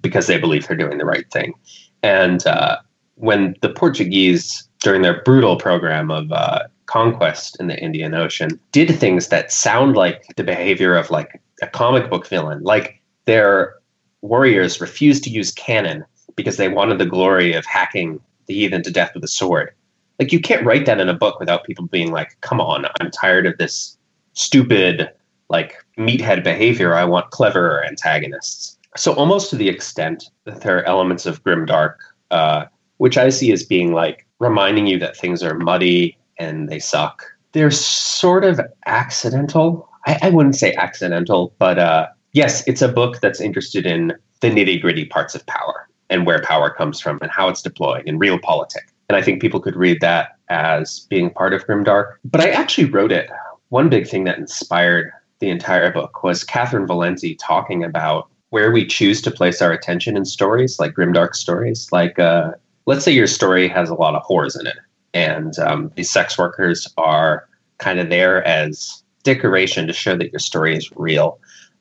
because 0.00 0.26
they 0.26 0.38
believe 0.38 0.66
they're 0.66 0.76
doing 0.76 0.98
the 0.98 1.06
right 1.06 1.30
thing. 1.30 1.54
And 2.02 2.46
uh, 2.46 2.78
when 3.14 3.56
the 3.62 3.70
Portuguese, 3.70 4.68
during 4.80 5.02
their 5.02 5.22
brutal 5.22 5.56
program 5.56 6.10
of 6.10 6.30
uh, 6.30 6.64
conquest 6.86 7.56
in 7.60 7.68
the 7.68 7.82
Indian 7.82 8.14
Ocean, 8.14 8.60
did 8.72 8.90
things 8.90 9.28
that 9.28 9.52
sound 9.52 9.96
like 9.96 10.24
the 10.36 10.44
behavior 10.44 10.94
of 10.94 11.10
like 11.10 11.40
a 11.62 11.66
comic 11.66 12.10
book 12.10 12.26
villain, 12.26 12.62
like 12.62 13.00
their 13.24 13.74
warriors 14.22 14.80
refused 14.80 15.24
to 15.24 15.30
use 15.30 15.52
cannon 15.52 16.04
because 16.36 16.56
they 16.56 16.68
wanted 16.68 16.98
the 16.98 17.06
glory 17.06 17.52
of 17.54 17.64
hacking 17.64 18.20
the 18.46 18.54
heathen 18.54 18.82
to 18.82 18.90
death 18.90 19.12
with 19.14 19.24
a 19.24 19.28
sword. 19.28 19.72
Like 20.18 20.32
you 20.32 20.40
can't 20.40 20.64
write 20.64 20.86
that 20.86 21.00
in 21.00 21.08
a 21.08 21.14
book 21.14 21.38
without 21.38 21.64
people 21.64 21.86
being 21.86 22.10
like, 22.10 22.36
"Come 22.40 22.60
on, 22.60 22.86
I'm 23.00 23.10
tired 23.10 23.46
of 23.46 23.56
this 23.58 23.96
stupid 24.32 25.10
like 25.48 25.74
meathead 25.96 26.42
behavior. 26.42 26.94
I 26.94 27.04
want 27.04 27.30
cleverer 27.30 27.84
antagonists." 27.84 28.78
So 28.96 29.12
almost 29.14 29.50
to 29.50 29.56
the 29.56 29.68
extent 29.68 30.30
that 30.44 30.62
there 30.62 30.78
are 30.78 30.84
elements 30.84 31.26
of 31.26 31.42
grimdark, 31.44 31.94
uh, 32.30 32.64
which 32.96 33.16
I 33.16 33.28
see 33.28 33.52
as 33.52 33.64
being 33.64 33.92
like 33.92 34.26
reminding 34.40 34.86
you 34.86 34.98
that 34.98 35.16
things 35.16 35.42
are 35.42 35.54
muddy 35.54 36.16
and 36.38 36.68
they 36.68 36.78
suck. 36.78 37.24
They're 37.52 37.70
sort 37.70 38.44
of 38.44 38.60
accidental. 38.86 39.88
I, 40.06 40.18
I 40.22 40.30
wouldn't 40.30 40.56
say 40.56 40.74
accidental, 40.74 41.54
but 41.58 41.78
uh, 41.78 42.08
yes, 42.38 42.62
it's 42.68 42.82
a 42.82 42.88
book 42.88 43.20
that's 43.20 43.40
interested 43.40 43.84
in 43.84 44.14
the 44.40 44.48
nitty 44.48 44.80
gritty 44.80 45.04
parts 45.04 45.34
of 45.34 45.44
power 45.46 45.88
and 46.08 46.24
where 46.24 46.40
power 46.40 46.70
comes 46.70 47.00
from 47.00 47.18
and 47.20 47.32
how 47.32 47.48
it's 47.48 47.60
deployed 47.60 48.04
in 48.06 48.16
real 48.16 48.38
politics. 48.38 48.92
And 49.08 49.16
I 49.16 49.22
think 49.22 49.42
people 49.42 49.58
could 49.58 49.74
read 49.74 50.00
that 50.02 50.36
as 50.48 51.00
being 51.10 51.30
part 51.30 51.52
of 51.52 51.66
Grimdark. 51.66 52.14
But 52.24 52.40
I 52.40 52.50
actually 52.50 52.84
wrote 52.84 53.10
it. 53.10 53.28
One 53.70 53.88
big 53.88 54.06
thing 54.06 54.22
that 54.24 54.38
inspired 54.38 55.10
the 55.40 55.50
entire 55.50 55.92
book 55.92 56.22
was 56.22 56.44
Catherynne 56.44 56.86
Valente 56.86 57.36
talking 57.40 57.82
about 57.82 58.28
where 58.50 58.70
we 58.70 58.86
choose 58.86 59.20
to 59.22 59.32
place 59.32 59.60
our 59.60 59.72
attention 59.72 60.16
in 60.16 60.24
stories, 60.24 60.78
like 60.78 60.94
Grimdark 60.94 61.34
stories. 61.34 61.90
Like, 61.90 62.20
uh, 62.20 62.52
let's 62.86 63.04
say 63.04 63.12
your 63.12 63.26
story 63.26 63.66
has 63.68 63.90
a 63.90 63.94
lot 63.94 64.14
of 64.14 64.22
whores 64.22 64.58
in 64.58 64.66
it, 64.66 64.78
and 65.12 65.58
um, 65.58 65.92
these 65.96 66.10
sex 66.10 66.38
workers 66.38 66.88
are 66.96 67.48
kind 67.78 67.98
of 67.98 68.08
there 68.08 68.46
as 68.46 69.02
decoration 69.22 69.86
to 69.86 69.92
show 69.92 70.16
that 70.16 70.32
your 70.32 70.38
story 70.38 70.74
is 70.76 70.90
real, 70.96 71.38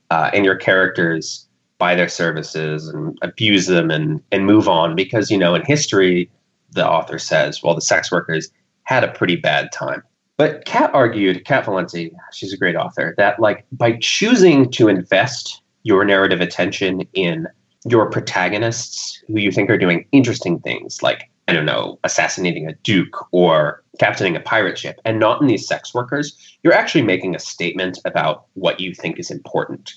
uh, 0.09 0.29
and 0.33 0.45
your 0.45 0.55
characters 0.55 1.47
buy 1.77 1.95
their 1.95 2.09
services 2.09 2.87
and 2.87 3.17
abuse 3.21 3.67
them 3.67 3.91
and 3.91 4.21
and 4.31 4.45
move 4.45 4.67
on 4.67 4.95
because 4.95 5.29
you 5.29 5.37
know 5.37 5.53
in 5.53 5.63
history 5.65 6.29
the 6.71 6.87
author 6.87 7.19
says 7.19 7.61
well 7.63 7.75
the 7.75 7.81
sex 7.81 8.11
workers 8.11 8.49
had 8.83 9.03
a 9.03 9.11
pretty 9.11 9.35
bad 9.35 9.71
time. 9.71 10.01
But 10.37 10.65
Cat 10.65 10.91
argued 10.93 11.45
Cat 11.45 11.65
Valente 11.65 12.11
she's 12.31 12.53
a 12.53 12.57
great 12.57 12.75
author 12.75 13.13
that 13.17 13.39
like 13.39 13.65
by 13.71 13.97
choosing 14.01 14.71
to 14.71 14.87
invest 14.87 15.61
your 15.83 16.03
narrative 16.03 16.41
attention 16.41 17.01
in 17.13 17.47
your 17.85 18.09
protagonists 18.09 19.23
who 19.27 19.39
you 19.39 19.51
think 19.51 19.69
are 19.69 19.77
doing 19.77 20.05
interesting 20.11 20.59
things 20.59 21.01
like 21.01 21.29
i 21.47 21.53
don't 21.53 21.65
know 21.65 21.99
assassinating 22.03 22.67
a 22.67 22.73
duke 22.83 23.25
or 23.31 23.83
captaining 23.99 24.35
a 24.35 24.41
pirate 24.41 24.77
ship 24.77 24.99
and 25.05 25.19
not 25.19 25.41
in 25.41 25.47
these 25.47 25.67
sex 25.67 25.93
workers 25.93 26.35
you're 26.63 26.73
actually 26.73 27.01
making 27.01 27.35
a 27.35 27.39
statement 27.39 27.99
about 28.05 28.45
what 28.53 28.79
you 28.79 28.93
think 28.93 29.19
is 29.19 29.31
important 29.31 29.93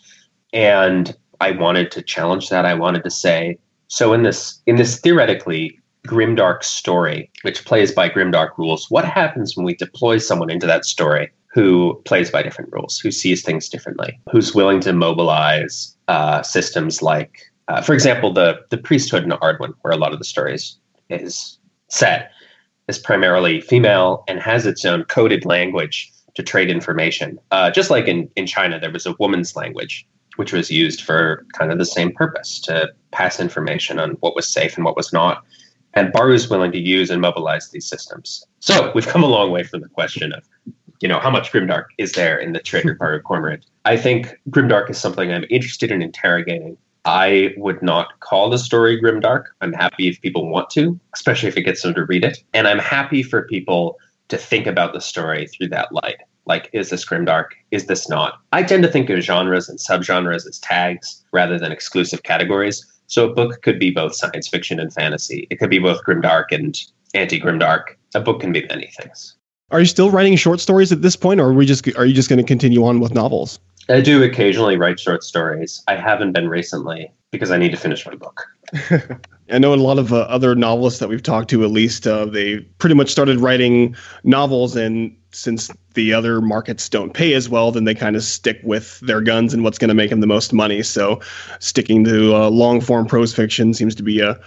and 0.52 1.14
I 1.40 1.52
wanted 1.52 1.90
to 1.92 2.02
challenge 2.02 2.48
that. 2.50 2.66
I 2.66 2.74
wanted 2.74 3.02
to 3.04 3.10
say, 3.10 3.58
so 3.88 4.12
in 4.12 4.22
this 4.22 4.60
in 4.66 4.76
this 4.76 5.00
theoretically 5.00 5.78
grimdark 6.06 6.62
story, 6.62 7.30
which 7.42 7.64
plays 7.64 7.92
by 7.92 8.08
grimdark 8.08 8.56
rules, 8.56 8.90
what 8.90 9.04
happens 9.04 9.56
when 9.56 9.66
we 9.66 9.74
deploy 9.74 10.18
someone 10.18 10.50
into 10.50 10.66
that 10.66 10.84
story 10.84 11.30
who 11.52 12.00
plays 12.04 12.30
by 12.30 12.42
different 12.42 12.72
rules, 12.72 12.98
who 12.98 13.10
sees 13.10 13.42
things 13.42 13.68
differently, 13.68 14.18
who's 14.30 14.54
willing 14.54 14.80
to 14.80 14.92
mobilize 14.92 15.96
uh, 16.06 16.42
systems 16.42 17.02
like, 17.02 17.40
uh, 17.68 17.82
for 17.82 17.94
example, 17.94 18.32
the 18.32 18.60
the 18.70 18.78
priesthood 18.78 19.24
in 19.24 19.30
Aurdwynn, 19.30 19.74
where 19.80 19.92
a 19.92 19.96
lot 19.96 20.12
of 20.12 20.18
the 20.18 20.24
stories 20.24 20.76
is 21.10 21.58
set, 21.88 22.30
is 22.88 22.98
primarily 22.98 23.60
female 23.60 24.24
and 24.28 24.40
has 24.40 24.66
its 24.66 24.84
own 24.84 25.04
coded 25.04 25.44
language 25.44 26.12
to 26.34 26.42
trade 26.42 26.70
information. 26.70 27.38
Uh, 27.50 27.70
just 27.70 27.90
like 27.90 28.06
in, 28.06 28.30
in 28.36 28.46
China, 28.46 28.78
there 28.78 28.92
was 28.92 29.06
a 29.06 29.14
woman's 29.18 29.56
language 29.56 30.06
which 30.36 30.52
was 30.52 30.70
used 30.70 31.02
for 31.02 31.44
kind 31.52 31.70
of 31.70 31.78
the 31.78 31.84
same 31.84 32.12
purpose 32.12 32.60
to 32.60 32.90
pass 33.10 33.40
information 33.40 33.98
on 33.98 34.12
what 34.20 34.34
was 34.34 34.48
safe 34.48 34.76
and 34.76 34.84
what 34.84 34.96
was 34.96 35.12
not. 35.12 35.44
And 35.94 36.12
Baru 36.12 36.32
is 36.32 36.48
willing 36.48 36.72
to 36.72 36.80
use 36.80 37.10
and 37.10 37.20
mobilize 37.20 37.68
these 37.70 37.86
systems. 37.86 38.44
So 38.60 38.92
we've 38.94 39.06
come 39.06 39.24
a 39.24 39.26
long 39.26 39.50
way 39.50 39.64
from 39.64 39.80
the 39.80 39.88
question 39.88 40.32
of, 40.32 40.44
you 41.00 41.08
know, 41.08 41.18
how 41.18 41.30
much 41.30 41.50
grimdark 41.52 41.86
is 41.98 42.12
there 42.12 42.38
in 42.38 42.52
the 42.52 42.60
Traitor 42.60 42.94
Baru 42.94 43.20
Cormorant? 43.20 43.66
I 43.84 43.96
think 43.96 44.38
grimdark 44.50 44.88
is 44.88 44.98
something 44.98 45.32
I'm 45.32 45.44
interested 45.50 45.90
in 45.90 46.00
interrogating. 46.00 46.76
I 47.04 47.54
would 47.56 47.82
not 47.82 48.20
call 48.20 48.50
the 48.50 48.58
story 48.58 49.00
grimdark. 49.00 49.44
I'm 49.60 49.72
happy 49.72 50.08
if 50.08 50.20
people 50.20 50.48
want 50.48 50.70
to, 50.70 50.98
especially 51.14 51.48
if 51.48 51.56
it 51.56 51.62
gets 51.62 51.82
them 51.82 51.94
to 51.94 52.04
read 52.04 52.24
it. 52.24 52.42
And 52.52 52.68
I'm 52.68 52.78
happy 52.78 53.22
for 53.22 53.46
people 53.46 53.98
to 54.28 54.36
think 54.36 54.66
about 54.66 54.92
the 54.92 55.00
story 55.00 55.46
through 55.46 55.68
that 55.68 55.92
light. 55.92 56.18
Like 56.46 56.70
is 56.72 56.90
this 56.90 57.04
grimdark 57.04 57.46
is 57.70 57.86
this 57.86 58.08
not? 58.08 58.40
I 58.52 58.62
tend 58.62 58.82
to 58.82 58.90
think 58.90 59.08
of 59.10 59.20
genres 59.20 59.68
and 59.68 59.78
subgenres 59.78 60.46
as 60.46 60.58
tags 60.58 61.24
rather 61.32 61.58
than 61.58 61.72
exclusive 61.72 62.22
categories. 62.22 62.84
So 63.06 63.28
a 63.28 63.34
book 63.34 63.62
could 63.62 63.78
be 63.78 63.90
both 63.90 64.14
science 64.14 64.48
fiction 64.48 64.78
and 64.78 64.92
fantasy. 64.92 65.46
It 65.50 65.56
could 65.56 65.70
be 65.70 65.78
both 65.78 66.04
grimdark 66.04 66.46
and 66.52 66.78
anti-grimdark 67.14 67.96
a 68.14 68.20
book 68.20 68.40
can 68.40 68.52
be 68.52 68.66
many 68.68 68.88
things. 68.98 69.36
Are 69.70 69.80
you 69.80 69.86
still 69.86 70.10
writing 70.10 70.34
short 70.36 70.60
stories 70.60 70.90
at 70.90 71.02
this 71.02 71.14
point 71.14 71.40
or 71.40 71.50
are 71.50 71.52
we 71.52 71.64
just 71.64 71.86
are 71.96 72.04
you 72.04 72.14
just 72.14 72.28
going 72.28 72.40
to 72.40 72.44
continue 72.44 72.84
on 72.84 73.00
with 73.00 73.14
novels 73.14 73.60
i 73.90 74.00
do 74.00 74.22
occasionally 74.22 74.76
write 74.76 74.98
short 74.98 75.22
stories 75.22 75.82
i 75.88 75.94
haven't 75.94 76.32
been 76.32 76.48
recently 76.48 77.10
because 77.30 77.50
i 77.50 77.58
need 77.58 77.70
to 77.70 77.76
finish 77.76 78.06
my 78.06 78.14
book 78.14 78.46
I 79.52 79.58
know 79.58 79.74
a 79.74 79.76
lot 79.76 79.98
of 79.98 80.12
uh, 80.12 80.20
other 80.20 80.54
novelists 80.54 81.00
that 81.00 81.08
we've 81.08 81.22
talked 81.22 81.50
to, 81.50 81.64
at 81.64 81.70
least, 81.70 82.06
uh, 82.06 82.24
they 82.24 82.60
pretty 82.78 82.94
much 82.94 83.10
started 83.10 83.40
writing 83.40 83.96
novels, 84.22 84.76
and 84.76 85.16
since 85.32 85.70
the 85.94 86.12
other 86.12 86.40
markets 86.40 86.88
don't 86.88 87.12
pay 87.12 87.34
as 87.34 87.48
well, 87.48 87.72
then 87.72 87.84
they 87.84 87.94
kind 87.94 88.14
of 88.16 88.22
stick 88.22 88.60
with 88.62 89.00
their 89.00 89.20
guns 89.20 89.52
and 89.52 89.64
what's 89.64 89.78
going 89.78 89.88
to 89.88 89.94
make 89.94 90.10
them 90.10 90.20
the 90.20 90.26
most 90.26 90.52
money. 90.52 90.82
So, 90.82 91.20
sticking 91.58 92.04
to 92.04 92.34
uh, 92.34 92.50
long 92.50 92.80
form 92.80 93.06
prose 93.06 93.34
fiction 93.34 93.74
seems 93.74 93.94
to 93.96 94.02
be 94.02 94.20
a 94.20 94.38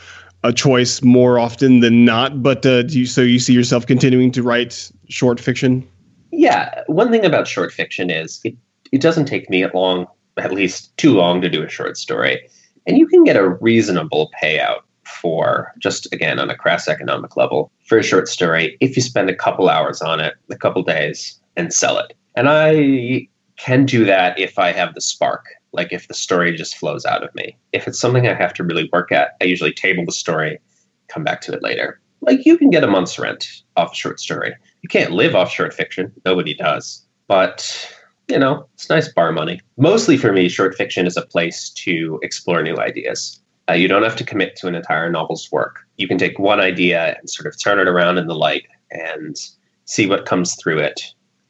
a 0.45 0.51
choice 0.51 1.01
more 1.01 1.39
often 1.39 1.79
than 1.79 2.03
not. 2.05 2.43
But 2.43 2.65
uh, 2.65 2.83
do 2.83 2.99
you, 2.99 3.05
so 3.05 3.21
you 3.21 3.39
see 3.39 3.53
yourself 3.53 3.87
continuing 3.87 4.31
to 4.33 4.43
write 4.43 4.91
short 5.07 5.39
fiction? 5.39 5.87
Yeah, 6.31 6.83
one 6.87 7.11
thing 7.11 7.25
about 7.25 7.47
short 7.47 7.71
fiction 7.71 8.09
is 8.09 8.41
it 8.43 8.57
it 8.93 9.01
doesn't 9.01 9.25
take 9.25 9.49
me 9.49 9.65
long, 9.73 10.05
at 10.37 10.53
least 10.53 10.95
too 10.97 11.15
long, 11.15 11.41
to 11.41 11.49
do 11.49 11.63
a 11.63 11.69
short 11.69 11.97
story, 11.97 12.47
and 12.85 12.97
you 12.97 13.07
can 13.07 13.23
get 13.23 13.35
a 13.35 13.49
reasonable 13.49 14.31
payout 14.41 14.81
for 15.03 15.73
just 15.79 16.13
again 16.13 16.39
on 16.39 16.49
a 16.49 16.55
crass 16.55 16.87
economic 16.87 17.35
level 17.35 17.71
for 17.87 17.97
a 17.97 18.03
short 18.03 18.27
story 18.27 18.77
if 18.79 18.95
you 18.95 19.01
spend 19.01 19.29
a 19.29 19.35
couple 19.35 19.67
hours 19.67 20.01
on 20.01 20.19
it, 20.19 20.35
a 20.51 20.55
couple 20.55 20.83
days, 20.83 21.39
and 21.57 21.73
sell 21.73 21.97
it. 21.97 22.13
And 22.35 22.47
I 22.47 23.27
can 23.57 23.85
do 23.85 24.05
that 24.05 24.39
if 24.39 24.59
I 24.59 24.71
have 24.71 24.93
the 24.93 25.01
spark, 25.01 25.45
like 25.71 25.91
if 25.91 26.07
the 26.07 26.13
story 26.13 26.55
just 26.55 26.77
flows 26.77 27.03
out 27.03 27.23
of 27.23 27.33
me. 27.33 27.57
If 27.71 27.87
it's 27.87 27.99
something 27.99 28.27
I 28.27 28.35
have 28.35 28.53
to 28.55 28.63
really 28.63 28.89
work 28.93 29.11
at, 29.11 29.35
I 29.41 29.45
usually 29.45 29.73
table 29.73 30.05
the 30.05 30.11
story, 30.11 30.59
come 31.07 31.23
back 31.23 31.41
to 31.41 31.53
it 31.53 31.63
later. 31.63 31.99
Like 32.21 32.45
you 32.45 32.59
can 32.59 32.69
get 32.69 32.83
a 32.83 32.87
month's 32.87 33.17
rent 33.17 33.47
off 33.75 33.93
a 33.93 33.95
short 33.95 34.19
story. 34.19 34.53
You 34.83 34.89
can't 34.89 35.11
live 35.11 35.35
off 35.35 35.51
short 35.51 35.73
fiction. 35.73 36.11
Nobody 36.25 36.53
does. 36.53 37.05
But 37.27 37.91
you 38.33 38.39
know, 38.39 38.67
it's 38.73 38.89
nice 38.89 39.13
bar 39.13 39.31
money. 39.31 39.61
Mostly 39.77 40.17
for 40.17 40.33
me, 40.33 40.49
short 40.49 40.75
fiction 40.75 41.05
is 41.05 41.15
a 41.15 41.21
place 41.21 41.69
to 41.69 42.19
explore 42.23 42.63
new 42.63 42.75
ideas. 42.77 43.39
Uh, 43.69 43.73
you 43.73 43.87
don't 43.87 44.01
have 44.01 44.15
to 44.15 44.23
commit 44.25 44.55
to 44.55 44.67
an 44.67 44.73
entire 44.73 45.09
novel's 45.09 45.51
work. 45.51 45.85
You 45.97 46.07
can 46.07 46.17
take 46.17 46.39
one 46.39 46.59
idea 46.59 47.15
and 47.19 47.29
sort 47.29 47.45
of 47.45 47.61
turn 47.61 47.79
it 47.79 47.87
around 47.87 48.17
in 48.17 48.25
the 48.25 48.33
light 48.33 48.65
and 48.89 49.37
see 49.85 50.07
what 50.07 50.25
comes 50.25 50.55
through 50.55 50.79
it 50.79 51.03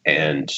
and 0.05 0.51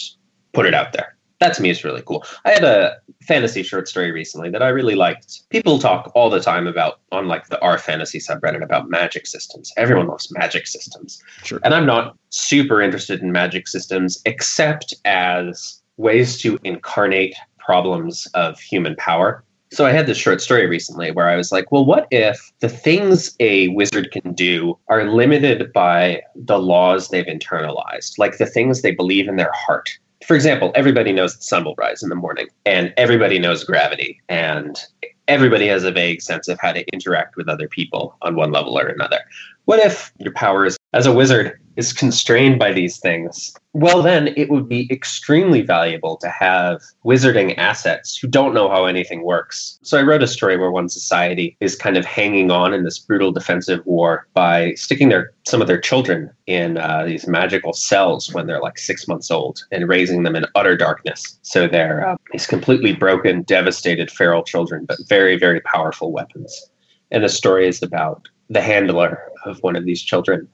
put 0.53 0.65
it 0.65 0.73
out 0.73 0.93
there. 0.93 1.15
That 1.41 1.53
to 1.55 1.61
me 1.61 1.69
is 1.69 1.83
really 1.83 2.01
cool. 2.01 2.25
I 2.43 2.51
had 2.51 2.63
a 2.63 2.97
fantasy 3.21 3.61
short 3.61 3.87
story 3.87 4.11
recently 4.11 4.49
that 4.49 4.63
I 4.63 4.69
really 4.69 4.95
liked. 4.95 5.47
People 5.49 5.77
talk 5.77 6.11
all 6.15 6.31
the 6.31 6.39
time 6.39 6.65
about 6.65 7.01
on 7.11 7.27
like 7.27 7.49
the 7.49 7.61
R 7.61 7.77
fantasy 7.77 8.17
subreddit 8.17 8.63
about 8.63 8.89
magic 8.89 9.27
systems. 9.27 9.71
Everyone 9.77 10.07
loves 10.07 10.31
magic 10.31 10.65
systems. 10.65 11.21
Sure. 11.43 11.59
And 11.63 11.75
I'm 11.75 11.85
not 11.85 12.17
super 12.29 12.81
interested 12.81 13.21
in 13.21 13.31
magic 13.31 13.67
systems 13.67 14.21
except 14.25 14.95
as 15.05 15.81
ways 15.97 16.41
to 16.41 16.59
incarnate 16.63 17.35
problems 17.57 18.27
of 18.33 18.59
human 18.59 18.95
power 18.97 19.43
so 19.71 19.85
I 19.85 19.91
had 19.91 20.07
this 20.07 20.17
short 20.17 20.41
story 20.41 20.67
recently 20.67 21.11
where 21.11 21.27
I 21.27 21.35
was 21.35 21.51
like, 21.51 21.71
well, 21.71 21.85
what 21.85 22.07
if 22.09 22.51
the 22.59 22.69
things 22.69 23.35
a 23.39 23.67
wizard 23.69 24.09
can 24.11 24.33
do 24.33 24.77
are 24.87 25.11
limited 25.11 25.73
by 25.73 26.21
the 26.35 26.59
laws 26.59 27.09
they've 27.09 27.25
internalized, 27.25 28.17
like 28.17 28.37
the 28.37 28.45
things 28.45 28.81
they 28.81 28.91
believe 28.91 29.27
in 29.27 29.35
their 29.35 29.51
heart? 29.53 29.97
For 30.25 30.35
example, 30.35 30.71
everybody 30.75 31.11
knows 31.11 31.35
the 31.35 31.43
sun 31.43 31.65
will 31.65 31.75
rise 31.75 32.01
in 32.01 32.09
the 32.09 32.15
morning, 32.15 32.47
and 32.65 32.93
everybody 32.95 33.37
knows 33.37 33.63
gravity. 33.63 34.21
And 34.29 34.79
everybody 35.27 35.67
has 35.67 35.83
a 35.83 35.91
vague 35.91 36.21
sense 36.21 36.47
of 36.47 36.57
how 36.59 36.71
to 36.71 36.87
interact 36.93 37.35
with 37.35 37.49
other 37.49 37.67
people 37.67 38.15
on 38.21 38.35
one 38.35 38.51
level 38.51 38.79
or 38.79 38.87
another. 38.87 39.19
What 39.65 39.79
if 39.79 40.13
your 40.19 40.33
powers 40.33 40.77
as 40.93 41.05
a 41.05 41.13
wizard 41.13 41.59
is 41.75 41.93
constrained 41.93 42.59
by 42.59 42.71
these 42.71 42.97
things? 42.99 43.53
Well, 43.73 44.01
then 44.01 44.29
it 44.37 44.49
would 44.49 44.69
be 44.69 44.87
extremely 44.89 45.61
valuable 45.61 46.15
to 46.17 46.29
have 46.29 46.81
wizarding 47.03 47.57
assets 47.57 48.17
who 48.17 48.27
don't 48.27 48.53
know 48.53 48.69
how 48.69 48.85
anything 48.85 49.23
works. 49.23 49.77
So 49.83 49.99
I 49.99 50.03
wrote 50.03 50.23
a 50.23 50.27
story 50.27 50.55
where 50.55 50.71
one 50.71 50.87
society 50.87 51.57
is 51.59 51.75
kind 51.75 51.97
of 51.97 52.05
hanging 52.05 52.51
on 52.51 52.73
in 52.73 52.83
this 52.83 52.97
brutal 52.97 53.33
defensive 53.33 53.85
war 53.85 54.27
by 54.33 54.73
sticking 54.75 55.09
their 55.09 55.33
some 55.45 55.61
of 55.61 55.67
their 55.67 55.79
children 55.79 56.31
in 56.47 56.77
uh, 56.77 57.03
these 57.05 57.27
magical 57.27 57.73
cells 57.73 58.33
when 58.33 58.47
they're 58.47 58.61
like 58.61 58.77
six 58.77 59.07
months 59.07 59.29
old 59.29 59.63
and 59.71 59.89
raising 59.89 60.23
them 60.23 60.35
in 60.35 60.45
utter 60.55 60.77
darkness. 60.77 61.37
So 61.41 61.67
they're 61.67 62.07
uh, 62.07 62.15
these 62.31 62.47
completely 62.47 62.93
broken, 62.93 63.43
devastated 63.43 64.09
feral 64.09 64.43
children, 64.43 64.85
but 64.85 64.97
very, 65.07 65.37
very 65.37 65.59
powerful 65.61 66.11
weapons. 66.11 66.69
And 67.11 67.23
the 67.23 67.29
story 67.29 67.67
is 67.67 67.83
about 67.83 68.27
the 68.49 68.61
handler 68.61 69.19
of 69.45 69.61
one 69.63 69.75
of 69.75 69.85
these 69.85 70.01
children 70.01 70.47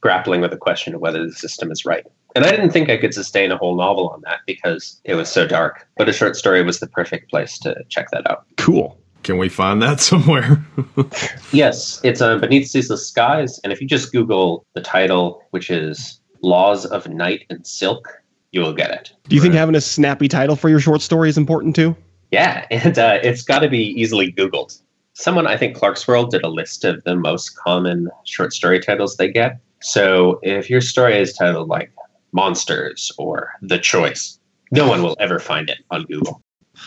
grappling 0.00 0.40
with 0.40 0.50
the 0.50 0.56
question 0.56 0.94
of 0.94 1.00
whether 1.00 1.24
the 1.26 1.32
system 1.32 1.70
is 1.70 1.84
right. 1.84 2.04
And 2.34 2.44
I 2.44 2.50
didn't 2.50 2.70
think 2.70 2.90
I 2.90 2.98
could 2.98 3.14
sustain 3.14 3.50
a 3.50 3.56
whole 3.56 3.76
novel 3.76 4.10
on 4.10 4.20
that 4.22 4.40
because 4.46 5.00
it 5.04 5.14
was 5.14 5.28
so 5.28 5.46
dark. 5.46 5.86
But 5.96 6.08
a 6.08 6.12
short 6.12 6.36
story 6.36 6.62
was 6.62 6.80
the 6.80 6.86
perfect 6.86 7.30
place 7.30 7.58
to 7.60 7.74
check 7.88 8.10
that 8.10 8.30
out. 8.30 8.44
Cool. 8.56 8.98
Can 9.22 9.38
we 9.38 9.48
find 9.48 9.82
that 9.82 10.00
somewhere? 10.12 10.64
yes, 11.52 12.00
it's 12.04 12.20
uh, 12.20 12.38
Beneath 12.38 12.68
Ceaseless 12.68 13.08
Skies. 13.08 13.58
And 13.64 13.72
if 13.72 13.80
you 13.80 13.88
just 13.88 14.12
Google 14.12 14.64
the 14.74 14.82
title, 14.82 15.42
which 15.50 15.70
is 15.70 16.20
Laws 16.42 16.84
of 16.86 17.08
Night 17.08 17.44
and 17.50 17.66
Silk, 17.66 18.22
you 18.52 18.60
will 18.60 18.74
get 18.74 18.90
it. 18.90 19.12
Do 19.28 19.34
you 19.34 19.42
think 19.42 19.54
having 19.54 19.74
a 19.74 19.80
snappy 19.80 20.28
title 20.28 20.56
for 20.56 20.68
your 20.68 20.80
short 20.80 21.02
story 21.02 21.28
is 21.28 21.38
important 21.38 21.74
too? 21.74 21.96
Yeah, 22.30 22.66
and 22.70 22.98
uh, 22.98 23.18
it's 23.22 23.42
got 23.42 23.60
to 23.60 23.68
be 23.68 24.00
easily 24.00 24.32
Googled. 24.32 24.80
Someone, 25.14 25.46
I 25.46 25.56
think 25.56 25.76
Clarkesworld, 25.76 26.30
did 26.30 26.42
a 26.44 26.48
list 26.48 26.84
of 26.84 27.02
the 27.04 27.16
most 27.16 27.56
common 27.56 28.10
short 28.24 28.52
story 28.52 28.78
titles 28.78 29.16
they 29.16 29.30
get. 29.30 29.58
So 29.80 30.40
if 30.42 30.70
your 30.70 30.80
story 30.80 31.18
is 31.18 31.32
titled 31.32 31.68
like 31.68 31.92
Monsters 32.32 33.12
or 33.18 33.52
The 33.62 33.78
Choice, 33.78 34.38
no 34.70 34.88
one 34.88 35.02
will 35.02 35.16
ever 35.20 35.38
find 35.38 35.70
it 35.70 35.78
on 35.90 36.04
Google. 36.04 36.42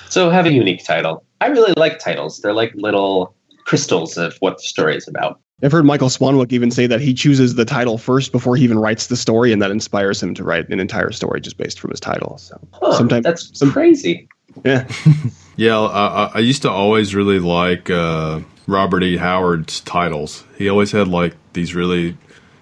So 0.10 0.30
have 0.30 0.46
a 0.46 0.52
unique 0.52 0.84
title. 0.84 1.24
I 1.42 1.48
really 1.48 1.74
like 1.78 2.00
titles. 2.00 2.40
They're 2.42 2.54
like 2.54 2.74
little 2.76 3.36
crystals 3.66 4.18
of 4.18 4.36
what 4.40 4.58
the 4.58 4.64
story 4.64 4.96
is 4.96 5.08
about. 5.08 5.40
I've 5.62 5.72
heard 5.72 5.86
Michael 5.86 6.08
Swanwick 6.08 6.54
even 6.54 6.72
say 6.72 6.88
that 6.88 7.02
he 7.02 7.14
chooses 7.14 7.56
the 7.56 7.66
title 7.66 7.98
first 7.98 8.32
before 8.32 8.56
he 8.56 8.64
even 8.64 8.80
writes 8.80 9.08
the 9.08 9.18
story, 9.18 9.52
and 9.52 9.62
that 9.62 9.72
inspires 9.72 10.24
him 10.24 10.34
to 10.36 10.44
write 10.44 10.70
an 10.70 10.80
entire 10.80 11.12
story 11.12 11.42
just 11.42 11.58
based 11.58 11.80
from 11.80 11.92
his 11.92 12.00
title. 12.00 12.38
So 12.38 12.60
huh, 12.74 12.98
sometimes 12.98 13.26
that's 13.26 13.58
some, 13.58 13.72
crazy. 13.72 14.30
Yeah. 14.64 14.88
yeah, 15.58 15.80
I, 15.80 16.32
I, 16.36 16.40
used 16.40 16.62
to 16.62 16.70
always 16.72 17.14
really 17.14 17.40
like 17.40 17.90
uh, 17.90 18.40
Robert 18.68 19.04
E. 19.04 19.18
Howard's 19.18 19.82
titles. 19.82 20.46
He 20.58 20.70
always 20.70 20.92
had 20.94 21.10
like 21.10 21.36
these 21.54 21.76
really 21.76 22.18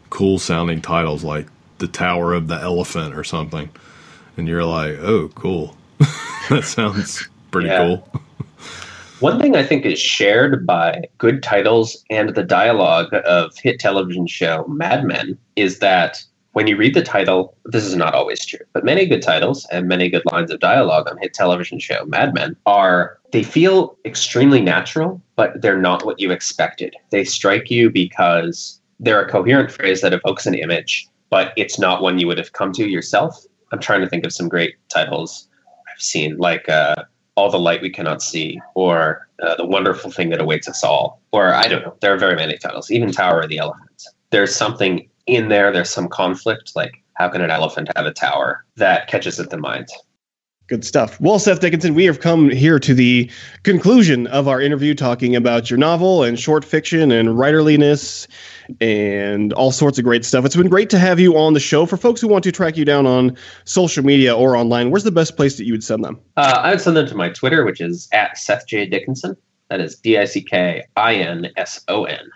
cool 0.09 0.39
sounding 0.39 0.81
titles, 0.81 1.23
like 1.23 1.47
The 1.77 1.87
Tower 1.87 2.33
of 2.33 2.47
the 2.47 2.59
Elephant 2.59 3.15
or 3.15 3.23
something. 3.23 3.69
And 4.35 4.47
you're 4.47 4.65
like, 4.65 4.97
oh, 4.99 5.29
cool. 5.29 5.75
that 6.49 6.63
sounds 6.63 7.27
pretty 7.51 7.69
yeah. 7.69 7.77
cool. 7.79 8.21
One 9.19 9.39
thing 9.39 9.55
I 9.55 9.63
think 9.63 9.83
is 9.83 9.99
shared 9.99 10.65
by 10.67 11.05
good 11.17 11.41
titles 11.41 12.03
and 12.11 12.35
the 12.35 12.43
dialogue 12.43 13.11
of 13.25 13.57
hit 13.57 13.79
television 13.79 14.27
show 14.27 14.65
Mad 14.67 15.05
Men 15.05 15.39
is 15.55 15.79
that 15.79 16.23
when 16.53 16.67
you 16.67 16.77
read 16.77 16.93
the 16.93 17.01
title, 17.01 17.55
this 17.65 17.83
is 17.83 17.95
not 17.95 18.13
always 18.13 18.45
true, 18.45 18.65
but 18.73 18.85
many 18.85 19.07
good 19.07 19.23
titles 19.23 19.65
and 19.71 19.87
many 19.87 20.09
good 20.09 20.23
lines 20.31 20.51
of 20.51 20.59
dialogue 20.59 21.07
on 21.09 21.17
hit 21.17 21.33
television 21.33 21.79
show 21.79 22.05
Mad 22.05 22.35
Men 22.35 22.55
are 22.67 23.17
they 23.31 23.43
feel 23.43 23.97
extremely 24.05 24.61
natural, 24.61 25.21
but 25.35 25.61
they're 25.61 25.81
not 25.81 26.05
what 26.05 26.19
you 26.19 26.31
expected. 26.31 26.95
They 27.09 27.23
strike 27.23 27.71
you 27.71 27.89
because 27.89 28.79
they're 28.99 29.21
a 29.21 29.29
coherent 29.29 29.71
phrase 29.71 30.01
that 30.01 30.13
evokes 30.13 30.45
an 30.45 30.55
image, 30.55 31.07
but 31.29 31.53
it's 31.57 31.79
not 31.79 32.01
one 32.01 32.19
you 32.19 32.27
would 32.27 32.37
have 32.37 32.53
come 32.53 32.71
to 32.73 32.87
yourself. 32.87 33.45
I'm 33.71 33.79
trying 33.79 34.01
to 34.01 34.09
think 34.09 34.25
of 34.25 34.33
some 34.33 34.47
great 34.47 34.75
titles 34.89 35.47
I've 35.91 36.01
seen, 36.01 36.37
like 36.37 36.67
uh, 36.69 36.95
All 37.35 37.51
the 37.51 37.59
Light 37.59 37.81
We 37.81 37.89
Cannot 37.89 38.21
See, 38.21 38.59
or 38.75 39.27
uh, 39.41 39.55
The 39.55 39.65
Wonderful 39.65 40.11
Thing 40.11 40.29
That 40.29 40.41
Awaits 40.41 40.67
Us 40.67 40.83
All, 40.83 41.21
or 41.31 41.53
I 41.53 41.67
don't 41.67 41.83
know. 41.83 41.95
There 42.01 42.13
are 42.13 42.17
very 42.17 42.35
many 42.35 42.57
titles, 42.57 42.89
even 42.89 43.11
Tower 43.11 43.41
of 43.41 43.49
the 43.49 43.57
Elephant. 43.57 44.03
There's 44.31 44.55
something 44.55 45.07
in 45.27 45.49
there 45.49 45.71
there's 45.71 45.89
some 45.89 46.07
conflict 46.07 46.71
like 46.75 47.03
how 47.13 47.29
can 47.29 47.41
an 47.41 47.51
elephant 47.51 47.89
have 47.95 48.05
a 48.05 48.13
tower 48.13 48.65
that 48.77 49.07
catches 49.07 49.39
at 49.39 49.49
the 49.49 49.57
mind 49.57 49.87
Good 50.67 50.83
stuff. 50.83 51.19
Well, 51.21 51.39
Seth 51.39 51.61
Dickinson, 51.61 51.93
we 51.93 52.03
have 52.03 52.19
come 52.19 52.49
here 52.49 52.77
to 52.77 52.93
the 52.93 53.31
conclusion 53.63 54.27
of 54.27 54.49
our 54.49 54.59
interview 54.59 54.93
talking 54.93 55.33
about 55.33 55.69
your 55.69 55.79
novel 55.79 56.23
and 56.23 56.37
short 56.37 56.65
fiction 56.65 57.09
and 57.09 57.29
writerliness 57.29 58.27
and 58.81 59.53
all 59.53 59.71
sorts 59.71 59.97
of 59.97 60.03
great 60.03 60.25
stuff. 60.25 60.43
It's 60.43 60.57
been 60.57 60.67
great 60.67 60.89
to 60.89 60.99
have 60.99 61.21
you 61.21 61.37
on 61.37 61.53
the 61.53 61.61
show. 61.61 61.85
For 61.85 61.95
folks 61.95 62.19
who 62.19 62.27
want 62.27 62.43
to 62.43 62.51
track 62.51 62.75
you 62.75 62.83
down 62.83 63.05
on 63.05 63.37
social 63.63 64.03
media 64.03 64.35
or 64.35 64.57
online, 64.57 64.91
where's 64.91 65.05
the 65.05 65.11
best 65.11 65.37
place 65.37 65.55
that 65.55 65.63
you 65.63 65.71
would 65.71 65.85
send 65.85 66.03
them? 66.03 66.19
Uh, 66.35 66.59
I 66.61 66.71
would 66.71 66.81
send 66.81 66.97
them 66.97 67.07
to 67.07 67.15
my 67.15 67.29
Twitter, 67.29 67.63
which 67.63 67.79
is 67.79 68.09
at 68.11 68.37
Seth 68.37 68.67
J. 68.67 68.85
Dickinson. 68.85 69.37
That 69.69 69.79
is 69.79 69.95
D 69.95 70.17
I 70.17 70.25
C 70.25 70.41
K 70.41 70.83
I 70.97 71.15
N 71.15 71.49
S 71.55 71.81
O 71.87 72.03
N. 72.03 72.29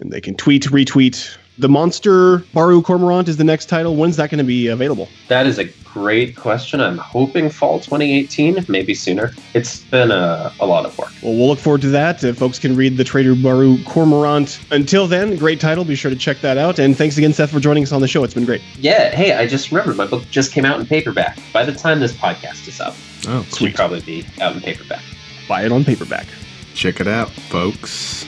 And 0.00 0.10
they 0.10 0.20
can 0.20 0.34
tweet, 0.34 0.64
retweet, 0.64 1.36
the 1.58 1.68
Monster 1.68 2.38
Baru 2.52 2.82
Cormorant 2.82 3.28
is 3.28 3.36
the 3.36 3.44
next 3.44 3.66
title. 3.66 3.96
When's 3.96 4.16
that 4.16 4.30
going 4.30 4.38
to 4.38 4.44
be 4.44 4.68
available? 4.68 5.08
That 5.28 5.46
is 5.46 5.58
a 5.58 5.64
great 5.64 6.36
question. 6.36 6.80
I'm 6.80 6.98
hoping 6.98 7.48
fall 7.48 7.80
2018, 7.80 8.66
maybe 8.68 8.94
sooner. 8.94 9.32
It's 9.54 9.82
been 9.84 10.10
a, 10.10 10.52
a 10.60 10.66
lot 10.66 10.84
of 10.84 10.96
work. 10.98 11.10
Well, 11.22 11.34
we'll 11.34 11.48
look 11.48 11.58
forward 11.58 11.80
to 11.82 11.88
that. 11.88 12.22
If 12.22 12.38
folks 12.38 12.58
can 12.58 12.76
read 12.76 12.98
the 12.98 13.04
Traitor 13.04 13.34
Baru 13.34 13.78
Cormorant. 13.84 14.60
Until 14.70 15.06
then, 15.06 15.36
great 15.36 15.58
title. 15.60 15.84
Be 15.84 15.94
sure 15.94 16.10
to 16.10 16.16
check 16.16 16.40
that 16.40 16.58
out. 16.58 16.78
And 16.78 16.96
thanks 16.96 17.16
again, 17.16 17.32
Seth, 17.32 17.50
for 17.50 17.60
joining 17.60 17.82
us 17.82 17.92
on 17.92 18.02
the 18.02 18.08
show. 18.08 18.22
It's 18.24 18.34
been 18.34 18.44
great. 18.44 18.62
Yeah. 18.78 19.14
Hey, 19.14 19.32
I 19.32 19.46
just 19.46 19.70
remembered 19.70 19.96
my 19.96 20.06
book 20.06 20.24
just 20.30 20.52
came 20.52 20.66
out 20.66 20.78
in 20.78 20.86
paperback. 20.86 21.38
By 21.52 21.64
the 21.64 21.72
time 21.72 22.00
this 22.00 22.12
podcast 22.12 22.68
is 22.68 22.80
up, 22.80 22.94
oh, 23.28 23.40
it 23.40 23.54
should 23.54 23.74
probably 23.74 24.00
be 24.00 24.26
out 24.40 24.54
in 24.54 24.60
paperback. 24.60 25.02
Buy 25.48 25.64
it 25.64 25.72
on 25.72 25.84
paperback. 25.84 26.26
Check 26.74 27.00
it 27.00 27.08
out, 27.08 27.30
folks. 27.30 28.26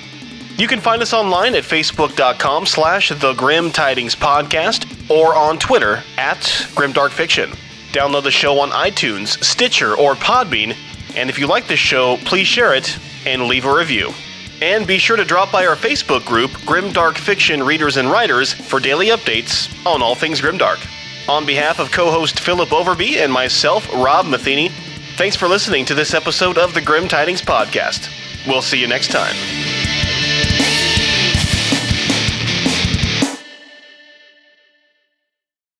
You 0.58 0.66
can 0.66 0.80
find 0.80 1.00
us 1.00 1.12
online 1.12 1.54
at 1.54 1.62
facebook.com 1.62 2.66
slash 2.66 3.10
the 3.10 3.32
Grim 3.34 3.70
Tidings 3.70 4.16
Podcast 4.16 5.08
or 5.08 5.36
on 5.36 5.56
Twitter 5.56 6.02
at 6.16 6.40
GrimDarkFiction. 6.74 7.56
Download 7.92 8.24
the 8.24 8.32
show 8.32 8.58
on 8.58 8.70
iTunes, 8.70 9.40
Stitcher, 9.42 9.96
or 9.96 10.16
Podbean, 10.16 10.76
and 11.14 11.30
if 11.30 11.38
you 11.38 11.46
like 11.46 11.68
this 11.68 11.78
show, 11.78 12.16
please 12.24 12.48
share 12.48 12.74
it 12.74 12.98
and 13.24 13.44
leave 13.44 13.66
a 13.66 13.72
review. 13.72 14.12
And 14.60 14.84
be 14.84 14.98
sure 14.98 15.16
to 15.16 15.24
drop 15.24 15.52
by 15.52 15.64
our 15.64 15.76
Facebook 15.76 16.26
group, 16.26 16.50
Grimdark 16.50 17.18
Fiction 17.18 17.62
Readers 17.62 17.96
and 17.96 18.10
Writers, 18.10 18.52
for 18.52 18.80
daily 18.80 19.06
updates 19.06 19.70
on 19.86 20.02
all 20.02 20.16
things 20.16 20.40
Grimdark. 20.40 20.84
On 21.28 21.46
behalf 21.46 21.78
of 21.78 21.92
co 21.92 22.10
host 22.10 22.40
Philip 22.40 22.70
Overby 22.70 23.18
and 23.18 23.32
myself, 23.32 23.88
Rob 23.94 24.26
Matheny, 24.26 24.70
thanks 25.16 25.36
for 25.36 25.46
listening 25.46 25.84
to 25.84 25.94
this 25.94 26.14
episode 26.14 26.58
of 26.58 26.74
the 26.74 26.80
Grim 26.80 27.06
Tidings 27.06 27.42
Podcast. 27.42 28.10
We'll 28.44 28.60
see 28.60 28.80
you 28.80 28.88
next 28.88 29.12
time. 29.12 29.36